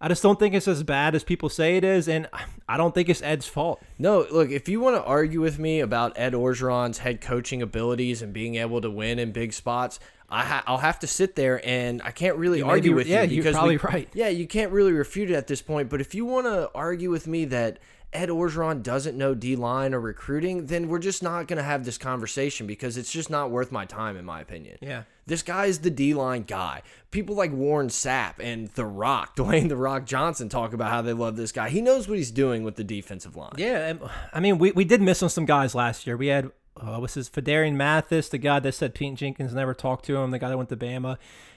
I 0.00 0.08
just 0.08 0.22
don't 0.22 0.38
think 0.38 0.54
it's 0.54 0.68
as 0.68 0.82
bad 0.82 1.14
as 1.14 1.24
people 1.24 1.48
say 1.48 1.76
it 1.76 1.84
is, 1.84 2.08
and 2.08 2.28
I 2.68 2.76
don't 2.76 2.94
think 2.94 3.08
it's 3.08 3.22
Ed's 3.22 3.46
fault. 3.46 3.82
No, 3.98 4.26
look, 4.30 4.50
if 4.50 4.68
you 4.68 4.80
want 4.80 4.96
to 4.96 5.02
argue 5.04 5.40
with 5.40 5.58
me 5.58 5.80
about 5.80 6.12
Ed 6.18 6.32
Orgeron's 6.34 6.98
head 6.98 7.20
coaching 7.20 7.62
abilities 7.62 8.20
and 8.22 8.32
being 8.32 8.56
able 8.56 8.80
to 8.80 8.90
win 8.90 9.18
in 9.18 9.32
big 9.32 9.52
spots, 9.52 9.98
I 10.28 10.44
ha 10.44 10.62
I'll 10.66 10.78
have 10.78 10.98
to 11.00 11.06
sit 11.06 11.36
there 11.36 11.64
and 11.66 12.02
I 12.02 12.10
can't 12.10 12.36
really 12.36 12.58
You 12.58 12.66
argue 12.66 12.90
be- 12.90 12.94
with 12.96 13.06
yeah, 13.06 13.22
you 13.22 13.42
you're 13.42 13.52
probably 13.52 13.76
we- 13.76 13.82
right. 13.82 14.08
Yeah, 14.12 14.28
you 14.28 14.46
can't 14.46 14.72
really 14.72 14.92
refute 14.92 15.30
it 15.30 15.34
at 15.34 15.46
this 15.46 15.62
point. 15.62 15.88
But 15.88 16.00
if 16.00 16.14
you 16.14 16.24
want 16.26 16.46
to 16.46 16.70
argue 16.74 17.10
with 17.10 17.26
me 17.26 17.44
that 17.46 17.78
Ed 18.16 18.30
Orgeron 18.30 18.82
doesn't 18.82 19.16
know 19.16 19.34
D 19.34 19.56
line 19.56 19.92
or 19.92 20.00
recruiting, 20.00 20.66
then 20.66 20.88
we're 20.88 20.98
just 20.98 21.22
not 21.22 21.46
going 21.46 21.58
to 21.58 21.62
have 21.62 21.84
this 21.84 21.98
conversation 21.98 22.66
because 22.66 22.96
it's 22.96 23.12
just 23.12 23.30
not 23.30 23.50
worth 23.50 23.70
my 23.70 23.84
time, 23.84 24.16
in 24.16 24.24
my 24.24 24.40
opinion. 24.40 24.78
Yeah. 24.80 25.02
This 25.26 25.42
guy 25.42 25.66
is 25.66 25.80
the 25.80 25.90
D 25.90 26.14
line 26.14 26.42
guy. 26.42 26.82
People 27.10 27.36
like 27.36 27.52
Warren 27.52 27.88
Sapp 27.88 28.34
and 28.38 28.68
The 28.68 28.86
Rock, 28.86 29.36
Dwayne 29.36 29.68
The 29.68 29.76
Rock 29.76 30.06
Johnson, 30.06 30.48
talk 30.48 30.72
about 30.72 30.90
how 30.90 31.02
they 31.02 31.12
love 31.12 31.36
this 31.36 31.52
guy. 31.52 31.68
He 31.68 31.80
knows 31.80 32.08
what 32.08 32.16
he's 32.16 32.30
doing 32.30 32.64
with 32.64 32.76
the 32.76 32.84
defensive 32.84 33.36
line. 33.36 33.54
Yeah, 33.56 33.86
and, 33.88 34.00
I 34.32 34.40
mean, 34.40 34.58
we, 34.58 34.72
we 34.72 34.84
did 34.84 35.02
miss 35.02 35.22
on 35.22 35.28
some 35.28 35.44
guys 35.44 35.74
last 35.74 36.06
year. 36.06 36.16
We 36.16 36.28
had 36.28 36.50
uh, 36.80 36.98
what's 36.98 37.14
his 37.14 37.30
Phidarian 37.30 37.74
Mathis, 37.74 38.28
the 38.28 38.38
guy 38.38 38.60
that 38.60 38.72
said 38.72 38.94
Pete 38.94 39.14
Jenkins 39.14 39.54
never 39.54 39.74
talked 39.74 40.04
to 40.06 40.16
him, 40.16 40.30
the 40.30 40.38
guy 40.38 40.50
that 40.50 40.56
went 40.56 40.68
to 40.68 40.76
Bama. 40.76 41.16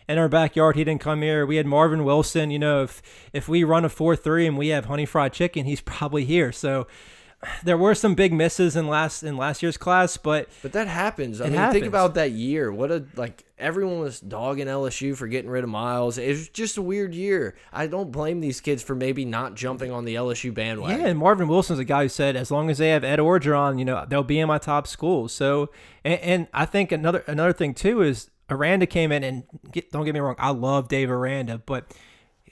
In 0.09 0.17
our 0.17 0.27
backyard, 0.27 0.75
he 0.75 0.83
didn't 0.83 1.01
come 1.01 1.21
here. 1.21 1.45
We 1.45 1.57
had 1.57 1.67
Marvin 1.67 2.03
Wilson. 2.03 2.49
You 2.49 2.59
know, 2.59 2.83
if 2.83 3.01
if 3.31 3.47
we 3.47 3.63
run 3.63 3.85
a 3.85 3.89
four 3.89 4.15
three 4.15 4.47
and 4.47 4.57
we 4.57 4.69
have 4.69 4.85
honey 4.85 5.05
fried 5.05 5.33
chicken, 5.33 5.65
he's 5.65 5.81
probably 5.81 6.25
here. 6.25 6.51
So 6.51 6.87
there 7.63 7.77
were 7.77 7.95
some 7.95 8.15
big 8.15 8.33
misses 8.33 8.75
in 8.75 8.87
last 8.87 9.23
in 9.23 9.37
last 9.37 9.63
year's 9.63 9.77
class, 9.77 10.17
but 10.17 10.49
But 10.61 10.73
that 10.73 10.87
happens. 10.87 11.39
I 11.39 11.45
mean, 11.45 11.53
happens. 11.53 11.73
think 11.73 11.85
about 11.85 12.15
that 12.15 12.31
year. 12.31 12.71
What 12.71 12.91
a 12.91 13.05
like 13.15 13.45
everyone 13.57 13.99
was 13.99 14.19
dogging 14.19 14.67
LSU 14.67 15.15
for 15.15 15.27
getting 15.27 15.49
rid 15.49 15.63
of 15.63 15.69
Miles. 15.69 16.17
It 16.17 16.27
was 16.27 16.49
just 16.49 16.77
a 16.77 16.81
weird 16.81 17.13
year. 17.13 17.55
I 17.71 17.87
don't 17.87 18.11
blame 18.11 18.41
these 18.41 18.59
kids 18.59 18.83
for 18.83 18.95
maybe 18.95 19.23
not 19.23 19.55
jumping 19.55 19.91
on 19.91 20.03
the 20.03 20.15
LSU 20.15 20.53
bandwagon. 20.53 20.99
Yeah, 20.99 21.07
and 21.07 21.19
Marvin 21.19 21.47
Wilson's 21.47 21.79
a 21.79 21.85
guy 21.85 22.03
who 22.03 22.09
said 22.09 22.35
as 22.35 22.51
long 22.51 22.69
as 22.69 22.79
they 22.79 22.89
have 22.89 23.03
Ed 23.05 23.19
Orgeron, 23.19 23.79
you 23.79 23.85
know, 23.85 24.05
they'll 24.09 24.23
be 24.23 24.39
in 24.39 24.47
my 24.47 24.57
top 24.57 24.85
schools. 24.85 25.31
So, 25.31 25.69
and, 26.03 26.19
and 26.19 26.47
I 26.53 26.65
think 26.65 26.91
another 26.91 27.23
another 27.27 27.53
thing 27.53 27.73
too 27.73 28.01
is 28.01 28.31
Aranda 28.49 28.85
came 28.85 29.11
in 29.11 29.23
and 29.23 29.43
get, 29.71 29.91
don't 29.91 30.05
get 30.05 30.13
me 30.13 30.19
wrong, 30.19 30.35
I 30.37 30.51
love 30.51 30.87
Dave 30.87 31.11
Aranda, 31.11 31.57
but 31.57 31.93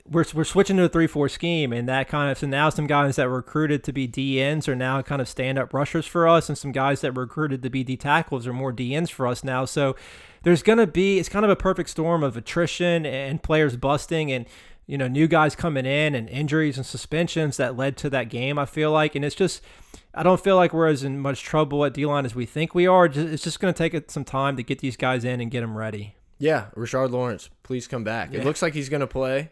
we're, 0.09 0.25
we're 0.33 0.43
switching 0.43 0.77
to 0.77 0.83
a 0.83 0.89
three 0.89 1.07
four 1.07 1.27
scheme, 1.29 1.73
and 1.73 1.87
that 1.89 2.07
kind 2.07 2.31
of 2.31 2.37
so 2.37 2.47
now 2.47 2.69
some 2.69 2.87
guys 2.87 3.17
that 3.17 3.27
were 3.27 3.37
recruited 3.37 3.83
to 3.83 3.93
be 3.93 4.07
DNs 4.07 4.67
are 4.67 4.75
now 4.75 5.01
kind 5.01 5.21
of 5.21 5.27
stand 5.27 5.59
up 5.59 5.73
rushers 5.73 6.05
for 6.05 6.27
us, 6.27 6.49
and 6.49 6.57
some 6.57 6.71
guys 6.71 7.01
that 7.01 7.13
were 7.13 7.23
recruited 7.23 7.61
to 7.63 7.69
be 7.69 7.83
D 7.83 7.97
tackles 7.97 8.47
are 8.47 8.53
more 8.53 8.71
DNs 8.71 9.09
for 9.09 9.27
us 9.27 9.43
now. 9.43 9.65
So 9.65 9.95
there's 10.43 10.63
gonna 10.63 10.87
be 10.87 11.19
it's 11.19 11.29
kind 11.29 11.43
of 11.43 11.51
a 11.51 11.55
perfect 11.55 11.89
storm 11.89 12.23
of 12.23 12.37
attrition 12.37 13.05
and 13.05 13.43
players 13.43 13.75
busting 13.75 14.31
and 14.31 14.45
you 14.87 14.97
know 14.97 15.07
new 15.07 15.27
guys 15.27 15.55
coming 15.55 15.85
in 15.85 16.15
and 16.15 16.27
injuries 16.29 16.77
and 16.77 16.85
suspensions 16.85 17.57
that 17.57 17.77
led 17.77 17.97
to 17.97 18.09
that 18.09 18.29
game. 18.29 18.57
I 18.57 18.65
feel 18.65 18.91
like, 18.91 19.13
and 19.13 19.23
it's 19.23 19.35
just 19.35 19.61
I 20.15 20.23
don't 20.23 20.41
feel 20.41 20.55
like 20.55 20.73
we're 20.73 20.87
as 20.87 21.03
in 21.03 21.19
much 21.19 21.43
trouble 21.43 21.85
at 21.85 21.93
D 21.93 22.05
line 22.05 22.25
as 22.25 22.33
we 22.33 22.47
think 22.47 22.73
we 22.73 22.87
are. 22.87 23.05
It's 23.05 23.43
just 23.43 23.59
gonna 23.59 23.73
take 23.73 24.09
some 24.09 24.23
time 24.23 24.57
to 24.57 24.63
get 24.63 24.79
these 24.79 24.97
guys 24.97 25.23
in 25.23 25.39
and 25.39 25.51
get 25.51 25.61
them 25.61 25.77
ready. 25.77 26.15
Yeah, 26.39 26.67
Rashard 26.75 27.11
Lawrence, 27.11 27.49
please 27.63 27.87
come 27.87 28.03
back. 28.03 28.33
It 28.33 28.45
looks 28.45 28.61
like 28.61 28.73
he's 28.73 28.89
going 28.89 29.01
to 29.01 29.07
play. 29.07 29.49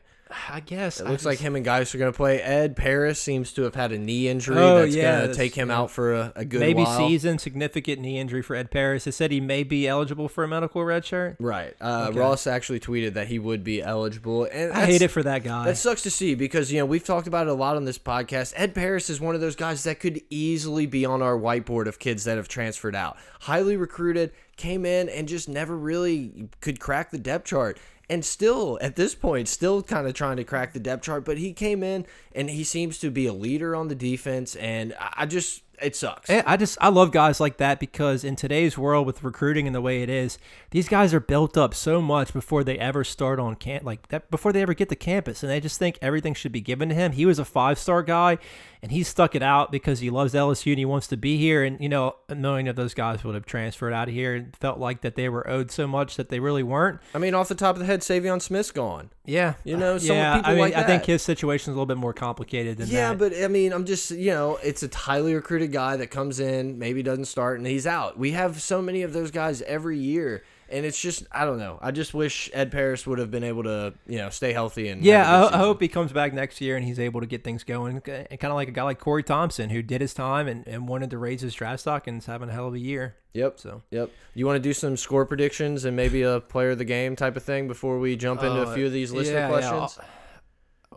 I 0.50 0.60
guess 0.60 1.00
It 1.00 1.08
I 1.08 1.10
looks 1.12 1.26
like 1.26 1.40
him 1.40 1.56
and 1.56 1.64
Guice 1.66 1.94
are 1.96 1.98
going 1.98 2.12
to 2.12 2.16
play. 2.16 2.42
Ed 2.42 2.76
Paris 2.76 3.22
seems 3.22 3.52
to 3.54 3.64
have 3.64 3.76
had 3.76 3.92
a 3.92 3.98
knee 3.98 4.28
injury 4.28 4.58
Oh, 4.58 4.80
that's 4.82 4.96
yeah, 4.96 5.18
going 5.20 5.30
to 5.32 5.36
take 5.36 5.56
him 5.56 5.70
yeah. 5.70 5.78
out 5.78 5.92
for 5.92 6.14
a, 6.14 6.34
a 6.36 6.46
good 6.46 6.60
maybe 6.60 6.84
while. 6.84 6.98
season 6.98 7.38
significant 7.40 8.00
knee 8.02 8.18
injury 8.20 8.42
for 8.42 8.56
Ed 8.56 8.72
Paris. 8.72 9.06
They 9.06 9.12
said 9.12 9.32
he 9.32 9.40
may 9.42 9.64
be 9.64 9.88
eligible 9.88 10.28
for 10.30 10.44
a 10.44 10.48
medical 10.48 10.84
red 10.84 11.06
shirt. 11.06 11.38
Right. 11.40 11.74
Uh, 11.82 12.08
Okay. 12.10 12.20
Ross 12.20 12.46
actually 12.48 12.80
tweeted 12.80 13.14
that 13.14 13.28
he 13.28 13.40
would 13.40 13.64
be 13.64 13.82
eligible. 13.82 14.46
And 14.46 14.72
I 14.74 14.86
hate 14.86 15.02
it 15.02 15.08
for 15.10 15.24
that 15.24 15.44
guy. 15.44 15.66
That 15.66 15.78
sucks 15.78 16.04
to 16.04 16.12
see 16.12 16.36
because 16.36 16.72
you 16.72 16.80
know 16.80 16.86
we've 16.86 17.04
talked 17.04 17.28
about 17.28 17.48
it 17.48 17.50
a 17.50 17.54
lot 17.54 17.76
on 17.78 17.86
this 17.86 17.98
podcast. 17.98 18.54
Ed 18.56 18.76
Paris 18.76 19.10
is 19.10 19.20
one 19.20 19.34
of 19.36 19.42
those 19.42 19.56
guys 19.56 19.84
that 19.86 20.00
could 20.00 20.22
easily 20.30 20.86
be 20.86 21.06
on 21.06 21.22
our 21.22 21.38
whiteboard 21.38 21.88
of 21.88 21.98
kids 22.00 22.26
that 22.26 22.38
have 22.38 22.48
transferred 22.48 22.96
out. 22.96 23.18
Highly 23.42 23.78
recruited, 23.78 24.32
came 24.58 24.86
in 24.86 25.10
and 25.10 25.28
just 25.28 25.50
never 25.50 25.76
really 25.76 26.50
could 26.62 26.80
crack 26.80 27.12
the 27.12 27.18
depth 27.18 27.46
chart. 27.46 27.78
And 28.10 28.24
still, 28.24 28.78
at 28.82 28.96
this 28.96 29.16
point, 29.16 29.48
still 29.48 29.82
kind 29.82 30.08
of 30.08 30.14
trying 30.14 30.38
to 30.38 30.44
crack 30.44 30.74
the 30.74 30.80
depth 30.80 31.04
chart. 31.04 31.26
But 31.26 31.38
he 31.38 31.54
came 31.54 31.84
in 31.84 32.06
and 32.34 32.50
he 32.50 32.64
seems 32.64 33.00
to 33.00 33.10
be 33.10 33.26
a 33.26 33.34
leader 33.34 33.76
on 33.76 33.88
the 33.88 33.96
defense. 33.96 34.56
And 34.56 34.96
I 35.00 35.26
just, 35.26 35.64
it 35.82 35.96
sucks. 35.96 36.30
Yeah, 36.30 36.44
I 36.46 36.58
just 36.58 36.78
I 36.82 36.90
love 36.90 37.12
guys 37.12 37.40
like 37.40 37.58
that 37.58 37.80
because 37.80 38.24
in 38.24 38.36
today's 38.36 38.78
world 38.78 39.06
with 39.06 39.24
recruiting 39.24 39.68
and 39.68 39.76
the 39.76 39.82
way 39.82 40.02
it 40.04 40.10
is, 40.10 40.38
these 40.72 40.88
guys 40.90 41.14
are 41.14 41.20
built 41.20 41.58
up 41.58 41.74
so 41.74 42.02
much 42.02 42.34
before 42.34 42.64
they 42.64 42.78
ever 42.78 43.04
start 43.04 43.40
on 43.40 43.56
camp 43.56 43.84
like 43.84 44.08
that 44.10 44.30
before 44.32 44.52
they 44.54 44.62
ever 44.62 44.74
get 44.74 44.90
to 44.90 44.96
campus 44.96 45.44
and 45.44 45.52
they 45.52 45.60
just 45.60 45.80
think 45.80 45.98
everything 46.02 46.34
should 46.34 46.52
be 46.52 46.62
given 46.62 46.90
to 46.90 46.96
him. 46.96 47.12
He 47.14 47.26
was 47.26 47.40
a 47.40 47.46
five-star 47.46 48.04
guy 48.04 48.38
and 48.82 48.92
he 48.92 49.04
stuck 49.04 49.36
it 49.36 49.42
out 49.42 49.72
because 49.72 50.00
he 50.00 50.10
loves 50.10 50.34
LSU 50.34 50.72
and 50.72 50.80
he 50.80 50.86
wants 50.86 51.08
to 51.08 51.18
be 51.18 51.38
here 51.38 51.64
and 51.64 51.80
you 51.80 51.90
know, 51.90 52.16
a 52.30 52.36
million 52.36 52.68
of 52.68 52.76
those 52.76 52.94
guys 52.94 53.24
would 53.24 53.36
have 53.36 53.46
transferred 53.46 53.94
out 53.94 54.08
of 54.08 54.14
here 54.14 54.36
and 54.36 54.56
felt 54.56 54.80
like 54.80 55.02
that 55.02 55.16
they 55.16 55.30
were 55.30 55.48
owed 55.50 55.72
so 55.72 55.88
much 55.88 56.16
that 56.18 56.30
they 56.30 56.40
really 56.40 56.64
weren't. 56.64 57.00
I 57.14 57.18
mean, 57.18 57.34
off 57.34 57.48
the 57.48 57.56
top 57.56 57.76
of 57.76 57.80
the 57.80 57.86
head, 57.86 58.02
Saivion 58.02 58.42
Smith's 58.42 58.72
gone. 58.72 59.10
Yeah. 59.26 59.56
You 59.64 59.78
know, 59.78 59.98
some 59.98 60.16
yeah, 60.16 60.36
people 60.36 60.52
I 60.52 60.54
mean, 60.54 60.62
like 60.62 60.76
I 60.76 60.84
think 60.84 61.06
his 61.06 61.22
situation 61.22 61.72
is 61.72 61.76
a 61.76 61.80
little 61.80 61.86
bit 61.86 61.98
more 61.98 62.14
complicated 62.14 62.78
than 62.78 62.88
Yeah, 62.88 63.14
that. 63.14 63.24
Yeah, 63.24 63.30
but 63.38 63.44
I 63.44 63.48
mean, 63.48 63.74
I'm 63.74 63.86
just, 63.86 64.12
you 64.12 64.32
know, 64.32 64.58
it's 64.64 64.84
a 64.84 64.90
highly 64.96 65.34
recruited 65.34 65.65
guy 65.68 65.98
that 65.98 66.08
comes 66.08 66.40
in, 66.40 66.78
maybe 66.80 67.04
doesn't 67.04 67.26
start, 67.26 67.58
and 67.60 67.68
he's 67.68 67.88
out. 67.88 68.18
We 68.18 68.32
have 68.32 68.62
so 68.62 68.82
many 68.82 69.02
of 69.04 69.14
those 69.14 69.32
guys 69.32 69.62
every 69.64 69.98
year, 69.98 70.44
and 70.70 70.86
it's 70.86 71.00
just, 71.00 71.26
I 71.32 71.46
don't 71.46 71.58
know. 71.60 71.78
I 71.82 71.92
just 71.92 72.14
wish 72.14 72.50
Ed 72.54 72.72
Paris 72.72 73.06
would 73.06 73.20
have 73.20 73.30
been 73.32 73.44
able 73.44 73.64
to, 73.64 73.94
you 74.08 74.18
know, 74.18 74.30
stay 74.30 74.52
healthy 74.54 74.88
and. 74.88 75.04
Yeah, 75.04 75.22
a 75.22 75.36
I, 75.36 75.40
ho- 75.42 75.50
I 75.54 75.58
hope 75.58 75.82
he 75.82 75.88
comes 75.88 76.12
back 76.12 76.34
next 76.34 76.60
year 76.62 76.76
and 76.76 76.84
he's 76.86 77.00
able 77.00 77.22
to 77.22 77.28
get 77.28 77.44
things 77.44 77.64
going. 77.64 77.96
And 77.96 78.04
Kind 78.04 78.52
of 78.52 78.56
like 78.56 78.68
a 78.68 78.72
guy 78.72 78.84
like 78.84 79.00
Corey 79.00 79.24
Thompson, 79.24 79.70
who 79.70 79.82
did 79.82 80.02
his 80.02 80.14
time 80.14 80.48
and, 80.48 80.68
and 80.68 80.88
wanted 80.88 81.10
to 81.12 81.18
raise 81.18 81.42
his 81.42 81.54
draft 81.54 81.82
stock 81.82 82.08
and 82.08 82.18
is 82.20 82.26
having 82.26 82.50
a 82.50 82.54
hell 82.54 82.68
of 82.68 82.74
a 82.74 82.80
year. 82.80 83.16
Yep. 83.34 83.60
So 83.60 83.82
Yep. 83.92 84.10
You 84.34 84.46
want 84.48 84.56
to 84.58 84.62
do 84.62 84.74
some 84.74 84.98
score 84.98 85.26
predictions 85.26 85.86
and 85.86 85.96
maybe 85.96 86.22
a 86.24 86.40
player 86.40 86.72
of 86.72 86.78
the 86.78 86.86
game 86.86 87.16
type 87.16 87.36
of 87.36 87.44
thing 87.44 87.68
before 87.68 88.00
we 88.00 88.16
jump 88.16 88.42
into 88.44 88.62
a 88.62 88.68
Uh, 88.68 88.74
few 88.74 88.86
of 88.88 88.92
these 88.94 89.12
listener 89.12 89.36
yeah, 89.40 89.42
yeah, 89.42 89.50
questions? 89.50 89.98
I'll- 90.00 90.06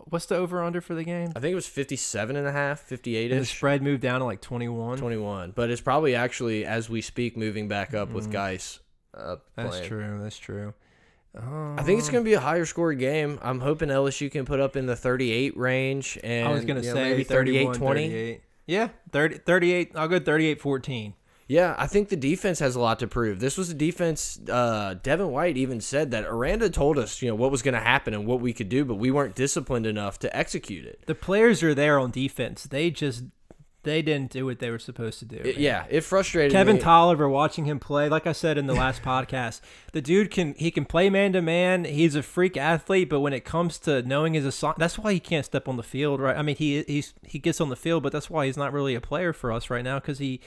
What's 0.07 0.27
the 0.27 0.37
over 0.37 0.63
under 0.63 0.81
for 0.81 0.95
the 0.95 1.05
game? 1.05 1.33
I 1.37 1.41
think 1.41 1.53
it 1.53 1.57
was 1.57 1.67
57 1.67 2.37
and 2.37 2.47
a 2.47 2.53
half, 2.53 2.81
58 2.81 3.33
And 3.33 3.41
the 3.41 3.45
spread 3.47 3.83
moved 3.83 4.03
down 4.03 4.21
to 4.21 4.27
like 4.27 4.41
21. 4.41 4.99
21. 4.99 5.53
But 5.53 5.71
it's 5.71 5.81
probably 5.81 6.15
actually, 6.15 6.65
as 6.65 6.89
we 6.89 7.01
speak, 7.01 7.37
moving 7.37 7.69
back 7.69 7.95
up 7.95 8.11
with 8.11 8.31
Guice. 8.31 8.81
Uh, 9.15 9.37
Mm. 9.37 9.39
That's 9.57 9.81
true. 9.87 10.19
That's 10.23 10.39
true. 10.39 10.75
I 11.37 11.83
think 11.83 11.99
it's 11.99 12.09
going 12.09 12.25
to 12.25 12.29
be 12.29 12.35
a 12.35 12.41
higher 12.41 12.65
score 12.65 12.95
game. 12.95 13.39
I'm 13.43 13.61
hoping 13.61 13.91
LSU 13.91 14.31
can 14.31 14.45
put 14.45 14.61
up 14.61 14.77
in 14.77 14.87
the 14.87 14.97
38 14.97 15.57
range. 15.57 16.19
And 16.25 16.49
I 16.49 16.53
was 16.53 16.65
going 16.65 16.81
to 16.81 16.89
say 16.89 16.95
maybe 16.95 17.25
38 17.25 17.75
20. 17.75 18.41
Yeah, 18.67 18.89
30, 19.13 19.39
38. 19.39 19.93
I'll 19.95 20.09
go 20.09 20.19
38 20.19 20.61
14. 20.61 21.15
Yeah, 21.49 21.75
I 21.79 21.87
think 21.87 22.11
the 22.11 22.17
defense 22.17 22.59
has 22.59 22.77
a 22.77 22.81
lot 22.81 22.99
to 22.99 23.07
prove. 23.07 23.41
This 23.41 23.57
was 23.57 23.71
a 23.71 23.75
defense. 23.75 24.39
Uh, 24.51 24.97
Devin 25.03 25.31
White 25.31 25.57
even 25.57 25.81
said 25.81 26.11
that 26.11 26.25
Aranda 26.27 26.69
told 26.69 26.99
us, 26.99 27.23
you 27.23 27.29
know, 27.29 27.35
what 27.35 27.51
was 27.51 27.63
going 27.63 27.73
to 27.75 27.81
happen 27.81 28.13
and 28.13 28.27
what 28.27 28.41
we 28.41 28.53
could 28.53 28.69
do, 28.69 28.85
but 28.85 28.97
we 28.97 29.11
weren't 29.11 29.35
disciplined 29.35 29.87
enough 29.87 30.19
to 30.21 30.37
execute 30.37 30.85
it. 30.85 31.03
The 31.07 31.15
players 31.15 31.63
are 31.63 31.75
there 31.75 31.99
on 31.99 32.11
defense. 32.11 32.65
They 32.65 32.91
just 32.91 33.25
they 33.85 34.03
didn't 34.03 34.31
do 34.31 34.45
what 34.45 34.59
they 34.59 34.71
were 34.71 34.79
supposed 34.79 35.19
to 35.21 35.25
do. 35.25 35.37
It- 35.37 35.57
yeah, 35.57 35.87
it 35.89 36.03
frustrated 36.03 36.53
Kevin 36.53 36.77
me. 36.77 36.83
Toliver 36.83 37.31
watching 37.31 37.65
him 37.65 37.79
play, 37.79 38.11
like 38.11 38.27
I 38.27 38.33
said 38.33 38.59
in 38.59 38.67
the 38.67 38.75
last 38.75 39.03
podcast, 39.05 39.63
the 39.93 40.03
dude 40.03 40.31
can 40.31 40.53
he 40.55 40.71
can 40.71 40.85
play 40.85 41.09
man 41.09 41.33
to 41.33 41.41
man. 41.41 41.85
He's 41.85 42.15
a 42.15 42.23
freak 42.23 42.59
athlete, 42.59 43.09
but 43.09 43.21
when 43.21 43.33
it 43.33 43.47
comes 43.47 43.79
to 43.81 44.03
knowing 44.03 44.35
his 44.35 44.45
assignment, 44.45 44.81
that's 44.81 44.99
why 44.99 45.15
he 45.15 45.21
can't 45.21 45.47
step 45.47 45.67
on 45.67 45.79
the 45.79 45.83
field, 45.83 46.21
right? 46.21 46.37
I 46.37 46.43
mean, 46.43 46.57
he 46.57 46.83
he's 46.83 47.15
he 47.23 47.39
gets 47.39 47.59
on 47.59 47.71
the 47.71 47.77
field, 47.77 48.03
but 48.03 48.13
that's 48.13 48.29
why 48.29 48.45
he's 48.45 48.59
not 48.59 48.75
really 48.75 48.95
a 48.95 49.01
player 49.01 49.33
for 49.33 49.51
us 49.51 49.71
right 49.71 49.85
now 49.85 49.99
because 49.99 50.19
he, 50.19 50.41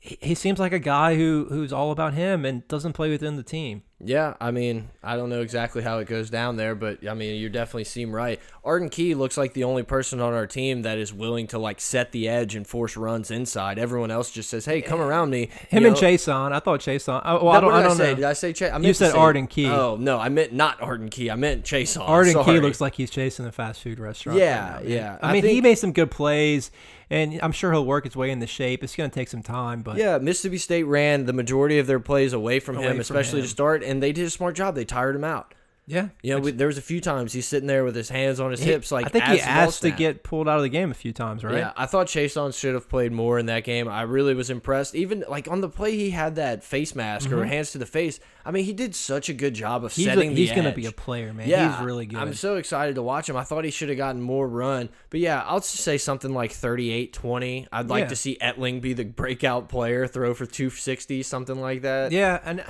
he 0.00 0.34
seems 0.34 0.58
like 0.58 0.72
a 0.72 0.78
guy 0.78 1.16
who 1.16 1.46
who's 1.50 1.72
all 1.72 1.90
about 1.90 2.14
him 2.14 2.44
and 2.44 2.66
doesn't 2.68 2.94
play 2.94 3.10
within 3.10 3.36
the 3.36 3.42
team. 3.42 3.82
Yeah, 4.02 4.34
I 4.40 4.50
mean, 4.50 4.88
I 5.02 5.16
don't 5.16 5.28
know 5.28 5.42
exactly 5.42 5.82
how 5.82 5.98
it 5.98 6.08
goes 6.08 6.30
down 6.30 6.56
there, 6.56 6.74
but 6.74 7.06
I 7.06 7.12
mean, 7.12 7.38
you 7.38 7.50
definitely 7.50 7.84
seem 7.84 8.14
right. 8.16 8.40
Arden 8.64 8.88
Key 8.88 9.14
looks 9.14 9.36
like 9.36 9.52
the 9.52 9.64
only 9.64 9.82
person 9.82 10.20
on 10.20 10.32
our 10.32 10.46
team 10.46 10.82
that 10.82 10.96
is 10.96 11.12
willing 11.12 11.46
to 11.48 11.58
like 11.58 11.80
set 11.82 12.10
the 12.12 12.26
edge 12.26 12.54
and 12.54 12.66
force 12.66 12.96
runs 12.96 13.30
inside. 13.30 13.78
Everyone 13.78 14.10
else 14.10 14.30
just 14.30 14.48
says, 14.48 14.64
"Hey, 14.64 14.80
come 14.80 15.00
around 15.02 15.28
me." 15.30 15.50
Him 15.68 15.82
You 15.82 15.88
and 15.88 15.96
know? 15.96 16.00
Chaisson. 16.02 16.52
I 16.52 16.60
thought 16.60 16.80
Chaisson. 16.80 17.20
Oh, 17.24 17.44
well, 17.44 17.44
No, 17.44 17.50
I 17.50 17.60
don't. 17.60 17.70
what 17.72 17.76
did 17.76 17.84
I 17.84 17.88
don't 17.88 17.96
say? 17.98 18.08
know. 18.10 18.14
Did 18.16 18.24
I 18.24 18.32
say 18.32 18.52
Chase? 18.54 18.70
I 18.70 18.72
meant 18.72 18.84
You 18.86 18.94
said 18.94 19.12
say- 19.12 19.18
Arden 19.18 19.46
Key. 19.46 19.66
Oh 19.68 19.96
no, 20.00 20.18
I 20.18 20.30
meant 20.30 20.52
not 20.54 20.80
Arden 20.80 21.10
Key. 21.10 21.30
I 21.30 21.34
meant 21.36 21.64
Chaisson. 21.64 22.00
Arden 22.08 22.42
Key 22.44 22.58
looks 22.60 22.80
like 22.80 22.94
he's 22.94 23.10
chasing 23.10 23.44
a 23.44 23.52
fast 23.52 23.82
food 23.82 23.98
restaurant. 24.00 24.38
Yeah, 24.38 24.76
right 24.76 24.82
now, 24.84 24.88
yeah. 24.90 25.18
I 25.22 25.28
I 25.30 25.32
mean, 25.34 25.44
he 25.44 25.60
made 25.60 25.74
some 25.76 25.92
good 25.92 26.10
plays, 26.10 26.70
and 27.10 27.38
I'm 27.42 27.52
sure 27.52 27.72
he'll 27.72 27.84
work 27.86 28.04
his 28.04 28.14
way 28.16 28.30
into 28.30 28.46
shape. 28.46 28.82
It's 28.84 28.94
going 28.96 29.10
to 29.10 29.14
take 29.14 29.28
some 29.28 29.42
time, 29.42 29.82
but 29.82 29.96
Yeah, 29.96 30.18
Mississippi 30.18 30.58
State 30.58 30.84
ran 30.84 31.26
the 31.26 31.32
majority 31.32 31.78
of 31.78 31.86
their 31.86 32.00
plays 32.00 32.32
away 32.32 32.60
from 32.60 32.76
Away 32.76 32.86
him, 32.86 32.92
from 32.92 33.00
especially 33.00 33.40
him. 33.40 33.44
to 33.46 33.50
start, 33.50 33.82
and 33.90 34.02
they 34.02 34.12
did 34.12 34.26
a 34.26 34.30
smart 34.30 34.54
job. 34.56 34.74
They 34.74 34.84
tired 34.84 35.16
him 35.16 35.24
out. 35.24 35.54
yeah. 35.86 36.08
You 36.22 36.34
know, 36.34 36.40
we, 36.40 36.52
there 36.52 36.68
was 36.68 36.78
a 36.78 36.82
few 36.82 37.00
times 37.00 37.32
he's 37.32 37.48
sitting 37.48 37.66
there 37.66 37.82
with 37.82 37.96
his 37.96 38.08
hands 38.10 38.38
on 38.38 38.52
his 38.52 38.60
hips, 38.60 38.92
like 38.92 39.06
I 39.06 39.08
think 39.08 39.28
as 39.28 39.36
he 39.38 39.42
asked 39.42 39.82
to 39.82 39.90
get 39.90 40.22
pulled 40.22 40.48
out 40.48 40.56
of 40.58 40.62
the 40.62 40.68
game 40.68 40.92
a 40.92 40.94
few 40.94 41.12
times, 41.12 41.42
right? 41.42 41.56
Yeah, 41.58 41.72
I 41.76 41.86
thought 41.86 42.06
Chaisson 42.06 42.56
should 42.56 42.74
have 42.74 42.88
played 42.88 43.10
more 43.10 43.40
in 43.40 43.46
that 43.46 43.64
game. 43.64 43.88
I 43.88 44.02
really 44.02 44.34
was 44.34 44.50
impressed. 44.50 44.94
Even 44.94 45.24
like 45.28 45.48
on 45.50 45.60
the 45.62 45.68
play, 45.68 45.96
he 45.96 46.10
had 46.10 46.36
that 46.36 46.62
face 46.62 46.94
mask 46.94 47.32
or 47.32 47.44
hands 47.44 47.72
to 47.72 47.78
the 47.78 47.86
face. 47.86 48.20
I 48.44 48.52
mean, 48.52 48.64
he 48.64 48.72
did 48.72 48.94
such 48.94 49.28
a 49.28 49.32
good 49.32 49.54
job 49.54 49.84
of 49.84 49.90
Mm-hmm. 49.90 50.00
he's 50.00 50.04
setting 50.06 50.30
the 50.34 50.36
he's 50.36 50.52
going 50.52 50.64
to 50.64 50.72
be 50.72 50.86
a 50.86 50.92
player, 50.92 51.32
man. 51.34 51.48
Yeah, 51.48 51.72
he's 51.76 51.84
really 51.84 52.06
good. 52.06 52.20
I'm 52.20 52.34
so 52.34 52.54
excited 52.56 52.94
to 52.94 53.02
watch 53.02 53.28
him. 53.28 53.36
I 53.36 53.42
thought 53.42 53.64
he 53.64 53.70
should 53.72 53.88
have 53.88 53.98
gotten 53.98 54.22
more 54.22 54.46
run. 54.46 54.90
But 55.10 55.18
yeah, 55.20 55.42
I'll 55.44 55.58
just 55.60 55.74
say 55.78 55.98
something 55.98 56.32
like 56.32 56.52
38-20. 56.52 57.66
I'd 57.72 57.88
like 57.88 58.02
Yeah. 58.04 58.08
to 58.08 58.16
see 58.16 58.38
Etling 58.40 58.80
be 58.80 58.92
the 58.92 59.04
breakout 59.04 59.68
player, 59.68 60.06
throw 60.06 60.34
for 60.34 60.46
260, 60.46 61.22
something 61.24 61.60
like 61.60 61.82
that. 61.82 62.12
yeah, 62.12 62.38
and 62.44 62.64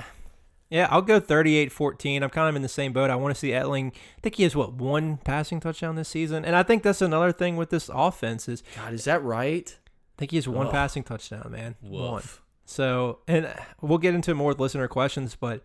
yeah, 0.71 0.87
I'll 0.89 1.03
go 1.03 1.21
38-14. 1.21 2.23
I'm 2.23 2.29
kind 2.31 2.49
of 2.49 2.55
in 2.55 2.63
the 2.63 2.67
same 2.67 2.93
boat. 2.93 3.11
I 3.11 3.15
want 3.15 3.35
to 3.35 3.39
see 3.39 3.49
Etling. 3.49 3.89
I 3.91 4.21
think 4.23 4.35
he 4.35 4.43
has 4.43 4.55
what 4.55 4.73
one 4.73 5.17
passing 5.17 5.59
touchdown 5.59 5.95
this 5.95 6.09
season, 6.09 6.43
and 6.43 6.55
I 6.55 6.63
think 6.63 6.81
that's 6.81 7.01
another 7.01 7.31
thing 7.31 7.57
with 7.57 7.69
this 7.69 7.89
offense 7.93 8.49
is 8.49 8.63
God, 8.75 8.93
is 8.93 9.03
that 9.03 9.21
right? 9.23 9.77
I 9.77 10.17
think 10.17 10.31
he 10.31 10.37
has 10.37 10.47
one 10.47 10.67
Ugh. 10.67 10.71
passing 10.71 11.03
touchdown, 11.03 11.51
man. 11.51 11.75
One. 11.81 12.23
So, 12.65 13.19
and 13.27 13.53
we'll 13.81 13.97
get 13.97 14.15
into 14.15 14.33
more 14.33 14.49
with 14.49 14.59
listener 14.59 14.87
questions, 14.87 15.35
but 15.35 15.61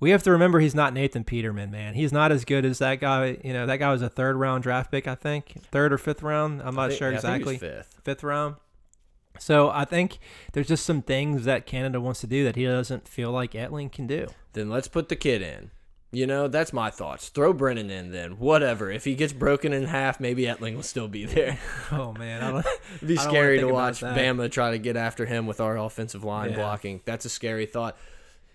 we 0.00 0.10
have 0.10 0.22
to 0.24 0.30
remember 0.32 0.60
he's 0.60 0.74
not 0.74 0.92
Nathan 0.92 1.22
Peterman, 1.24 1.70
man. 1.70 1.94
He's 1.94 2.12
not 2.12 2.32
as 2.32 2.44
good 2.44 2.64
as 2.64 2.78
that 2.78 2.96
guy. 3.00 3.36
You 3.44 3.52
know, 3.52 3.66
that 3.66 3.76
guy 3.76 3.90
was 3.92 4.02
a 4.02 4.08
third 4.08 4.36
round 4.36 4.62
draft 4.64 4.90
pick, 4.90 5.06
I 5.06 5.14
think, 5.14 5.54
third 5.70 5.92
or 5.92 5.98
fifth 5.98 6.22
round. 6.22 6.62
I'm 6.62 6.74
not 6.74 6.88
think- 6.90 6.98
sure 6.98 7.10
yeah, 7.12 7.18
I 7.18 7.20
think 7.20 7.36
he 7.38 7.44
was 7.44 7.54
exactly. 7.54 7.76
fifth. 7.78 8.00
Fifth 8.04 8.24
round. 8.24 8.56
So 9.38 9.70
I 9.70 9.84
think 9.84 10.18
there's 10.52 10.68
just 10.68 10.84
some 10.84 11.02
things 11.02 11.44
that 11.44 11.66
Canada 11.66 12.00
wants 12.00 12.20
to 12.20 12.26
do 12.26 12.44
that 12.44 12.56
he 12.56 12.64
doesn't 12.64 13.06
feel 13.08 13.30
like 13.30 13.52
Etling 13.52 13.92
can 13.92 14.06
do. 14.06 14.26
Then 14.52 14.68
let's 14.70 14.88
put 14.88 15.08
the 15.08 15.16
kid 15.16 15.42
in. 15.42 15.70
You 16.10 16.26
know, 16.26 16.48
that's 16.48 16.72
my 16.72 16.88
thoughts. 16.88 17.28
Throw 17.28 17.52
Brennan 17.52 17.90
in 17.90 18.12
then. 18.12 18.38
Whatever. 18.38 18.90
If 18.90 19.04
he 19.04 19.14
gets 19.14 19.34
broken 19.34 19.74
in 19.74 19.84
half, 19.84 20.18
maybe 20.20 20.44
Etling 20.44 20.74
will 20.74 20.82
still 20.82 21.06
be 21.08 21.26
there. 21.26 21.58
Oh 21.92 22.12
man, 22.14 22.42
I 22.42 22.50
don't. 22.52 22.66
It'd 22.96 23.08
be 23.08 23.16
scary 23.16 23.58
to 23.58 23.66
watch. 23.68 24.00
Bama 24.00 24.50
try 24.50 24.70
to 24.70 24.78
get 24.78 24.96
after 24.96 25.26
him 25.26 25.46
with 25.46 25.60
our 25.60 25.76
offensive 25.76 26.24
line 26.24 26.50
Yeah. 26.50 26.56
blocking. 26.56 27.02
That's 27.04 27.24
a 27.26 27.28
scary 27.30 27.66
thought. 27.66 27.96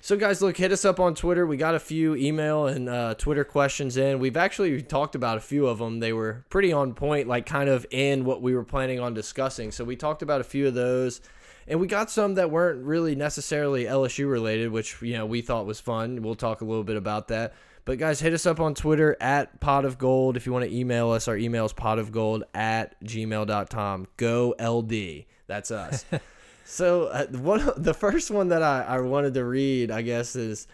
So, 0.03 0.17
guys, 0.17 0.41
look, 0.41 0.57
hit 0.57 0.73
us 0.73 0.83
up 0.83 0.99
on 0.99 1.15
Twitter. 1.15 1.47
We 1.47 1.55
got 1.55 1.75
a 1.75 1.79
few 1.79 2.13
email 2.17 2.67
and 2.67 2.89
uh, 2.89 3.13
Twitter 3.13 3.45
questions 3.45 3.95
in. 3.95 4.19
We've 4.19 4.35
actually 4.35 4.81
talked 4.81 5.15
about 5.15 5.37
a 5.37 5.39
few 5.39 5.65
of 5.65 5.77
them. 5.77 6.01
They 6.01 6.11
were 6.11 6.43
pretty 6.49 6.73
on 6.73 6.93
point, 6.93 7.29
like 7.29 7.45
kind 7.45 7.69
of 7.69 7.85
in 7.89 8.25
what 8.25 8.41
we 8.41 8.53
were 8.53 8.65
planning 8.65 8.99
on 8.99 9.13
discussing. 9.13 9.71
So, 9.71 9.85
we 9.85 9.95
talked 9.95 10.21
about 10.21 10.41
a 10.41 10.43
few 10.43 10.67
of 10.67 10.73
those. 10.73 11.21
And 11.69 11.79
we 11.79 11.87
got 11.87 12.11
some 12.11 12.33
that 12.33 12.51
weren't 12.51 12.83
really 12.83 13.15
necessarily 13.15 13.85
LSU 13.85 14.29
related, 14.29 14.73
which, 14.73 15.01
you 15.01 15.13
know, 15.13 15.25
we 15.25 15.41
thought 15.41 15.65
was 15.65 15.79
fun. 15.79 16.21
We'll 16.21 16.35
talk 16.35 16.59
a 16.59 16.65
little 16.65 16.83
bit 16.83 16.97
about 16.97 17.29
that. 17.29 17.53
But 17.85 17.97
guys, 17.97 18.19
hit 18.19 18.33
us 18.33 18.45
up 18.45 18.59
on 18.59 18.75
Twitter 18.75 19.15
at 19.21 19.61
pot 19.61 19.85
of 19.85 19.97
gold. 19.97 20.35
If 20.35 20.45
you 20.45 20.51
want 20.51 20.65
to 20.65 20.75
email 20.75 21.11
us, 21.11 21.29
our 21.29 21.37
email 21.37 21.63
is 21.63 21.71
pot 21.71 21.97
of 21.97 22.11
gold 22.11 22.43
at 22.53 23.01
gmail.com. 23.05 24.07
Go 24.17 24.53
LD. 24.59 25.27
That's 25.47 25.71
us. 25.71 26.03
so 26.65 27.05
uh, 27.07 27.25
one 27.27 27.69
the 27.77 27.93
first 27.93 28.31
one 28.31 28.49
that 28.49 28.63
I, 28.63 28.81
I 28.83 28.99
wanted 29.01 29.33
to 29.35 29.45
read, 29.45 29.91
I 29.91 30.01
guess, 30.01 30.35
is 30.35 30.67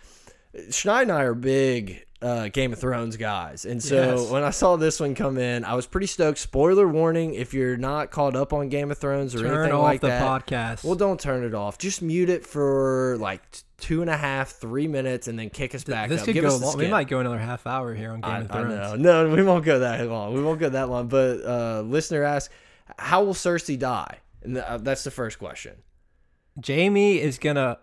Schneid 0.55 1.03
and 1.03 1.11
I 1.11 1.21
are 1.23 1.33
big 1.33 2.05
uh, 2.21 2.49
Game 2.49 2.73
of 2.73 2.79
Thrones 2.79 3.15
guys. 3.17 3.63
And 3.65 3.81
so 3.81 3.95
Yes. 4.17 4.29
when 4.29 4.43
I 4.43 4.49
saw 4.49 4.75
this 4.75 4.99
one 4.99 5.15
come 5.15 5.37
in, 5.37 5.63
I 5.63 5.75
was 5.75 5.85
pretty 5.87 6.07
stoked. 6.07 6.37
Spoiler 6.39 6.87
warning 6.87 7.33
if 7.35 7.53
you're 7.53 7.77
not 7.77 8.11
caught 8.11 8.35
up 8.35 8.51
on 8.51 8.67
Game 8.69 8.91
of 8.91 8.97
Thrones 8.97 9.33
or 9.35 9.39
Turn 9.39 9.53
anything 9.53 9.71
off 9.73 9.83
like 9.83 10.01
the 10.01 10.07
that. 10.07 10.45
podcast. 10.45 10.83
Well, 10.83 10.95
don't 10.95 11.19
turn 11.19 11.43
it 11.45 11.53
off. 11.53 11.77
Just 11.77 12.01
mute 12.01 12.29
it 12.29 12.45
for 12.45 13.15
like 13.19 13.41
two 13.77 14.01
and 14.01 14.09
a 14.09 14.17
half, 14.17 14.49
three 14.49 14.87
minutes, 14.87 15.29
and 15.29 15.39
then 15.39 15.49
kick 15.49 15.73
us 15.73 15.85
back 15.85 16.09
this 16.09 16.19
up. 16.21 16.25
could 16.25 16.33
Give 16.33 16.43
go 16.43 16.57
long. 16.57 16.77
We 16.77 16.87
might 16.87 17.07
go 17.07 17.19
another 17.19 17.37
half 17.39 17.65
hour 17.65 17.93
here 17.93 18.11
on 18.11 18.19
Game 18.19 18.29
I, 18.31 18.39
of 18.39 18.51
I 18.51 18.61
Thrones. 18.61 19.01
know. 19.01 19.23
No, 19.29 19.33
we 19.35 19.41
won't 19.43 19.63
go 19.63 19.79
that 19.79 20.05
long. 20.09 20.33
We 20.33 20.41
won't 20.43 20.59
go 20.59 20.67
that 20.69 20.89
long. 20.89 21.07
But 21.07 21.45
uh, 21.45 21.81
listener 21.83 22.23
asks, 22.23 22.53
how 22.97 23.23
will 23.23 23.33
Cersei 23.33 23.79
die? 23.79 24.17
Uh, 24.43 24.77
that's 24.77 25.03
the 25.03 25.11
first 25.11 25.39
question. 25.39 25.83
Jaime 26.65 27.19
is 27.19 27.37
gonna. 27.37 27.79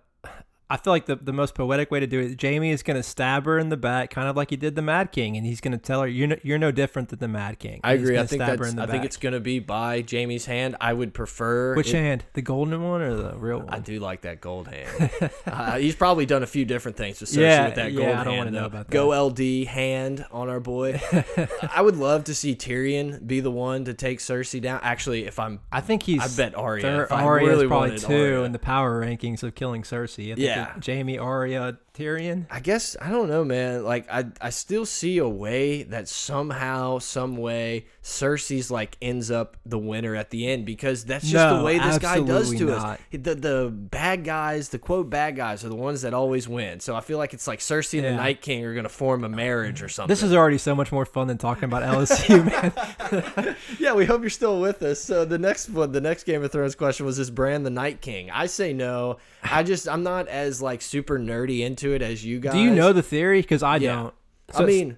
I 0.69 0.77
feel 0.77 0.93
like 0.93 1.07
the, 1.07 1.15
the 1.15 1.33
most 1.33 1.55
poetic 1.55 1.91
way 1.93 2.01
to 2.01 2.07
do 2.09 2.19
it. 2.21 2.43
Jaime 2.43 2.71
is 2.71 2.83
gonna 2.83 3.03
stab 3.03 3.45
her 3.47 3.59
in 3.59 3.69
the 3.69 3.77
back, 3.77 4.11
kind 4.11 4.29
of 4.29 4.37
like 4.37 4.51
he 4.51 4.57
did 4.57 4.75
the 4.75 4.83
Mad 4.83 5.13
King, 5.13 5.37
and 5.37 5.47
he's 5.47 5.61
gonna 5.61 5.79
tell 5.79 6.01
her, 6.03 6.09
"You're 6.09 6.27
no, 6.27 6.37
you're 6.43 6.59
no 6.59 6.73
different 6.73 7.11
than 7.11 7.21
the 7.21 7.29
Mad 7.29 7.59
King." 7.59 7.81
I 7.85 7.93
agree. 7.93 8.19
I 8.19 8.27
think 8.27 8.41
that's. 8.41 8.75
I 8.77 8.87
think 8.87 9.05
it's 9.05 9.17
going 9.17 9.33
to 9.33 9.41
be 9.41 9.59
by 9.61 10.05
Jaime's 10.09 10.47
hand. 10.47 10.77
I 10.81 10.93
would 10.93 11.15
prefer. 11.15 11.75
which 11.77 11.91
it- 11.91 11.97
hand, 11.97 12.25
the 12.33 12.43
golden 12.43 12.83
one 12.83 13.01
or 13.01 13.15
the 13.15 13.39
real 13.39 13.59
one? 13.59 13.71
I 13.71 13.79
do 13.79 14.01
like 14.01 14.23
that 14.23 14.41
gold 14.41 14.69
hand. 14.69 15.11
uh, 15.47 15.79
he's 15.79 15.95
probably 15.95 16.27
done 16.27 16.43
a 16.43 16.47
few 16.47 16.65
different 16.65 16.97
things 16.97 17.21
with 17.21 17.31
Cersei 17.31 17.41
Yeah, 17.43 17.67
with 17.67 17.75
that 17.77 17.93
yeah, 17.93 17.99
gold 17.99 18.17
I 18.17 18.25
don't 18.25 18.35
hand. 18.35 18.53
know 18.53 18.65
about 18.67 18.91
Go 18.91 19.27
LD 19.27 19.67
hand 19.67 20.25
on 20.33 20.49
our 20.49 20.61
boy. 20.61 21.01
I 21.73 21.83
would 21.83 21.97
love 21.97 22.25
to 22.25 22.35
see 22.35 22.55
Tyrion 22.57 23.25
be 23.27 23.41
the 23.41 23.51
one 23.51 23.85
to 23.85 23.95
take 23.95 24.19
Cersei 24.19 24.61
down. 24.61 24.81
Actually, 24.83 25.27
if 25.27 25.39
I'm, 25.39 25.61
I 25.71 25.81
think 25.81 26.03
he's. 26.03 26.21
I 26.21 26.43
bet 26.43 26.57
Arya. 26.57 27.07
Arya 27.11 27.47
really 27.47 27.65
is 27.65 27.69
probably 27.69 27.99
two 27.99 28.13
Arya. 28.15 28.43
in 28.43 28.53
the 28.53 28.59
power 28.59 29.01
rankings 29.05 29.43
of 29.43 29.55
killing 29.55 29.83
Cersei. 29.83 30.35
Think 30.35 30.39
Yeah. 30.57 30.81
Jaime, 30.85 31.19
Arya, 31.19 31.79
Tyrion. 31.97 32.47
I 32.51 32.61
guess 32.61 32.97
I 33.01 33.11
don't 33.11 33.29
know, 33.29 33.45
man. 33.45 33.85
Like 33.85 34.07
I, 34.11 34.27
I 34.41 34.51
still 34.51 34.85
see 34.85 35.19
a 35.19 35.29
way 35.29 35.83
that 35.85 36.09
somehow, 36.09 36.99
some 36.99 37.37
way, 37.37 37.87
Cersei's 38.03 38.71
like 38.71 38.97
ends 39.01 39.31
up 39.31 39.57
the 39.65 39.79
winner 39.79 40.15
at 40.15 40.31
the 40.31 40.47
end 40.49 40.67
because 40.67 41.05
that's 41.05 41.25
just 41.25 41.35
No, 41.35 41.59
the 41.59 41.65
way 41.65 41.79
this 41.79 41.99
guy 41.99 42.21
does 42.21 42.51
to 42.55 42.65
not. 42.67 42.79
us. 42.95 42.99
The 43.13 43.35
the 43.35 43.71
bad 43.73 44.25
guys, 44.25 44.69
the 44.69 44.79
quote 44.79 45.09
bad 45.09 45.37
guys, 45.37 45.65
are 45.65 45.69
the 45.69 45.75
ones 45.75 46.03
that 46.03 46.13
always 46.15 46.47
win. 46.49 46.81
So 46.81 46.95
I 46.95 47.01
feel 47.01 47.19
like 47.19 47.33
it's 47.33 47.47
like 47.47 47.61
Cersei 47.61 47.99
and 47.99 48.05
the 48.07 48.13
Night 48.23 48.43
King 48.43 48.65
are 48.65 48.75
gonna 48.75 48.89
form 48.89 49.25
a 49.25 49.29
marriage 49.29 49.83
or 49.83 49.89
something. 49.89 50.09
This 50.09 50.23
is 50.23 50.33
already 50.33 50.59
so 50.59 50.75
much 50.75 50.93
more 50.93 51.05
fun 51.07 51.27
than 51.29 51.39
talking 51.39 51.65
about 51.65 51.83
LSU, 51.83 52.45
man. 53.43 53.57
yeah. 53.79 53.95
We 53.95 54.05
hope 54.05 54.21
you're 54.21 54.31
still 54.31 54.61
with 54.61 54.83
us. 54.83 55.01
So 55.01 55.25
the 55.25 55.39
next 55.39 55.71
one, 55.71 55.93
the 55.93 56.01
next 56.01 56.25
Game 56.25 56.43
of 56.45 56.53
Thrones 56.53 56.75
question 56.75 57.07
was: 57.07 57.19
Is 57.19 57.31
Bran 57.31 57.63
the 57.63 57.71
Night 57.71 58.01
King? 58.01 58.31
I 58.31 58.47
say 58.47 58.73
no. 58.73 59.17
I 59.43 59.63
just 59.63 59.89
I'm 59.89 60.03
not 60.03 60.29
as 60.29 60.61
like 60.61 60.83
super 60.83 61.19
nerdy 61.19 61.61
into 61.61 61.86
it 61.93 62.03
as 62.03 62.25
you 62.25 62.41
guys. 62.41 62.53
Do 62.55 62.61
you 62.61 62.71
know 62.75 62.93
the 62.93 63.03
theory? 63.03 63.41
Because 63.43 63.63
I 63.63 63.77
Yeah. 63.77 63.95
don't. 63.95 64.15
I 64.55 64.65
mean, 64.65 64.97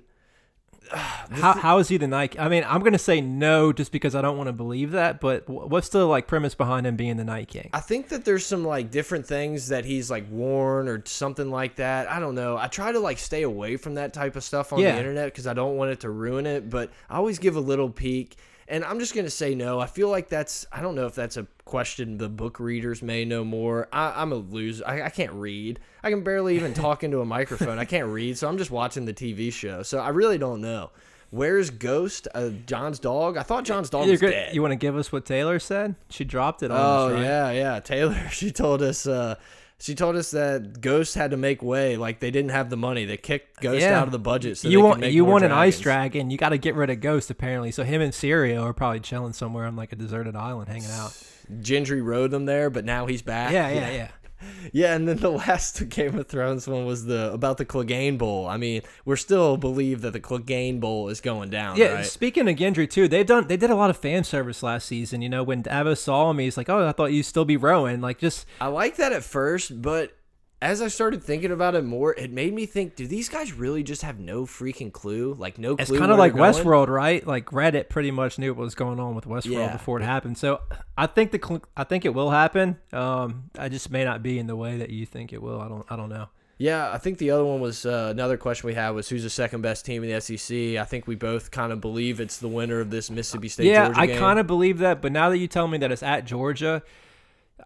how, 0.91 1.53
how 1.53 1.79
is 1.79 1.89
he 1.89 1.97
the 1.99 2.07
Night 2.07 2.31
King? 2.33 2.41
I 2.41 2.49
mean, 2.49 2.65
I'm 2.67 2.83
gonna 2.83 2.99
say 2.99 3.21
no 3.21 3.73
just 3.73 3.93
because 3.93 4.15
I 4.15 4.23
don't 4.23 4.37
want 4.39 4.49
to 4.49 4.53
believe 4.53 4.93
that. 4.93 5.21
But 5.21 5.49
what's 5.49 5.91
the 5.91 6.07
like 6.07 6.27
premise 6.27 6.55
behind 6.55 6.87
him 6.87 6.97
being 6.97 7.17
the 7.17 7.25
Night 7.25 7.49
King? 7.49 7.69
I 7.73 7.81
think 7.81 8.09
that 8.09 8.25
there's 8.25 8.47
some 8.47 8.65
like 8.65 8.91
different 8.91 9.27
things 9.27 9.69
that 9.69 9.85
he's 9.85 10.11
like 10.11 10.31
worn 10.31 10.89
or 10.89 11.03
something 11.05 11.51
like 11.51 11.77
that. 11.77 12.11
I 12.11 12.19
don't 12.21 12.35
know. 12.35 12.57
I 12.57 12.69
try 12.69 12.93
to 12.93 13.01
like 13.01 13.19
stay 13.19 13.43
away 13.43 13.77
from 13.77 13.95
that 13.95 14.13
type 14.15 14.37
of 14.37 14.45
stuff 14.45 14.73
on 14.73 14.81
Yeah. 14.81 14.93
the 14.93 14.99
internet 14.99 15.27
because 15.27 15.47
I 15.47 15.55
don't 15.55 15.77
want 15.77 15.91
it 15.91 16.01
to 16.01 16.11
ruin 16.11 16.47
it. 16.47 16.71
But 16.71 16.91
I 17.11 17.17
always 17.17 17.39
give 17.39 17.57
a 17.57 17.61
little 17.61 17.91
peek, 17.91 18.37
and 18.69 18.85
I'm 18.85 18.99
just 18.99 19.15
gonna 19.15 19.31
say 19.31 19.55
no. 19.55 19.81
I 19.81 19.87
feel 19.87 20.09
like 20.09 20.29
that's. 20.29 20.67
I 20.73 20.81
don't 20.81 20.95
know 20.95 21.07
if 21.07 21.15
that's 21.15 21.37
a 21.37 21.47
question 21.65 22.19
the 22.19 22.29
book 22.29 22.61
readers 22.61 23.03
may 23.03 23.25
know 23.25 23.45
more. 23.45 23.89
I, 23.93 24.21
I'm 24.23 24.33
a 24.33 24.37
loser. 24.37 24.85
I, 24.87 25.03
I 25.03 25.11
can't 25.11 25.33
read. 25.33 25.81
I 26.03 26.11
can 26.11 26.23
barely 26.23 26.57
even 26.57 26.75
talk 26.87 27.05
into 27.05 27.21
a 27.21 27.25
microphone. 27.25 27.79
I 27.79 27.85
can't 27.85 28.09
read, 28.09 28.39
so 28.39 28.49
I'm 28.49 28.59
just 28.59 28.71
watching 28.71 29.05
the 29.05 29.15
TV 29.15 29.53
show. 29.53 29.83
So 29.83 29.99
I 29.99 30.09
really 30.11 30.39
don't 30.39 30.61
know. 30.61 30.91
Where's 31.31 31.69
Ghost? 31.69 32.27
Uh, 32.35 32.51
Jon's 32.65 32.99
dog. 32.99 33.37
I 33.37 33.43
thought 33.43 33.65
Jon's 33.65 33.91
dog 33.91 34.05
You're 34.07 34.13
was 34.15 34.21
good- 34.21 34.31
dead. 34.31 34.55
You 34.55 34.63
want 34.63 34.73
to 34.73 34.77
give 34.77 34.97
us 34.97 35.13
what 35.13 35.27
Taylor 35.27 35.59
said? 35.59 35.95
She 36.09 36.25
dropped 36.25 36.63
it 36.63 36.71
on 36.71 36.79
Oh 36.81 37.09
us, 37.09 37.13
right? 37.15 37.23
yeah, 37.23 37.51
yeah. 37.51 37.81
Taylor, 37.81 38.17
she 38.31 38.51
told 38.51 38.81
us. 38.83 39.07
Uh, 39.07 39.35
she 39.81 39.95
told 39.95 40.17
us 40.17 40.33
that 40.33 40.81
Ghost 40.81 41.15
had 41.15 41.31
to 41.31 41.37
make 41.37 41.63
way. 41.63 41.97
Like 41.97 42.21
they 42.21 42.31
didn't 42.31 42.51
have 42.51 42.69
the 42.71 42.77
money. 42.77 43.05
They 43.05 43.17
kicked 43.17 43.61
Ghost 43.61 43.81
Yeah. 43.83 44.01
out 44.01 44.07
of 44.09 44.13
the 44.13 44.19
budget. 44.19 44.59
So 44.59 44.69
you 44.69 44.81
want 44.81 45.05
you 45.05 45.25
want 45.25 45.45
an 45.45 45.53
ice 45.53 45.79
dragon? 45.79 46.31
You 46.31 46.37
got 46.39 46.49
to 46.51 46.59
get 46.59 46.75
rid 46.75 46.91
of 46.91 47.01
Ghost 47.01 47.31
apparently. 47.31 47.71
So 47.71 47.85
him 47.85 48.01
and 48.01 48.13
Syrio 48.13 48.63
are 48.63 48.73
probably 48.73 49.01
chilling 49.01 49.33
somewhere 49.33 49.67
on 49.67 49.77
like 49.77 49.93
a 49.93 49.97
deserted 49.97 50.35
island, 50.37 50.69
hanging 50.69 50.91
out. 50.91 51.11
Gendry 51.61 52.05
rode 52.05 52.31
them 52.31 52.45
there, 52.45 52.69
but 52.71 52.85
now 52.85 53.07
he's 53.07 53.23
back. 53.23 53.53
Yeah, 53.53 53.71
yeah, 53.71 53.91
yeah. 53.91 54.09
Yeah, 54.73 54.95
and 54.95 55.09
then 55.09 55.17
the 55.17 55.31
last 55.47 55.89
Game 55.89 56.19
of 56.19 56.27
Thrones 56.27 56.69
one 56.69 56.85
was 56.85 57.07
the 57.07 57.33
about 57.33 57.57
the 57.57 57.65
Clegane 57.65 58.19
Bowl. 58.19 58.47
I 58.47 58.57
mean, 58.57 58.83
we're 59.05 59.17
still 59.17 59.57
believe 59.57 60.03
that 60.03 60.13
the 60.13 60.21
Clegane 60.21 60.79
Bowl 60.79 61.09
is 61.09 61.21
going 61.21 61.49
down. 61.51 61.77
Yeah, 61.77 61.95
right? 61.95 62.05
speaking 62.05 62.49
of 62.49 62.57
Gendry 62.57 62.89
too, 62.89 63.09
they've 63.09 63.27
done 63.27 63.47
they 63.47 63.57
did 63.57 63.71
a 63.71 63.77
lot 63.77 63.89
of 63.91 63.97
fan 63.97 64.25
service 64.25 64.63
last 64.63 64.87
season. 64.87 65.23
You 65.23 65.29
know, 65.29 65.43
when 65.43 65.63
Davos 65.63 66.03
saw 66.03 66.31
him, 66.31 66.39
he's 66.39 66.57
like, 66.57 66.69
"Oh, 66.69 66.87
I 66.87 66.93
thought 66.93 67.13
you'd 67.13 67.25
still 67.25 67.45
be 67.45 67.57
rowing." 67.57 68.01
Like, 68.01 68.19
just 68.19 68.47
I 68.61 68.67
like 68.67 68.97
that 68.97 69.13
at 69.13 69.25
first, 69.25 69.81
but 69.81 70.18
as 70.61 70.83
I 70.83 70.89
started 70.89 71.23
thinking 71.23 71.53
about 71.53 71.75
it 71.77 71.85
more, 71.85 72.15
it 72.15 72.33
made 72.33 72.53
me 72.53 72.67
think: 72.67 72.97
Do 72.97 73.07
these 73.07 73.29
guys 73.29 73.53
really 73.53 73.83
just 73.83 74.03
have 74.03 74.19
no 74.19 74.45
freaking 74.45 74.93
clue? 74.93 75.35
Like 75.39 75.57
no 75.59 75.77
clue. 75.77 75.83
it's 75.83 75.97
kind 75.97 76.11
of 76.11 76.19
like? 76.19 76.33
Westworld, 76.33 76.89
right? 76.89 77.25
Like 77.27 77.47
Reddit 77.47 77.89
pretty 77.89 78.11
much 78.11 78.39
knew 78.39 78.53
what 78.55 78.63
was 78.65 78.75
going 78.75 78.99
on 78.99 79.15
with 79.15 79.25
Westworld 79.25 79.53
Yeah. 79.53 79.73
before 79.73 80.01
it 80.01 80.05
happened. 80.05 80.37
So 80.37 80.61
I 80.97 81.07
think 81.07 81.31
the 81.31 81.41
cl- 81.43 81.63
I 81.77 81.85
think 81.85 82.05
it 82.05 82.15
will 82.15 82.31
happen. 82.31 82.77
Um, 82.93 83.51
I 83.59 83.69
just 83.69 83.91
may 83.91 84.05
not 84.05 84.23
be 84.23 84.39
in 84.39 84.47
the 84.49 84.57
way 84.57 84.79
that 84.79 84.91
you 84.91 85.07
think 85.07 85.33
it 85.33 85.41
will. 85.41 85.61
I 85.61 85.69
don't 85.69 85.87
I 85.89 85.97
don't 85.97 86.09
know. 86.09 86.29
Yeah, 86.61 86.91
I 86.93 86.99
think 86.99 87.19
the 87.19 87.31
other 87.31 87.45
one 87.45 87.61
was 87.61 87.87
uh, 87.87 88.09
another 88.11 88.37
question 88.37 88.67
we 88.67 88.75
had 88.75 88.91
was 88.91 89.09
who's 89.09 89.23
the 89.23 89.31
second 89.31 89.61
best 89.63 89.87
team 89.87 90.03
in 90.03 90.11
the 90.11 90.21
SEC. 90.21 90.57
I 90.77 90.83
think 90.85 91.07
we 91.07 91.15
both 91.15 91.53
kind 91.53 91.71
of 91.71 91.81
believe 91.81 92.19
it's 92.19 92.39
the 92.39 92.49
winner 92.49 92.81
of 92.81 92.91
this 92.91 93.11
Mississippi 93.13 93.49
State. 93.49 93.67
yeah, 93.67 93.85
Georgia 93.93 94.01
I 94.01 94.07
kind 94.19 94.41
of 94.41 94.49
believe 94.49 94.79
that, 94.79 95.01
but 95.01 95.13
now 95.13 95.29
that 95.31 95.39
you 95.39 95.47
tell 95.47 95.69
me 95.69 95.79
that 95.79 95.93
it's 95.93 96.03
at 96.03 96.25
Georgia, 96.25 96.83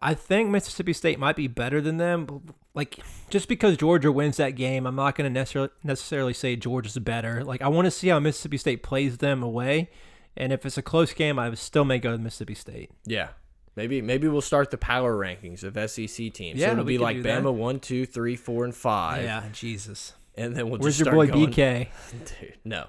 I 0.00 0.14
think 0.14 0.50
Mississippi 0.50 0.92
State 0.92 1.18
might 1.18 1.36
be 1.36 1.46
better 1.48 1.80
than 1.80 1.96
them. 1.98 2.54
Like 2.74 2.98
just 3.28 3.48
because 3.48 3.76
Georgia 3.76 4.10
wins 4.10 4.38
that 4.38 4.50
game, 4.50 4.86
I'm 4.86 4.96
not 4.96 5.14
going 5.14 5.28
to 5.28 5.32
necessarily 5.32 5.70
necessarily 5.84 6.32
say 6.32 6.56
Georgia's 6.56 6.98
better. 6.98 7.44
Like 7.44 7.60
I 7.60 7.68
want 7.68 7.84
to 7.86 7.90
see 7.90 8.08
how 8.08 8.18
Mississippi 8.18 8.56
State 8.56 8.82
plays 8.82 9.18
them 9.18 9.42
away, 9.42 9.90
and 10.36 10.52
if 10.52 10.64
it's 10.64 10.78
a 10.78 10.82
close 10.82 11.12
game, 11.12 11.38
I 11.38 11.52
still 11.54 11.84
may 11.84 11.98
go 11.98 12.12
with 12.12 12.20
Mississippi 12.22 12.54
State. 12.54 12.90
Yeah, 13.04 13.28
maybe 13.76 14.00
maybe 14.00 14.26
we'll 14.28 14.40
start 14.40 14.70
the 14.70 14.78
power 14.78 15.14
rankings 15.18 15.62
of 15.62 15.74
SEC 15.90 16.32
teams. 16.32 16.58
Yeah, 16.58 16.68
so 16.68 16.72
it'll 16.72 16.84
be 16.84 16.96
like 16.98 17.16
do 17.18 17.22
that. 17.24 17.42
Bama 17.42 17.52
one, 17.52 17.78
two, 17.78 18.06
three, 18.06 18.36
four, 18.36 18.64
and 18.64 18.74
five. 18.74 19.24
Yeah, 19.24 19.44
Jesus. 19.52 20.14
and 20.34 20.56
then 20.56 20.70
we'll. 20.70 20.80
Where's 20.80 20.98
your 20.98 21.12
boy 21.12 21.26
going. 21.26 21.52
BK? 21.52 21.88
Dude, 22.40 22.54
no, 22.64 22.86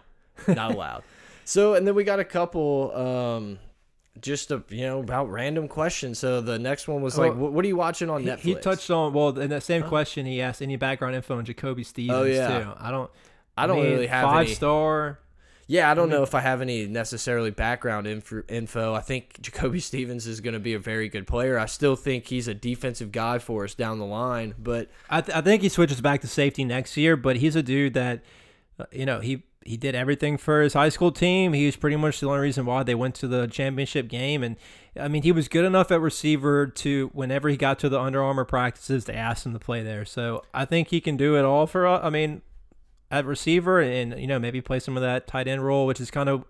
not 0.48 0.74
allowed. 0.74 1.04
so 1.44 1.74
and 1.74 1.86
then 1.86 1.94
we 1.96 2.06
got 2.06 2.20
a 2.22 2.26
couple. 2.26 2.96
um 2.96 3.60
just 4.22 4.52
a, 4.52 4.64
you 4.70 4.82
know 4.82 5.00
about 5.00 5.30
random 5.30 5.68
questions. 5.68 6.20
So 6.20 6.40
the 6.42 6.60
next 6.60 6.88
one 6.88 7.02
was 7.02 7.18
like, 7.18 7.32
Oh, 7.32 7.36
what, 7.36 7.52
what 7.54 7.66
are 7.66 7.68
you 7.68 7.76
watching 7.76 8.10
on 8.10 8.22
He, 8.22 8.28
Netflix? 8.28 8.40
he 8.40 8.56
touched 8.56 8.92
on 8.92 9.14
well 9.14 9.38
in 9.40 9.50
that 9.50 9.64
same 9.64 9.84
question. 9.84 10.26
He 10.26 10.42
asked 10.42 10.62
any 10.62 10.76
background 10.76 11.16
info 11.16 11.38
on 11.38 11.46
Jacoby 11.46 11.84
Stevens 11.84 12.18
Oh, 12.20 12.24
yeah. 12.24 12.60
too. 12.64 12.72
I 12.80 12.92
don't. 12.92 13.10
I 13.58 13.68
don't 13.68 13.82
mean, 13.82 13.92
really 13.92 14.08
have 14.08 14.24
five 14.26 14.46
any. 14.48 14.56
star. 14.56 15.20
Yeah, 15.66 15.90
I 15.90 15.94
don't 15.94 16.10
know 16.10 16.24
if 16.24 16.36
I 16.36 16.42
have 16.42 16.60
any 16.62 16.88
necessarily 16.88 17.50
background 17.50 18.06
info, 18.06 18.44
info. 18.50 18.94
I 18.94 19.00
think 19.00 19.40
Jacoby 19.42 19.80
Stevens 19.80 20.28
is 20.28 20.42
going 20.42 20.54
to 20.56 20.60
be 20.60 20.74
a 20.74 20.80
very 20.80 21.08
good 21.08 21.26
player. 21.26 21.58
I 21.58 21.68
still 21.68 21.96
think 21.96 22.28
he's 22.28 22.48
a 22.50 22.54
defensive 22.54 23.12
guy 23.14 23.40
for 23.40 23.64
us 23.64 23.74
down 23.74 23.98
the 23.98 24.06
line, 24.06 24.56
but 24.60 24.90
I, 25.10 25.22
th- 25.22 25.36
I 25.38 25.42
think 25.42 25.62
he 25.62 25.70
switches 25.70 26.02
back 26.02 26.20
to 26.22 26.28
safety 26.28 26.66
next 26.66 26.98
year, 26.98 27.16
but 27.16 27.38
he's 27.38 27.56
a 27.56 27.64
dude 27.64 27.94
that, 27.94 28.24
uh, 28.78 28.86
you 28.92 29.06
know, 29.06 29.22
he 29.22 29.44
he 29.66 29.78
did 29.78 29.96
everything 29.96 30.38
for 30.38 30.62
his 30.62 30.74
high 30.74 30.90
school 30.90 31.12
team. 31.12 31.54
He 31.54 31.66
was 31.66 31.76
pretty 31.76 31.96
much 31.96 32.20
the 32.20 32.28
only 32.28 32.40
reason 32.40 32.66
why 32.66 32.84
they 32.84 32.96
went 32.96 33.16
to 33.16 33.28
the 33.28 33.48
championship 33.48 34.08
game, 34.08 34.44
and 34.44 34.56
I 35.00 35.08
mean, 35.08 35.24
he 35.24 35.32
was 35.32 35.48
good 35.48 35.66
enough 35.66 35.92
at 35.92 36.02
receiver 36.02 36.68
to 36.68 37.10
whenever 37.14 37.50
he 37.50 37.58
got 37.58 37.80
to 37.80 37.90
the 37.90 38.00
Under 38.00 38.24
Armour 38.24 38.46
practices, 38.46 39.06
they 39.06 39.14
asked 39.14 39.46
him 39.46 39.54
to 39.54 39.60
play 39.60 39.82
there. 39.82 40.06
So 40.06 40.44
I 40.54 40.66
think 40.66 40.90
he 40.90 41.02
can 41.02 41.18
do 41.18 41.36
it 41.36 41.44
all 41.44 41.66
for. 41.66 41.88
us. 41.88 42.02
I 42.04 42.10
mean, 42.10 42.42
at 43.10 43.26
receiver, 43.26 43.80
and 43.82 44.20
you 44.20 44.28
know, 44.28 44.40
maybe 44.40 44.62
play 44.62 44.80
some 44.80 44.98
of 44.98 45.02
that 45.04 45.28
tight 45.28 45.48
end 45.48 45.66
role, 45.66 45.86
which 45.86 46.02
is 46.02 46.12
kind 46.12 46.30
of. 46.30 46.46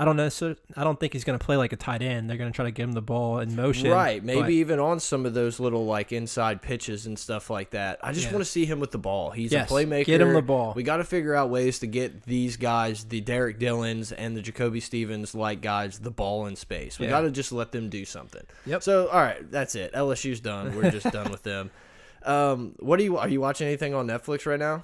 I 0.00 0.04
don't 0.04 0.16
know. 0.16 0.28
So 0.28 0.54
I 0.76 0.84
don't 0.84 0.98
think 1.00 1.12
he's 1.12 1.24
going 1.24 1.36
to 1.36 1.44
play 1.44 1.56
like 1.56 1.72
a 1.72 1.76
tight 1.76 2.02
end. 2.02 2.30
They're 2.30 2.36
going 2.36 2.52
to 2.52 2.54
try 2.54 2.64
to 2.66 2.70
give 2.70 2.88
him 2.88 2.92
the 2.94 3.02
ball 3.02 3.40
in 3.40 3.56
motion. 3.56 3.90
right, 3.90 4.22
maybe 4.22 4.40
but- 4.40 4.50
even 4.50 4.78
on 4.78 5.00
some 5.00 5.26
of 5.26 5.34
those 5.34 5.58
little 5.58 5.86
like 5.86 6.12
inside 6.12 6.62
pitches 6.62 7.04
and 7.06 7.18
stuff 7.18 7.50
like 7.50 7.70
that. 7.70 7.98
I 8.00 8.12
just 8.12 8.26
Yeah. 8.26 8.32
want 8.34 8.44
to 8.44 8.50
see 8.50 8.64
him 8.64 8.78
with 8.78 8.92
the 8.92 8.98
ball. 8.98 9.32
He's 9.32 9.50
Yes, 9.50 9.68
a 9.68 9.74
playmaker. 9.74 10.04
get 10.04 10.20
him 10.20 10.32
the 10.34 10.40
ball. 10.40 10.72
We 10.76 10.84
got 10.84 10.98
to 10.98 11.04
figure 11.04 11.34
out 11.34 11.50
ways 11.50 11.80
to 11.80 11.88
get 11.88 12.22
these 12.22 12.56
guys, 12.56 13.04
the 13.04 13.20
Derrick 13.20 13.58
Dillons 13.58 14.12
and 14.12 14.36
the 14.36 14.40
Jacoby 14.40 14.78
Stevens 14.78 15.34
like 15.34 15.60
guys, 15.62 15.98
the 15.98 16.12
ball 16.12 16.46
in 16.46 16.54
space. 16.54 17.00
We 17.00 17.06
Yeah. 17.06 17.10
got 17.10 17.20
to 17.22 17.30
just 17.32 17.50
let 17.50 17.72
them 17.72 17.88
do 17.88 18.04
something. 18.04 18.44
Yep. 18.66 18.84
So 18.84 19.08
all 19.08 19.20
right, 19.20 19.50
that's 19.50 19.74
it. 19.74 19.92
LSU's 19.94 20.38
done. 20.38 20.76
We're 20.76 20.92
just 20.92 21.10
done 21.12 21.30
with 21.30 21.42
them. 21.42 21.70
Um, 22.24 22.74
what 22.80 22.98
are 22.98 23.02
you 23.04 23.16
are 23.16 23.28
you 23.28 23.40
watching 23.40 23.68
anything 23.68 23.94
on 23.94 24.06
Netflix 24.08 24.44
right 24.44 24.58
now? 24.58 24.82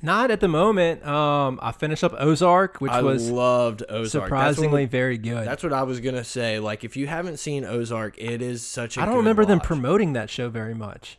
Not 0.00 0.30
at 0.30 0.40
the 0.40 0.48
moment. 0.48 1.06
Um, 1.06 1.58
I 1.62 1.70
finished 1.72 2.02
up 2.02 2.14
Ozark, 2.18 2.80
which 2.80 2.90
I 2.90 3.02
was 3.02 3.30
loved 3.30 3.82
Ozark. 3.88 3.90
That's 3.90 4.14
what- 4.14 4.22
surprisingly 4.24 4.86
very 4.86 5.18
good. 5.18 5.46
That's 5.46 5.62
what 5.62 5.72
I 5.72 5.82
was 5.82 6.00
gonna 6.00 6.24
say. 6.24 6.58
Like, 6.58 6.82
if 6.82 6.96
you 6.96 7.06
haven't 7.06 7.38
seen 7.38 7.64
Ozark, 7.64 8.18
it 8.18 8.42
is 8.42 8.66
such 8.66 8.96
a. 8.96 9.02
I 9.02 9.04
don't 9.06 9.16
remember 9.16 9.44
them 9.44 9.60
promoting 9.60 10.14
that 10.14 10.30
show 10.30 10.48
very 10.48 10.74
much. 10.74 11.18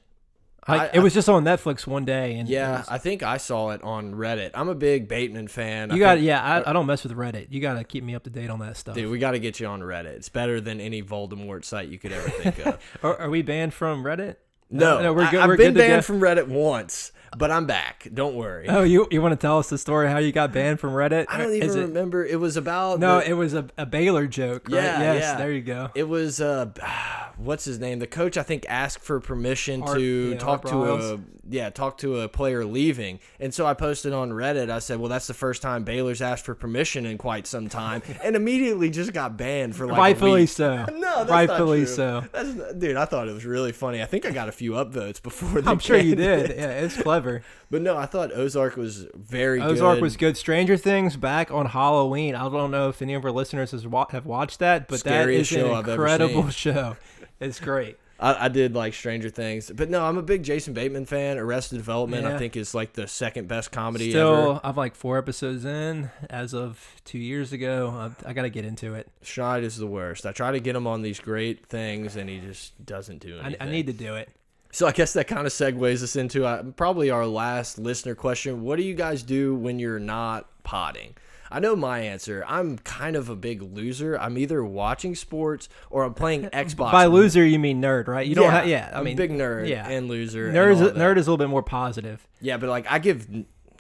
Like 0.67 0.93
I- 0.93 0.97
it 0.97 0.99
was 0.99 1.13
just 1.13 1.27
on 1.27 1.43
Netflix 1.43 1.85
one 1.85 2.05
day, 2.05 2.35
and 2.35 2.47
Yeah, 2.47 2.77
was- 2.79 2.87
I 2.89 2.97
think 2.97 3.21
I 3.21 3.35
saw 3.37 3.71
it 3.71 3.83
on 3.83 4.13
Reddit. 4.15 4.51
I'm 4.53 4.69
a 4.69 4.75
big 4.75 5.07
Bateman 5.09 5.47
fan. 5.49 5.91
You 5.91 5.99
got 5.99 6.21
yeah. 6.21 6.41
I, 6.41 6.69
I 6.69 6.73
don't 6.73 6.85
mess 6.85 7.03
with 7.03 7.13
Reddit. 7.15 7.47
You 7.51 7.59
got 7.61 7.73
to 7.75 7.83
keep 7.83 8.03
me 8.03 8.15
up 8.15 8.23
to 8.23 8.29
date 8.29 8.49
on 8.49 8.59
that 8.59 8.77
stuff. 8.77 8.95
dude. 8.95 9.11
We 9.11 9.19
got 9.19 9.31
to 9.31 9.39
get 9.39 9.59
you 9.59 9.67
on 9.67 9.81
Reddit. 9.81 10.05
It's 10.07 10.29
better 10.29 10.59
than 10.61 10.79
any 10.81 11.03
Voldemort 11.03 11.63
site 11.65 11.89
you 11.89 11.99
could 11.99 12.11
ever 12.13 12.29
think 12.29 12.65
of. 12.65 12.79
Are, 13.03 13.15
are 13.17 13.29
we 13.29 13.41
banned 13.41 13.73
from 13.73 14.03
Reddit? 14.03 14.37
No, 14.69 15.01
no, 15.01 15.13
we're 15.13 15.29
good. 15.29 15.39
I've 15.41 15.47
we're 15.49 15.57
been 15.57 15.73
good 15.73 15.81
to 15.81 15.87
go. 15.87 15.93
banned 15.93 16.05
from 16.05 16.19
Reddit 16.19 16.47
once, 16.47 17.11
but 17.37 17.51
I'm 17.51 17.65
back. 17.65 18.07
Don't 18.13 18.35
worry. 18.35 18.67
Oh, 18.69 18.83
you 18.83 19.07
you 19.11 19.21
want 19.21 19.31
to 19.33 19.37
tell 19.47 19.59
us 19.59 19.69
the 19.69 19.77
story 19.77 20.09
how 20.09 20.17
you 20.17 20.31
got 20.31 20.51
banned 20.51 20.79
from 20.79 20.91
Reddit? 20.91 21.25
I 21.29 21.37
don't 21.37 21.53
even 21.53 21.69
it- 21.69 21.81
remember. 21.81 22.25
It 22.25 22.39
was 22.39 22.57
about 22.57 22.99
No, 22.99 23.19
the- 23.19 23.29
it 23.29 23.33
was 23.33 23.53
a, 23.53 23.67
a 23.77 23.85
Baylor 23.85 24.27
joke. 24.27 24.67
Right? 24.69 24.83
Yeah, 24.83 25.13
yes, 25.13 25.21
yeah. 25.23 25.37
there 25.37 25.51
you 25.51 25.61
go. 25.61 25.89
It 25.95 26.07
was 26.07 26.41
uh, 26.41 26.67
what's 27.37 27.65
his 27.65 27.79
name? 27.79 27.99
The 27.99 28.07
coach 28.07 28.37
I 28.37 28.43
think 28.43 28.65
asked 28.69 29.03
for 29.03 29.19
permission 29.19 29.81
Art- 29.83 29.97
to 29.97 30.29
yeah, 30.33 30.37
talk 30.37 30.65
to 30.65 30.93
a 30.93 31.19
yeah 31.49 31.69
talk 31.69 31.97
to 31.99 32.21
a 32.21 32.29
player 32.29 32.63
leaving, 32.65 33.19
and 33.39 33.53
so 33.53 33.65
I 33.65 33.73
posted 33.73 34.13
on 34.13 34.31
Reddit. 34.31 34.69
I 34.69 34.79
said, 34.79 34.99
well, 34.99 35.09
that's 35.09 35.27
the 35.27 35.33
first 35.33 35.61
time 35.61 35.83
Baylor's 35.83 36.21
asked 36.21 36.45
for 36.45 36.55
permission 36.55 37.05
in 37.05 37.17
quite 37.17 37.47
some 37.47 37.67
time, 37.69 38.01
and 38.23 38.35
immediately 38.35 38.89
just 38.89 39.11
got 39.13 39.35
banned 39.37 39.75
for 39.75 39.85
like 39.87 39.97
Rightfully 39.97 40.45
so. 40.45 40.85
No, 41.03 41.25
rightfully 41.25 41.85
so. 41.85 42.23
That's 42.31 42.53
dude, 42.75 42.95
I 42.95 43.05
thought 43.05 43.27
it 43.27 43.33
was 43.33 43.45
really 43.45 43.71
funny. 43.71 44.01
I 44.01 44.05
think 44.05 44.25
I 44.25 44.31
got 44.31 44.47
a 44.47 44.51
few 44.51 44.71
upvotes 44.71 45.21
before. 45.21 45.61
I'm 45.69 45.79
sure 45.79 45.97
you 45.97 46.15
did. 46.15 46.51
it. 46.51 46.57
Yeah, 46.57 46.69
it's 46.69 46.99
clever. 47.01 47.22
But 47.69 47.81
no, 47.81 47.97
I 47.97 48.05
thought 48.05 48.31
Ozark 48.33 48.75
was 48.77 49.07
very 49.13 49.61
Ozark 49.61 49.95
good. 49.95 50.01
was 50.01 50.17
good. 50.17 50.37
Stranger 50.37 50.77
Things 50.77 51.17
back 51.17 51.51
on 51.51 51.67
Halloween. 51.67 52.35
I 52.35 52.49
don't 52.49 52.71
know 52.71 52.89
if 52.89 53.01
any 53.01 53.13
of 53.13 53.25
our 53.25 53.31
listeners 53.31 53.71
has 53.71 53.87
wa- 53.87 54.07
have 54.11 54.25
watched 54.25 54.59
that, 54.59 54.87
but 54.87 55.03
that 55.03 55.23
Scariest 55.23 55.51
is 55.51 55.63
an 55.63 55.71
incredible 55.71 56.49
show. 56.49 56.97
It's 57.39 57.59
great. 57.59 57.97
I, 58.19 58.45
I 58.45 58.47
did 58.47 58.73
like 58.73 58.93
Stranger 58.93 59.29
Things, 59.29 59.69
but 59.75 59.89
no, 59.89 60.05
I'm 60.05 60.17
a 60.17 60.21
big 60.21 60.43
Jason 60.43 60.73
Bateman 60.73 61.05
fan. 61.05 61.37
Arrested 61.37 61.77
Development, 61.77 62.25
I 62.25 62.37
think, 62.37 62.55
is 62.55 62.73
like 62.73 62.93
the 62.93 63.07
second 63.07 63.47
best 63.47 63.71
comedy 63.71 64.11
Still, 64.11 64.51
ever. 64.51 64.61
I've 64.63 64.77
like 64.77 64.95
four 64.95 65.17
episodes 65.17 65.65
in 65.65 66.09
as 66.29 66.53
of 66.53 67.01
two 67.03 67.17
years 67.17 67.51
ago. 67.51 68.13
I, 68.25 68.29
I 68.29 68.33
got 68.33 68.43
to 68.43 68.49
get 68.49 68.65
into 68.65 68.93
it. 68.93 69.09
Schneid 69.23 69.63
is 69.63 69.77
the 69.77 69.87
worst. 69.87 70.25
I 70.25 70.31
try 70.31 70.51
to 70.51 70.59
get 70.59 70.75
him 70.75 70.87
on 70.87 71.01
these 71.01 71.19
great 71.19 71.65
things, 71.65 72.15
and 72.15 72.29
he 72.29 72.39
just 72.39 72.85
doesn't 72.85 73.19
do 73.19 73.39
I, 73.39 73.45
anything. 73.45 73.67
I 73.67 73.71
need 73.71 73.87
to 73.87 73.93
do 73.93 74.15
it. 74.15 74.29
So 74.73 74.87
I 74.87 74.91
guess 74.91 75.13
that 75.13 75.27
kind 75.27 75.45
of 75.45 75.53
segues 75.53 76.01
us 76.01 76.15
into 76.15 76.45
uh, 76.45 76.63
probably 76.63 77.11
our 77.11 77.27
last 77.27 77.77
listener 77.77 78.15
question. 78.15 78.63
What 78.63 78.77
do 78.77 78.83
you 78.83 78.95
guys 78.95 79.21
do 79.21 79.53
when 79.53 79.77
you're 79.77 79.99
not 79.99 80.49
potting? 80.63 81.13
I 81.51 81.59
know 81.59 81.75
my 81.75 81.99
answer. 81.99 82.43
I'm 82.47 82.79
kind 82.79 83.15
of 83.15 83.29
a 83.29 83.35
big 83.35 83.61
loser. 83.61 84.17
I'm 84.17 84.35
either 84.39 84.65
watching 84.65 85.13
sports 85.13 85.69
or 85.91 86.03
I'm 86.03 86.15
playing 86.15 86.45
Xbox. 86.53 86.91
By 86.91 87.05
loser, 87.05 87.45
you 87.45 87.59
mean 87.59 87.79
nerd, 87.79 88.07
right? 88.07 88.25
You 88.25 88.33
don't. 88.33 88.45
yeah, 88.45 88.51
have 88.51 88.67
yeah, 88.67 88.89
I 88.91 88.97
I'm 88.97 89.03
mean, 89.03 89.13
a 89.13 89.17
big 89.17 89.29
nerd 89.29 89.69
yeah. 89.69 89.87
and 89.87 90.07
loser. 90.07 90.47
and 90.47 90.57
Nerd 90.57 90.71
is 90.71 90.81
nerd 90.81 91.17
is 91.17 91.27
a 91.27 91.29
little 91.29 91.37
bit 91.37 91.49
more 91.49 91.61
positive. 91.61 92.27
Yeah, 92.41 92.57
but 92.57 92.69
like 92.69 92.87
I 92.89 92.97
give 92.97 93.27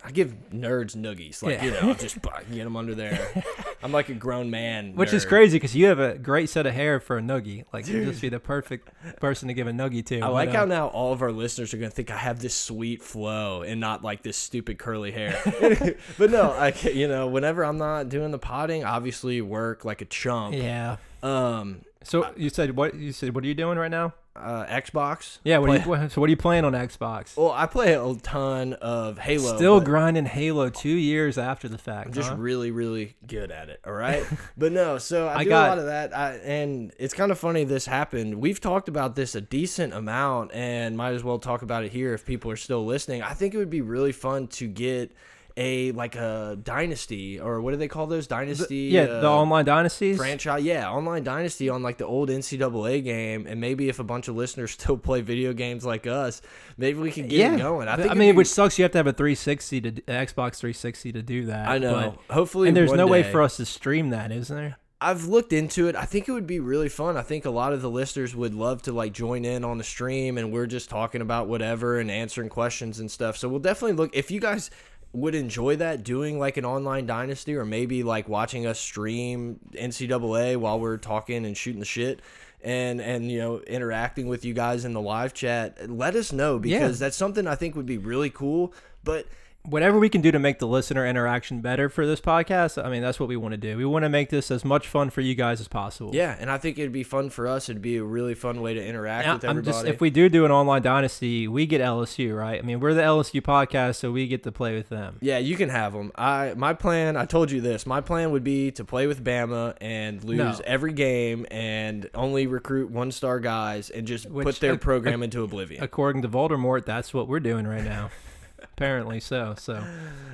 I 0.05 0.11
give 0.11 0.35
nerds 0.51 0.95
noogies, 0.97 1.41
like 1.41 1.61
Yeah. 1.61 1.65
you 1.65 1.71
know, 1.71 1.93
just 1.93 2.21
get 2.21 2.63
them 2.63 2.75
under 2.75 2.93
there. 2.93 3.43
I'm 3.83 3.93
like 3.93 4.09
a 4.09 4.13
grown 4.13 4.49
man, 4.49 4.95
Which 4.95 5.13
is 5.13 5.25
crazy 5.25 5.55
because 5.57 5.75
you 5.75 5.85
have 5.87 5.99
a 5.99 6.17
great 6.17 6.49
set 6.49 6.65
of 6.65 6.73
hair 6.73 6.99
for 6.99 7.17
a 7.17 7.21
noogie. 7.21 7.63
Like 7.71 7.87
you'd 7.87 8.05
just 8.05 8.21
be 8.21 8.27
the 8.29 8.39
perfect 8.39 8.89
person 9.21 9.47
to 9.47 9.53
give 9.53 9.67
a 9.67 9.71
noogie 9.71 10.05
to. 10.07 10.19
I 10.19 10.27
like 10.27 10.49
uh, 10.49 10.53
how 10.59 10.65
now 10.65 10.87
all 10.87 11.13
of 11.13 11.21
our 11.21 11.31
listeners 11.31 11.73
are 11.73 11.77
gonna 11.77 11.89
think 11.89 12.11
I 12.11 12.17
have 12.17 12.39
this 12.39 12.53
sweet 12.53 13.01
flow 13.01 13.61
and 13.61 13.79
not 13.79 14.03
like 14.03 14.23
this 14.23 14.35
stupid 14.35 14.77
curly 14.77 15.11
hair. 15.11 15.39
but 16.17 16.29
no, 16.29 16.51
I 16.51 16.73
you 16.89 17.07
know 17.07 17.27
whenever 17.27 17.63
I'm 17.63 17.77
not 17.77 18.09
doing 18.09 18.31
the 18.31 18.39
potting, 18.39 18.83
obviously 18.83 19.41
work 19.41 19.85
like 19.85 20.01
a 20.01 20.05
chump. 20.05 20.55
Yeah. 20.55 20.97
Um, 21.21 21.81
So 22.03 22.29
you 22.35 22.49
said 22.49 22.75
what? 22.75 22.95
You 22.95 23.13
said 23.13 23.33
what 23.33 23.43
are 23.45 23.47
you 23.47 23.53
doing 23.53 23.77
right 23.77 23.91
now? 23.91 24.13
Uh, 24.35 24.65
Xbox. 24.65 25.39
Yeah. 25.43 25.59
What? 25.59 25.69
Are 25.69 25.83
Play- 25.83 26.01
you, 26.03 26.09
so 26.09 26.21
what 26.21 26.27
are 26.27 26.31
you 26.31 26.37
playing 26.37 26.65
on 26.65 26.73
Xbox? 26.73 27.37
Well, 27.37 27.51
I 27.51 27.65
play 27.65 27.93
a 27.93 28.15
ton 28.15 28.73
of 28.73 29.17
Halo. 29.19 29.55
Still 29.55 29.79
grinding 29.79 30.25
Halo 30.25 30.69
two 30.69 30.89
years 30.89 31.37
after 31.37 31.67
the 31.69 31.77
fact. 31.77 32.07
I'm 32.07 32.13
just 32.13 32.29
huh? 32.29 32.35
really, 32.37 32.71
really 32.71 33.15
good 33.27 33.51
at 33.51 33.69
it. 33.69 33.79
All 33.85 33.93
right, 33.93 34.23
but 34.57 34.71
no. 34.71 34.97
So 34.97 35.27
I, 35.27 35.37
I 35.39 35.43
do 35.43 35.49
got- 35.49 35.65
a 35.65 35.69
lot 35.69 35.79
of 35.79 35.85
that, 35.85 36.17
I, 36.17 36.33
and 36.37 36.91
it's 36.97 37.13
kind 37.13 37.31
of 37.31 37.37
funny 37.39 37.63
this 37.63 37.85
happened. 37.85 38.35
We've 38.35 38.59
talked 38.59 38.87
about 38.89 39.15
this 39.15 39.35
a 39.35 39.41
decent 39.41 39.93
amount, 39.93 40.51
and 40.53 40.97
might 40.97 41.13
as 41.13 41.23
well 41.23 41.39
talk 41.39 41.61
about 41.61 41.83
it 41.83 41.91
here 41.91 42.13
if 42.13 42.25
people 42.25 42.49
are 42.51 42.55
still 42.57 42.85
listening. 42.85 43.21
I 43.21 43.33
think 43.33 43.53
it 43.53 43.57
would 43.57 43.69
be 43.69 43.81
really 43.81 44.11
fun 44.11 44.47
to 44.47 44.67
get 44.67 45.11
a 45.57 45.91
like 45.91 46.15
a 46.15 46.57
dynasty 46.61 47.39
or 47.39 47.61
what 47.61 47.71
do 47.71 47.77
they 47.77 47.87
call 47.87 48.07
those 48.07 48.27
dynasty? 48.27 48.89
yeah, 48.91 49.05
the 49.05 49.27
uh, 49.27 49.31
online 49.31 49.65
dynasties. 49.65 50.17
franchise 50.17 50.63
yeah 50.63 50.89
online 50.89 51.23
dynasty 51.23 51.69
on 51.69 51.83
like 51.83 51.97
the 51.97 52.05
old 52.05 52.29
ncaa 52.29 53.03
game 53.03 53.45
and 53.47 53.59
maybe 53.61 53.89
if 53.89 53.99
a 53.99 54.03
bunch 54.03 54.27
of 54.27 54.35
listeners 54.35 54.71
still 54.79 54.97
play 54.97 55.21
video 55.21 55.53
games 55.53 55.85
like 55.85 56.07
us 56.07 56.41
maybe 56.77 56.99
we 56.99 57.11
can 57.11 57.27
get 57.27 57.39
yeah, 57.39 57.55
it 57.55 57.57
going 57.59 57.87
i 57.87 57.93
I, 57.93 58.13
mean, 58.15 58.35
which 58.35 58.47
sucks. 58.47 58.77
You 58.77 58.83
have 58.83 58.91
to 58.93 58.97
have 58.97 59.07
a 59.07 59.13
360 59.13 59.81
to 59.81 59.91
Xbox 59.91 60.57
360 60.57 61.11
to 61.13 61.21
do 61.21 61.45
that. 61.45 61.67
i 61.67 61.77
know 61.77 62.17
hopefully 62.29 62.67
and 62.67 62.77
there's 62.77 62.91
no 62.91 63.07
way 63.07 63.23
for 63.23 63.41
us 63.41 63.57
to 63.57 63.65
stream 63.65 64.09
that, 64.09 64.31
isn't 64.31 64.55
there? 64.55 64.77
I've 65.03 65.25
looked 65.25 65.51
into 65.51 65.89
it. 65.89 65.97
I 65.97 66.05
think 66.05 66.29
it 66.29 66.31
would 66.31 66.47
be 66.47 66.61
really 66.61 66.87
fun. 66.87 67.17
I 67.17 67.23
think 67.23 67.43
a 67.43 67.49
lot 67.49 67.73
of 67.73 67.81
the 67.81 67.89
listeners 67.89 68.33
would 68.33 68.53
love 68.53 68.83
to 68.83 68.93
like 68.93 69.11
join 69.11 69.43
in 69.43 69.65
on 69.65 69.77
the 69.77 69.83
stream 69.83 70.37
and 70.37 70.49
we're 70.49 70.65
just 70.65 70.89
talking 70.89 71.19
about 71.19 71.49
whatever 71.49 71.99
and 71.99 72.09
answering 72.09 72.47
questions 72.47 73.01
and 73.01 73.11
stuff. 73.11 73.35
So 73.35 73.49
we'll 73.49 73.59
definitely 73.59 73.97
look 73.97 74.15
if 74.15 74.31
you 74.31 74.39
guys 74.39 74.71
would 75.13 75.35
enjoy 75.35 75.75
that 75.75 76.03
doing 76.03 76.39
like 76.39 76.57
an 76.57 76.65
online 76.65 77.05
dynasty 77.05 77.55
or 77.55 77.65
maybe 77.65 78.03
like 78.03 78.27
watching 78.27 78.65
us 78.65 78.79
stream 78.79 79.59
NCAA 79.73 80.57
while 80.57 80.79
we're 80.79 80.97
talking 80.97 81.45
and 81.45 81.55
shooting 81.55 81.79
the 81.79 81.85
shit 81.85 82.19
and 82.63 82.99
and 83.01 83.31
you 83.31 83.39
know 83.39 83.59
interacting 83.59 84.27
with 84.27 84.43
you 84.43 84.53
guys 84.53 84.85
in 84.85 84.93
the 84.93 85.01
live 85.01 85.33
chat. 85.33 85.89
Let 85.89 86.15
us 86.15 86.31
know 86.31 86.57
because 86.59 86.99
that's 86.99 87.15
something 87.15 87.47
I 87.47 87.55
think 87.55 87.75
would 87.75 87.85
be 87.85 87.97
really 87.97 88.29
cool. 88.29 88.73
But 89.03 89.27
whatever 89.65 89.97
we 89.97 90.09
can 90.09 90.21
do 90.21 90.31
to 90.31 90.39
make 90.39 90.59
the 90.59 90.67
listener 90.67 91.05
interaction 91.07 91.61
better 91.61 91.87
for 91.89 92.05
this 92.05 92.19
podcast, 92.19 92.83
I 92.83 92.89
mean, 92.89 93.01
that's 93.01 93.19
what 93.19 93.29
we 93.29 93.37
want 93.37 93.53
to 93.53 93.57
do. 93.57 93.77
We 93.77 93.85
want 93.85 94.03
to 94.03 94.09
make 94.09 94.29
this 94.29 94.51
as 94.51 94.65
much 94.65 94.87
fun 94.87 95.09
for 95.09 95.21
you 95.21 95.35
guys 95.35 95.61
as 95.61 95.67
possible. 95.67 96.11
yeah, 96.13 96.35
and 96.39 96.51
I 96.51 96.57
think 96.57 96.77
it'd 96.77 96.91
be 96.91 97.03
fun 97.03 97.29
for 97.29 97.47
us. 97.47 97.69
It'd 97.69 97.81
be 97.81 97.97
a 97.97 98.03
really 98.03 98.33
fun 98.35 98.61
way 98.61 98.73
to 98.73 98.85
interact 98.85 99.25
Now, 99.27 99.33
with 99.35 99.43
I'm 99.45 99.49
everybody. 99.51 99.71
just 99.73 99.85
if 99.87 100.01
we 100.01 100.09
do 100.09 100.27
do 100.27 100.43
an 100.45 100.51
online 100.51 100.81
dynasty, 100.81 101.47
we 101.47 101.65
get 101.65 101.79
LSU, 101.81 102.37
right? 102.37 102.59
I 102.59 102.61
mean, 102.61 102.79
we're 102.79 102.93
the 102.93 103.01
LSU 103.01 103.41
podcast, 103.41 103.95
so 103.95 104.11
we 104.11 104.27
get 104.27 104.43
to 104.43 104.51
play 104.51 104.75
with 104.75 104.89
them. 104.89 105.17
Yeah, 105.21 105.37
you 105.37 105.55
can 105.55 105.69
have 105.69 105.93
them. 105.93 106.11
I 106.15 106.53
my 106.57 106.73
plan. 106.73 107.15
I 107.15 107.25
told 107.25 107.49
you 107.51 107.61
this. 107.61 107.85
My 107.85 108.01
plan 108.01 108.31
would 108.31 108.43
be 108.43 108.71
to 108.71 108.83
play 108.83 109.07
with 109.07 109.23
Bama 109.23 109.75
and 109.79 110.23
lose 110.23 110.37
No. 110.37 110.55
every 110.65 110.93
game 110.93 111.45
and 111.51 112.09
only 112.13 112.47
recruit 112.47 112.91
one 112.91 113.11
star 113.11 113.39
guys 113.39 113.89
and 113.89 114.05
just 114.05 114.29
Which- 114.29 114.45
put 114.45 114.59
their 114.59 114.77
program 114.77 115.23
into 115.23 115.41
oblivion. 115.43 115.83
According 115.83 116.21
to 116.23 116.27
Voldemort, 116.29 116.85
that's 116.85 117.13
what 117.13 117.27
we're 117.27 117.39
doing 117.39 117.65
right 117.65 117.83
now. 117.85 118.09
Apparently 118.63 119.19
so. 119.19 119.55
So, 119.57 119.83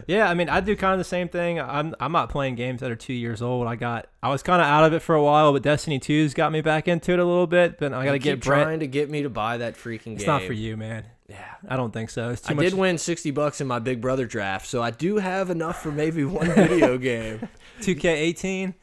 yeah, 0.07 0.29
I 0.29 0.33
mean, 0.33 0.49
I 0.49 0.59
do 0.61 0.75
kind 0.75 0.93
of 0.93 0.97
the 0.99 1.03
same 1.03 1.27
thing. 1.29 1.59
I'm 1.59 1.93
I'm 1.99 2.11
not 2.11 2.29
playing 2.29 2.55
games 2.55 2.81
that 2.81 2.89
are 2.91 2.95
two 2.95 3.13
years 3.13 3.41
old. 3.41 3.67
I 3.67 3.75
got 3.75 4.07
I 4.23 4.29
was 4.29 4.41
kind 4.43 4.61
of 4.61 4.67
out 4.67 4.83
of 4.85 4.93
it 4.93 5.01
for 5.01 5.15
a 5.15 5.23
while, 5.23 5.51
but 5.53 5.61
Destiny 5.61 5.99
2's 5.99 6.33
got 6.33 6.51
me 6.51 6.61
back 6.61 6.87
into 6.87 7.11
it 7.11 7.19
a 7.19 7.25
little 7.25 7.47
bit. 7.47 7.77
But 7.79 7.93
I 7.93 8.05
got 8.05 8.11
to 8.13 8.19
get 8.19 8.41
Brett. 8.41 8.63
trying 8.63 8.79
to 8.79 8.87
get 8.87 9.09
me 9.09 9.23
to 9.23 9.29
buy 9.29 9.57
that 9.57 9.75
freaking 9.75 10.13
It's 10.13 10.23
game. 10.23 10.27
not 10.27 10.43
for 10.43 10.53
you, 10.53 10.77
man. 10.77 11.05
Yeah. 11.27 11.45
I 11.67 11.75
don't 11.77 11.91
think 11.93 12.09
so. 12.09 12.29
It's 12.29 12.41
too 12.41 12.51
I 12.51 12.55
much. 12.55 12.65
did 12.65 12.73
win 12.73 12.97
sixty 12.97 13.29
bucks 13.31 13.61
in 13.61 13.67
my 13.67 13.79
Big 13.79 14.01
Brother 14.01 14.25
draft, 14.25 14.65
so 14.67 14.81
I 14.81 14.91
do 14.91 15.17
have 15.17 15.49
enough 15.49 15.81
for 15.83 15.91
maybe 15.91 16.23
one 16.23 16.47
video 16.47 16.97
game. 16.99 17.47
2K18. 17.81 18.73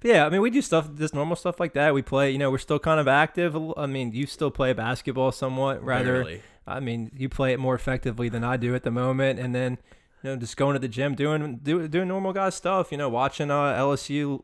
But 0.00 0.10
yeah, 0.10 0.26
I 0.26 0.28
mean, 0.28 0.40
we 0.40 0.50
do 0.50 0.62
stuff, 0.62 0.88
just 0.94 1.14
normal 1.14 1.36
stuff 1.36 1.58
like 1.58 1.72
that. 1.74 1.94
We 1.94 2.02
play, 2.02 2.30
you 2.30 2.38
know, 2.38 2.50
we're 2.50 2.58
still 2.58 2.78
kind 2.78 3.00
of 3.00 3.08
active. 3.08 3.56
I 3.76 3.86
mean, 3.86 4.12
you 4.12 4.26
still 4.26 4.50
play 4.50 4.72
basketball 4.72 5.32
somewhat, 5.32 5.82
rather. 5.82 6.22
Barely. 6.22 6.42
I 6.66 6.80
mean, 6.80 7.10
you 7.16 7.28
play 7.28 7.52
it 7.52 7.60
more 7.60 7.74
effectively 7.74 8.28
than 8.28 8.44
I 8.44 8.56
do 8.56 8.74
at 8.74 8.82
the 8.82 8.90
moment, 8.90 9.38
and 9.38 9.54
then, 9.54 9.78
you 10.22 10.30
know, 10.30 10.36
just 10.36 10.56
going 10.56 10.74
to 10.74 10.80
the 10.80 10.88
gym, 10.88 11.14
doing 11.14 11.60
do, 11.62 11.86
doing 11.88 12.08
normal 12.08 12.32
guy 12.32 12.50
stuff. 12.50 12.90
You 12.90 12.98
know, 12.98 13.08
watching 13.08 13.50
uh, 13.50 13.74
LSU. 13.74 14.42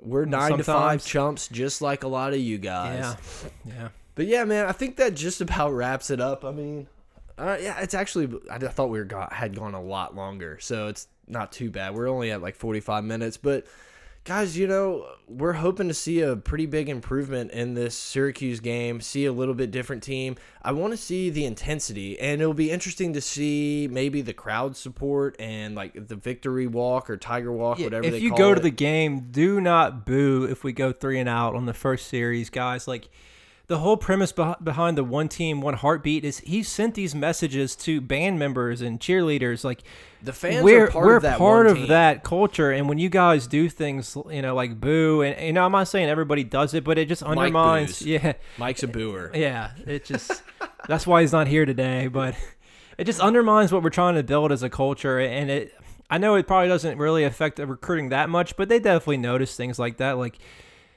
We're 0.00 0.24
nine 0.24 0.58
to 0.58 0.64
five 0.64 1.04
chumps, 1.04 1.46
just 1.46 1.80
like 1.80 2.02
a 2.02 2.08
lot 2.08 2.32
of 2.32 2.40
you 2.40 2.58
guys. 2.58 3.16
Yeah, 3.64 3.72
yeah. 3.72 3.88
But 4.16 4.26
yeah, 4.26 4.44
man, 4.44 4.66
I 4.66 4.72
think 4.72 4.96
that 4.96 5.14
just 5.14 5.40
about 5.40 5.70
wraps 5.70 6.10
it 6.10 6.20
up. 6.20 6.44
I 6.44 6.50
mean, 6.50 6.88
uh, 7.38 7.56
yeah, 7.60 7.80
it's 7.80 7.94
actually 7.94 8.28
I 8.50 8.58
thought 8.58 8.90
we 8.90 8.98
were 8.98 9.04
got, 9.04 9.32
had 9.32 9.54
gone 9.54 9.74
a 9.74 9.82
lot 9.82 10.14
longer, 10.14 10.58
so 10.60 10.88
it's 10.88 11.06
not 11.28 11.52
too 11.52 11.70
bad. 11.70 11.94
We're 11.94 12.08
only 12.08 12.30
at 12.30 12.42
like 12.42 12.56
45 12.56 13.04
minutes, 13.04 13.36
but 13.36 13.66
guys, 14.24 14.56
you 14.56 14.66
know, 14.68 15.06
we're 15.26 15.54
hoping 15.54 15.88
to 15.88 15.94
see 15.94 16.20
a 16.20 16.36
pretty 16.36 16.66
big 16.66 16.88
improvement 16.88 17.50
in 17.50 17.74
this 17.74 17.96
Syracuse 17.96 18.60
game, 18.60 19.00
see 19.00 19.24
a 19.24 19.32
little 19.32 19.54
bit 19.54 19.70
different 19.70 20.02
team. 20.02 20.36
I 20.62 20.72
want 20.72 20.92
to 20.92 20.96
see 20.96 21.28
the 21.30 21.44
intensity, 21.44 22.18
and 22.20 22.40
it'll 22.40 22.54
be 22.54 22.70
interesting 22.70 23.12
to 23.14 23.20
see 23.20 23.88
maybe 23.90 24.22
the 24.22 24.32
crowd 24.32 24.76
support 24.76 25.34
and 25.40 25.74
like 25.74 26.06
the 26.08 26.16
victory 26.16 26.66
walk 26.66 27.10
or 27.10 27.16
tiger 27.16 27.52
walk, 27.52 27.78
Yeah, 27.78 27.86
whatever 27.86 28.06
if 28.06 28.22
you 28.22 28.34
go 28.36 28.52
it. 28.52 28.56
to 28.56 28.60
the 28.60 28.70
game, 28.70 29.28
do 29.30 29.60
not 29.60 30.06
boo 30.06 30.44
if 30.44 30.62
we 30.62 30.72
go 30.72 30.92
three 30.92 31.18
and 31.18 31.28
out 31.28 31.54
on 31.54 31.66
the 31.66 31.74
first 31.74 32.06
series, 32.08 32.48
guys. 32.48 32.86
Like 32.86 33.08
the 33.68 33.78
whole 33.78 33.96
premise 33.96 34.32
beh- 34.32 34.62
behind 34.62 34.98
the 34.98 35.04
one 35.04 35.28
team, 35.28 35.60
one 35.60 35.74
heartbeat 35.74 36.24
is 36.24 36.38
he 36.40 36.62
sent 36.62 36.94
these 36.94 37.14
messages 37.14 37.74
to 37.76 38.00
band 38.00 38.38
members 38.38 38.80
and 38.82 38.98
cheerleaders. 39.00 39.64
Like 39.64 39.82
the 40.22 40.32
fans 40.32 40.62
we're 40.62 40.86
are 40.86 40.90
part 40.90 41.06
we're 41.06 41.16
of 41.16 41.22
that 41.22 41.38
part 41.38 41.66
of 41.66 41.76
team. 41.76 41.88
that 41.88 42.24
culture, 42.24 42.70
and 42.70 42.88
when 42.88 42.98
you 42.98 43.08
guys 43.08 43.46
do 43.46 43.68
things, 43.68 44.16
you 44.30 44.42
know, 44.42 44.54
like 44.54 44.80
boo, 44.80 45.22
and 45.22 45.40
you 45.46 45.52
know, 45.52 45.64
I'm 45.64 45.72
not 45.72 45.88
saying 45.88 46.08
everybody 46.08 46.44
does 46.44 46.74
it, 46.74 46.84
but 46.84 46.98
it 46.98 47.08
just 47.08 47.22
undermines. 47.22 48.00
boos. 48.00 48.06
Yeah, 48.06 48.32
Mike's 48.58 48.82
a 48.82 48.88
booer. 48.88 49.30
yeah. 49.34 49.70
It 49.86 50.04
just 50.04 50.42
that's 50.88 51.06
why 51.06 51.20
he's 51.22 51.32
not 51.32 51.46
here 51.46 51.64
today, 51.64 52.08
but 52.08 52.34
it 52.98 53.04
just 53.04 53.20
undermines 53.20 53.72
what 53.72 53.82
we're 53.82 53.90
trying 53.90 54.16
to 54.16 54.22
build 54.22 54.52
as 54.52 54.62
a 54.62 54.70
culture, 54.70 55.18
and 55.18 55.50
it. 55.50 55.74
I 56.10 56.18
know 56.18 56.34
it 56.34 56.46
probably 56.46 56.68
doesn't 56.68 56.98
really 56.98 57.24
affect 57.24 57.56
the 57.56 57.66
recruiting 57.66 58.10
that 58.10 58.28
much, 58.28 58.54
but 58.58 58.68
they 58.68 58.78
definitely 58.78 59.16
notice 59.16 59.56
things 59.56 59.78
like 59.78 59.96
that. 59.96 60.18
Like 60.18 60.38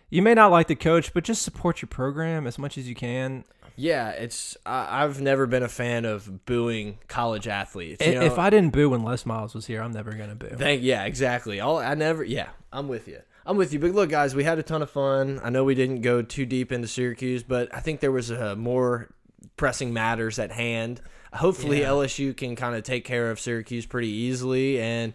you 0.10 0.22
may 0.22 0.34
not 0.34 0.52
like 0.52 0.68
the 0.68 0.76
coach, 0.76 1.14
but 1.14 1.24
just 1.24 1.42
support 1.42 1.82
your 1.82 1.88
program 1.88 2.48
as 2.48 2.58
much 2.58 2.78
as 2.78 2.88
you 2.88 2.96
can. 2.96 3.44
Yeah, 3.76 4.12
it's 4.12 4.56
I, 4.66 5.04
I've 5.04 5.20
never 5.20 5.46
been 5.48 5.64
a 5.64 5.68
fan 5.68 6.06
of 6.06 6.46
booing 6.46 7.00
college 7.08 7.48
athletes. 7.48 8.06
You 8.06 8.22
if 8.22 8.38
know? 8.38 8.42
I 8.44 8.50
didn't 8.50 8.72
boo 8.72 8.90
when 8.90 9.04
Les 9.04 9.26
Miles 9.26 9.54
was 9.54 9.66
here, 9.66 9.82
I'm 9.82 9.92
never 9.92 10.14
gonna 10.14 10.36
boo. 10.36 10.50
Thank 10.56 10.82
yeah, 10.82 11.04
exactly. 11.04 11.60
All 11.60 11.78
I 11.80 11.94
never 11.94 12.24
yeah, 12.24 12.50
I'm 12.72 12.88
with 12.88 13.08
you. 13.08 13.20
I'm 13.46 13.58
with 13.58 13.74
you. 13.74 13.80
But 13.80 13.92
look, 13.92 14.10
guys, 14.10 14.34
we 14.34 14.44
had 14.44 14.58
a 14.60 14.64
ton 14.64 14.82
of 14.82 14.90
fun. 14.90 15.40
I 15.44 15.50
know 15.50 15.64
we 15.64 15.76
didn't 15.76 16.02
go 16.02 16.22
too 16.22 16.46
deep 16.46 16.72
into 16.72 16.88
Syracuse, 16.88 17.44
but 17.44 17.74
I 17.76 17.80
think 17.80 18.00
there 18.00 18.12
was 18.12 18.32
a 18.32 18.56
more 18.56 19.10
pressing 19.58 19.94
matters 19.94 20.40
at 20.40 20.52
hand. 20.52 21.02
Hopefully, 21.34 21.82
Yeah. 21.82 21.90
LSU 21.90 22.36
can 22.36 22.56
kind 22.56 22.76
of 22.76 22.84
take 22.84 23.06
care 23.06 23.30
of 23.30 23.40
Syracuse 23.40 23.86
pretty 23.86 24.08
easily. 24.10 24.80
And 24.82 25.14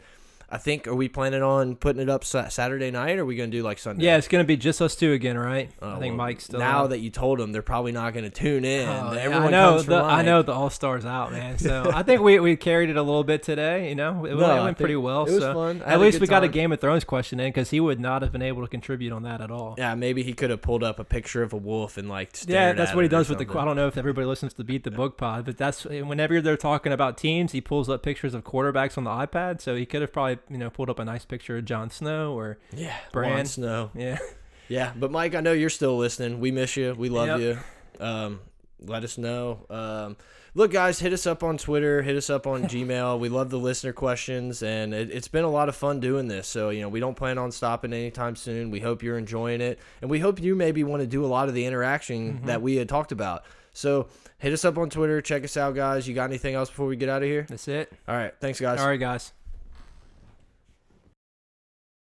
I 0.53 0.59
think 0.59 0.87
are 0.89 0.95
we 0.95 1.09
planning 1.09 1.43
on 1.43 1.77
putting 1.77 2.03
it 2.03 2.09
up 2.09 2.25
Saturday 2.25 2.91
night, 2.91 3.19
or 3.19 3.23
are 3.23 3.25
we 3.25 3.37
going 3.37 3.51
to 3.51 3.57
do 3.57 3.63
like 3.63 3.79
Sunday? 3.79 4.05
Yeah, 4.05 4.17
it's 4.17 4.27
gonna 4.29 4.43
be 4.45 4.57
just 4.57 4.83
us 4.83 4.97
two 4.97 5.13
again, 5.13 5.39
right? 5.39 5.71
Oh, 5.81 5.91
I 5.91 5.99
think 6.01 6.13
well, 6.13 6.27
Mike's 6.27 6.45
still 6.45 6.59
now 6.59 6.85
out. 6.85 6.91
that 6.91 6.99
you 6.99 7.11
told 7.11 7.39
them, 7.39 7.53
they're 7.53 7.63
probably 7.63 7.93
not 7.93 8.13
going 8.15 8.25
to 8.25 8.31
tune 8.31 8.65
in. 8.65 8.89
Oh, 8.89 9.13
yeah, 9.13 9.39
I 9.39 9.49
know 9.51 9.81
the 9.81 9.97
I 9.97 10.23
know 10.23 10.43
the 10.43 10.53
All 10.53 10.69
Stars 10.71 11.05
out, 11.07 11.33
man. 11.33 11.59
So 11.59 11.91
I 11.95 12.03
think 12.03 12.21
we, 12.23 12.41
we 12.41 12.57
carried 12.57 12.91
it 12.91 12.97
a 12.97 13.03
little 13.03 13.25
bit 13.25 13.43
today. 13.43 13.89
You 13.89 13.95
know, 13.95 14.25
it, 14.25 14.35
No, 14.35 14.49
went- 14.49 14.59
it 14.61 14.65
went 14.65 14.77
pretty 14.79 14.97
well. 14.97 15.25
it 15.27 15.31
was 15.33 15.41
so 15.41 15.55
fun. 15.55 15.83
At 15.83 16.01
least 16.01 16.21
we 16.21 16.27
got 16.27 16.45
a. 16.45 16.51
Game 16.51 16.73
of 16.73 16.81
Thrones 16.81 17.05
question 17.05 17.39
in 17.39 17.47
because 17.49 17.71
he 17.71 17.79
would 17.79 18.01
not 18.01 18.23
have 18.23 18.33
been 18.33 18.43
able 18.43 18.63
to 18.63 18.69
contribute 18.69 19.13
on 19.13 19.23
that 19.23 19.41
at 19.41 19.53
all. 19.53 19.77
Yeah, 19.79 19.95
maybe 19.95 20.25
he 20.25 20.33
could 20.33 20.51
have 20.51 20.61
pulled 20.61 20.83
up 20.83 20.99
a 20.99 21.05
picture 21.05 21.45
of 21.45 21.53
a 21.53 21.57
wolf 21.57 21.97
and 21.97 22.09
like. 22.09 22.33
Yeah, 22.45 22.73
that's 22.73 22.91
at 22.91 22.97
what 22.97 23.05
he 23.05 23.09
does 23.09 23.29
with 23.31 23.39
the. 23.39 23.47
I 23.57 23.65
don't 23.65 23.77
know 23.77 23.87
if 23.87 23.97
everybody 23.97 24.27
listens 24.27 24.53
to 24.55 24.65
Beat 24.65 24.83
the 24.83 24.91
Book 24.91 25.17
Pod, 25.17 25.45
but 25.45 25.57
that's 25.57 25.85
whenever 25.85 26.41
they're 26.41 26.57
talking 26.57 26.93
about 26.93 27.17
teams, 27.17 27.53
he 27.53 27.61
pulls 27.61 27.89
up 27.89 28.03
pictures 28.03 28.35
of 28.35 28.43
quarterbacks 28.43 28.99
on 28.99 29.05
the 29.05 29.11
iPad. 29.11 29.61
So 29.61 29.77
he 29.77 29.87
could 29.87 30.01
have 30.01 30.13
probably 30.13 30.39
you 30.49 30.59
know 30.59 30.71
pulled 30.71 30.91
up 30.91 30.99
a 30.99 31.05
nice 31.05 31.25
picture 31.25 31.59
of 31.59 31.65
Jon 31.65 31.91
Snow 31.91 32.39
or 32.39 32.59
Yeah, 32.75 32.95
Bran. 33.13 33.47
Snow. 33.47 33.91
yeah. 33.95 34.19
Yeah, 34.69 34.93
but 34.95 35.11
Mike, 35.11 35.35
I 35.35 35.41
know 35.41 35.51
you're 35.53 35.69
still 35.69 35.97
listening. 35.99 36.39
We 36.39 36.53
miss 36.53 36.77
you. 36.77 36.95
We 36.97 37.09
love 37.09 37.41
Yep. 37.41 37.59
you. 37.99 38.05
Um, 38.07 38.39
let 38.79 39.03
us 39.03 39.19
know. 39.19 39.67
Um, 39.69 40.17
look, 40.55 40.71
guys, 40.71 41.01
hit 41.01 41.13
us 41.13 41.27
up 41.27 41.43
on 41.43 41.59
Twitter, 41.59 42.03
hit 42.03 42.15
us 42.17 42.31
up 42.31 42.47
on 42.47 42.63
Gmail. 42.69 43.19
We 43.19 43.29
love 43.29 43.51
the 43.51 43.59
listener 43.59 43.93
questions, 43.93 44.63
and 44.63 44.95
it, 44.95 45.11
it's 45.11 45.27
been 45.27 45.43
a 45.43 45.51
lot 45.51 45.69
of 45.69 45.75
fun 45.75 45.99
doing 45.99 46.29
this. 46.29 46.47
So, 46.47 46.71
you 46.71 46.83
know, 46.83 46.89
we 46.89 47.01
don't 47.01 47.17
plan 47.17 47.37
on 47.37 47.51
stopping 47.51 47.93
anytime 47.93 48.37
soon. 48.37 48.71
We 48.71 48.79
hope 48.79 49.03
you're 49.03 49.19
enjoying 49.19 49.61
it, 49.61 49.81
and 50.03 50.09
we 50.09 50.21
hope 50.21 50.41
you 50.41 50.55
maybe 50.55 50.85
want 50.85 51.01
to 51.01 51.07
do 51.09 51.25
a 51.25 51.27
lot 51.27 51.49
of 51.49 51.55
the 51.55 51.67
interaction 51.67 52.35
Mm-hmm. 52.35 52.47
that 52.47 52.63
we 52.63 52.77
had 52.77 52.89
talked 52.89 53.11
about. 53.11 53.43
So, 53.73 54.07
hit 54.39 54.53
us 54.53 54.65
up 54.65 54.79
on 54.79 54.89
Twitter. 54.89 55.21
Check 55.21 55.43
us 55.43 55.57
out, 55.57 55.75
guys. 55.75 56.07
You 56.07 56.15
got 56.15 56.31
anything 56.31 56.55
else 56.55 56.69
before 56.69 56.87
we 56.87 56.95
get 56.95 57.09
out 57.09 57.23
of 57.25 57.29
here? 57.29 57.45
That's 57.49 57.67
it. 57.67 57.93
All 58.07 58.15
right. 58.17 58.33
Thanks, 58.41 58.61
guys. 58.61 58.79
All 58.79 58.87
right, 58.87 59.01
guys. 59.01 59.33